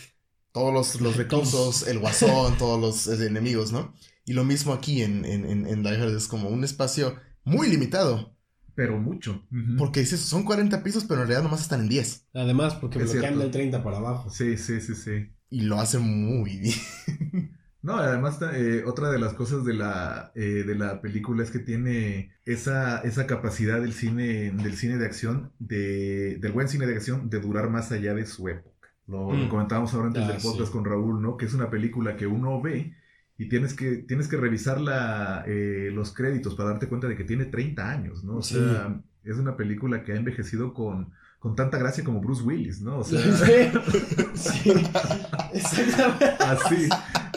[0.52, 3.94] todos los, los reclusos, el guasón, todos los eh, enemigos, ¿no?
[4.31, 7.69] Y lo mismo aquí en, en, en, en Die Hard es como un espacio muy
[7.69, 8.36] limitado.
[8.77, 9.44] Pero mucho.
[9.77, 12.28] Porque dices, son 40 pisos, pero en realidad nomás están en 10.
[12.35, 13.40] Además, porque Es bloquean cierto.
[13.40, 14.31] del 30 para abajo.
[14.31, 15.32] Sí, sí, sí, sí.
[15.51, 16.74] Y lo hacen muy bien.
[17.82, 21.61] No, además eh, otra de las cosas de la, eh, de la película es que
[21.61, 26.94] tiene esa, esa capacidad del cine, del cine de acción, de, del buen cine de
[26.94, 28.89] acción, de durar más allá de su época.
[29.07, 29.48] Lo, lo Mm.
[29.48, 30.73] comentábamos ahora antes Ah, del podcast sí.
[30.73, 31.39] con Raúl, ¿no?
[31.39, 32.94] Que es una película que uno ve
[33.40, 37.24] y tienes que, tienes que revisar la, eh, los créditos para darte cuenta de que
[37.24, 38.36] tiene 30 años, ¿no?
[38.36, 38.54] O Sí.
[38.56, 41.08] sea, es una película que ha envejecido con,
[41.38, 42.98] con tanta gracia como Bruce Willis, ¿no?
[42.98, 43.18] O sea,
[44.34, 44.70] sí.
[45.54, 46.26] Exactamente.
[46.40, 46.88] así.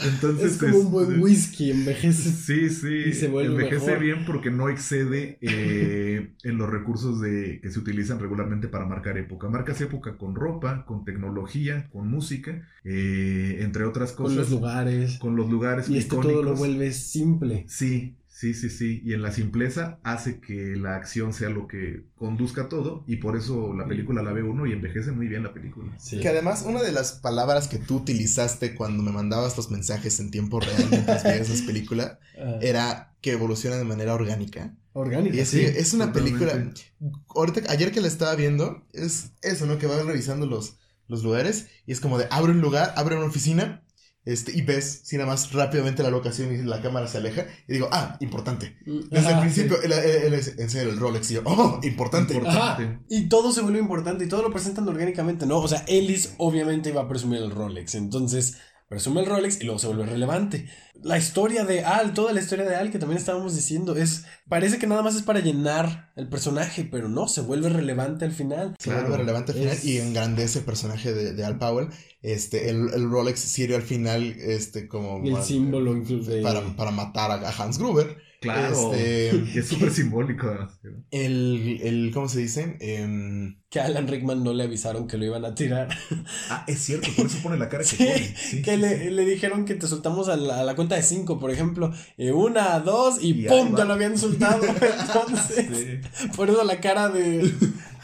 [0.08, 2.32] Entonces, Es como un buen este, whisky, envejece.
[2.32, 3.10] Sí, sí.
[3.10, 4.00] Y se vuelve envejece mejor.
[4.04, 9.18] bien porque no excede eh, en los recursos de, que se utilizan regularmente para marcar
[9.18, 9.50] época.
[9.50, 14.34] Marcas época con ropa, con tecnología, con música, eh, entre otras cosas.
[14.34, 15.18] Con los lugares.
[15.20, 16.60] con los lugares Y este todo lo icónicos.
[16.60, 17.66] vuelve simple.
[17.68, 19.02] Sí, sí, sí, sí.
[19.06, 23.06] Y en la simpleza hace que la acción sea lo que conduzca todo.
[23.08, 25.94] Y por eso la película la ve uno y envejece muy bien la película.
[25.98, 26.20] Sí.
[26.20, 30.30] Que además, una de las palabras que tú utilizaste cuando me mandabas los mensajes en
[30.32, 34.76] tiempo real mientras veías esa película Ah, era que evoluciona de manera orgánica.
[34.94, 35.36] orgánica.
[35.36, 35.62] Y es, sí.
[35.62, 36.72] es una película.
[37.30, 39.78] Ahorita, ayer que la estaba viendo, es eso, ¿no?
[39.78, 43.26] Que va revisando los, los lugares y es como de abre un lugar, abre una
[43.26, 43.84] oficina.
[44.26, 47.46] Este, y ves, si nada más rápidamente la locación y la cámara se aleja.
[47.68, 48.78] Y digo, ah, importante.
[48.86, 49.86] Desde el principio, sí.
[49.86, 52.34] él, él- él enseña el Rolex y yo, oh, importante.
[52.36, 52.84] Importante.
[52.84, 55.58] Ajá, y todo se vuelve importante y todo lo presentan orgánicamente, ¿no?
[55.60, 59.80] O sea, Ellis obviamente iba a presumir el Rolex, entonces presume el Rolex y luego
[59.80, 60.68] se vuelve relevante.
[61.02, 64.78] La historia de Al, toda la historia de Al que también estábamos diciendo, es parece
[64.80, 68.76] que nada más es para llenar el personaje, pero no, se vuelve relevante al final.
[68.80, 71.90] Se Claro, vuelve relevante al final es- y engrandece el personaje de, de Al Powell.
[72.22, 75.18] Este, el, el Rolex sirve al final, este, como.
[75.26, 76.42] El ma- símbolo incluso de...
[76.42, 78.18] Para, para matar a, a Hans Gruber.
[78.44, 78.94] Claro.
[78.94, 80.48] Este, Y es súper simbólico.
[81.12, 82.78] el, el, ¿cómo se dice?
[82.80, 85.90] Em, Que a Alan Rickman no le avisaron que lo iban a tirar.
[86.50, 88.36] Ah, es cierto, por eso pone la cara que Sí, pone.
[88.36, 89.10] Sí, que sí, le, sí.
[89.12, 91.94] le dijeron que te soltamos a la, a la cuenta de cinco, por ejemplo.
[92.18, 93.76] Eh, una, dos y, Y ¡pum!
[93.76, 94.62] Ya lo habían soltado.
[94.66, 95.68] Entonces,
[96.14, 96.28] Sí.
[96.36, 97.52] por eso la cara de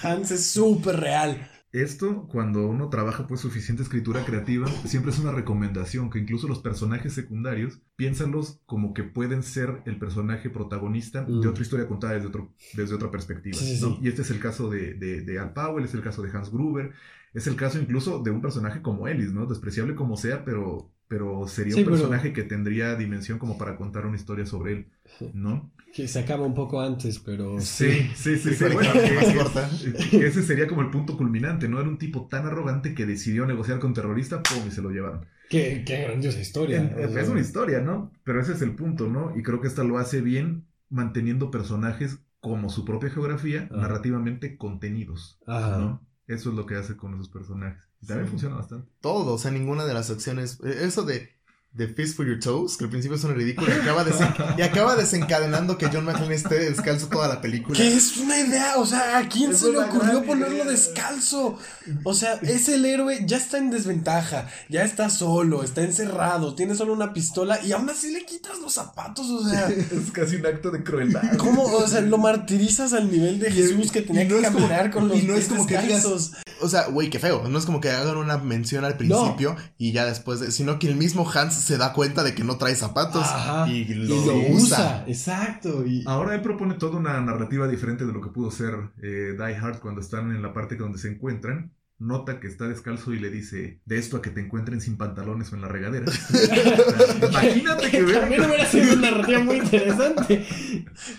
[0.02, 1.49] Hans es súper real.
[1.72, 6.60] Esto, cuando uno trabaja pues suficiente escritura creativa, siempre es una recomendación que incluso los
[6.60, 11.42] personajes secundarios, piénsalos como que pueden ser el personaje protagonista Mm.
[11.42, 13.56] de otra historia contada desde, otro, desde otra perspectiva.
[13.56, 13.90] Sí, sí, ¿no?
[13.96, 14.00] sí.
[14.02, 16.50] Y este es el caso de, de, de Al Powell, es el caso de Hans
[16.52, 16.92] Gruber,
[17.36, 19.46] es el caso incluso de un personaje como Ellis, ¿no?
[19.46, 24.08] Despreciable como sea, pero, pero sería un pero- personaje que tendría dimensión como para contar
[24.08, 24.88] una historia sobre él,
[25.36, 25.72] ¿no?
[25.94, 28.64] Que se acaba un poco antes, pero Sí, sí, sí, sí.
[28.72, 29.70] Bueno, más corta.
[30.12, 31.80] ese sería como el punto culminante, ¿no?
[31.80, 34.68] Era un tipo tan arrogante que decidió negociar con terrorista, ¡pum!
[34.68, 35.26] y se lo llevaron.
[35.50, 36.78] Qué, qué grandiosa historia.
[36.96, 38.12] En- es una historia, ¿no?
[38.24, 39.34] Pero ese es el punto, ¿no?
[39.36, 43.78] Y creo que esta lo hace bien manteniendo personajes como su propia geografía, Ah.
[43.78, 45.78] narrativamente contenidos, Ajá.
[45.80, 46.08] ¿no?
[46.28, 47.84] Eso es lo que hace con esos personajes.
[48.02, 48.32] Y también Sí.
[48.32, 48.90] funciona bastante.
[49.02, 50.60] Todo, o sea, ninguna de las opciones.
[50.64, 51.30] eh, Eso de,
[51.72, 54.96] de Fist for Your Toes, que al principio suena ridículo, y acaba, desen- y acaba
[54.96, 57.78] desencadenando que John McClane esté descalzo toda la película.
[57.78, 60.66] Que es una idea, o sea, ¿a quién Es se le ocurrió ponerlo idea.
[60.66, 61.58] descalzo?
[62.04, 66.76] O sea, es el héroe, ya está en desventaja, ya está solo, está encerrado, tiene
[66.76, 70.48] solo una pistola y aún así le quitas los zapatos, o sea, es casi un
[70.48, 71.38] acto de crueldad.
[71.38, 71.64] ¿cómo?
[71.64, 75.08] O sea, lo martirizas al nivel de Jesús que tenía no que como- caminar con
[75.08, 76.32] los y no es como que digas- descalzos.
[76.62, 77.48] O sea, güey, qué feo.
[77.48, 80.88] No es como que hagan una mención al principio y ya después, de- sino que
[80.90, 83.70] el mismo Hans se da cuenta de que no trae zapatos Ajá.
[83.70, 84.54] y Y lo, lo usa.
[84.54, 85.86] usa, exacto.
[85.86, 86.04] Y...
[86.08, 89.80] Ahora él propone toda una narrativa diferente de lo que pudo ser eh, Die Hard
[89.80, 91.72] cuando están en la parte donde se encuentran.
[92.02, 95.52] Nota que está descalzo y le dice, de esto a que te encuentren sin pantalones
[95.52, 96.06] o en la regadera.
[97.30, 98.22] Imagínate que hubiera...
[98.22, 100.46] También hubiera sido una narrativa muy interesante.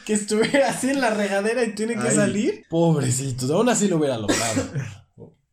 [0.07, 2.15] Que estuviera así en la regadera y tiene que Ay.
[2.15, 2.65] salir.
[2.71, 4.63] Pobrecito, aún así lo hubiera logrado.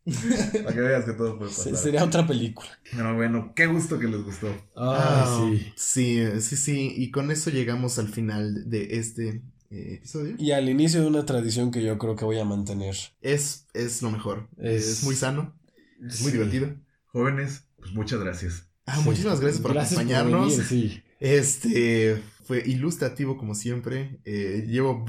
[0.63, 1.75] Para que veas que todo puede pasar.
[1.75, 2.69] Sería otra película.
[2.91, 4.47] Pero bueno, qué gusto que les gustó.
[4.75, 6.93] Ah, sí, sí, sí.
[6.95, 10.35] Y con eso llegamos al final de este eh, episodio.
[10.39, 12.95] Y al inicio de una tradición que yo creo que voy a mantener.
[13.21, 14.47] Es, es lo mejor.
[14.57, 15.59] Es- Es, muy sano,
[16.05, 16.37] es muy Sí.
[16.37, 16.75] divertido.
[17.07, 18.63] Jóvenes, pues muchas gracias.
[18.85, 19.03] Ah, Sí.
[19.03, 20.51] muchísimas gracias por Gracias acompañarnos.
[20.57, 21.03] venir, sí.
[21.19, 24.19] Este fue ilustrativo como siempre.
[24.23, 25.03] Eh, llevo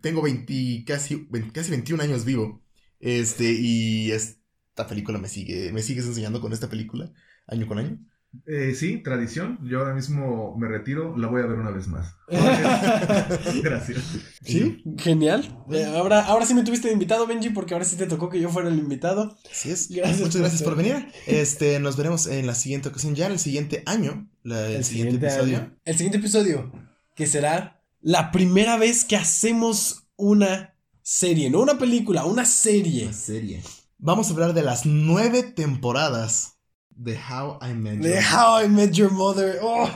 [0.00, 2.62] tengo 20 casi 20 casi 21 años vivo.
[3.06, 7.12] Este y esta película me sigue me sigues enseñando con esta película
[7.46, 7.98] año con año.
[8.46, 9.58] Eh, sí, tradición.
[9.62, 12.14] Yo ahora mismo me retiro, la voy a ver una vez más.
[13.62, 14.02] Gracias.
[14.42, 15.56] Sí, genial.
[15.72, 18.40] Eh, ahora, ahora sí me tuviste de invitado, Benji, porque ahora sí te tocó que
[18.40, 19.38] yo fuera el invitado.
[19.50, 19.88] Así es.
[19.88, 21.06] Gracias Muchas por gracias por venir.
[21.26, 25.16] Este nos veremos en la siguiente ocasión ya en el siguiente año, la- el, siguiente,
[25.26, 25.56] episodio.
[25.58, 25.76] año.
[25.84, 26.72] El siguiente episodio,
[27.14, 30.74] que será la primera vez que hacemos una
[31.06, 33.04] serie, no una película, una serie.
[33.04, 33.62] Una serie.
[33.96, 36.58] Vamos a hablar de las nueve temporadas
[36.90, 39.60] de How I Met De Your How I Met Your Mother.
[39.62, 39.88] Oh,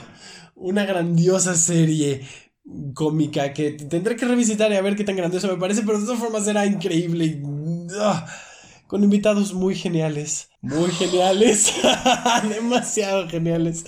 [0.54, 2.20] una grandiosa serie
[2.94, 6.04] cómica que tendré que revisitar y a ver qué tan grandiosa me parece, pero de
[6.04, 7.42] todas formas será increíble.
[7.98, 8.24] ah,
[8.86, 10.48] con invitados muy geniales.
[10.60, 11.74] Muy geniales.
[12.48, 13.84] Demasiado geniales.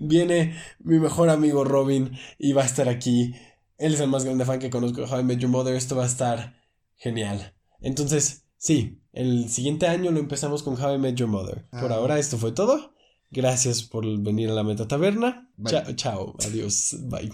[0.00, 3.32] Viene mi mejor amigo Robin y va a estar aquí.
[3.80, 5.74] Él es el más grande fan que conozco de How I Met Your Mother.
[5.74, 6.54] Esto va a estar
[6.96, 7.54] genial.
[7.80, 11.66] Entonces, sí, el siguiente año lo empezamos con How I Met Your Mother.
[11.70, 11.96] Por Ah.
[11.96, 12.94] ahora esto fue todo.
[13.30, 15.50] Gracias por venir a la Meta Taberna.
[15.56, 15.70] Bye.
[15.72, 16.36] Chao, chao.
[16.46, 16.96] Adiós.
[17.08, 17.30] Bye.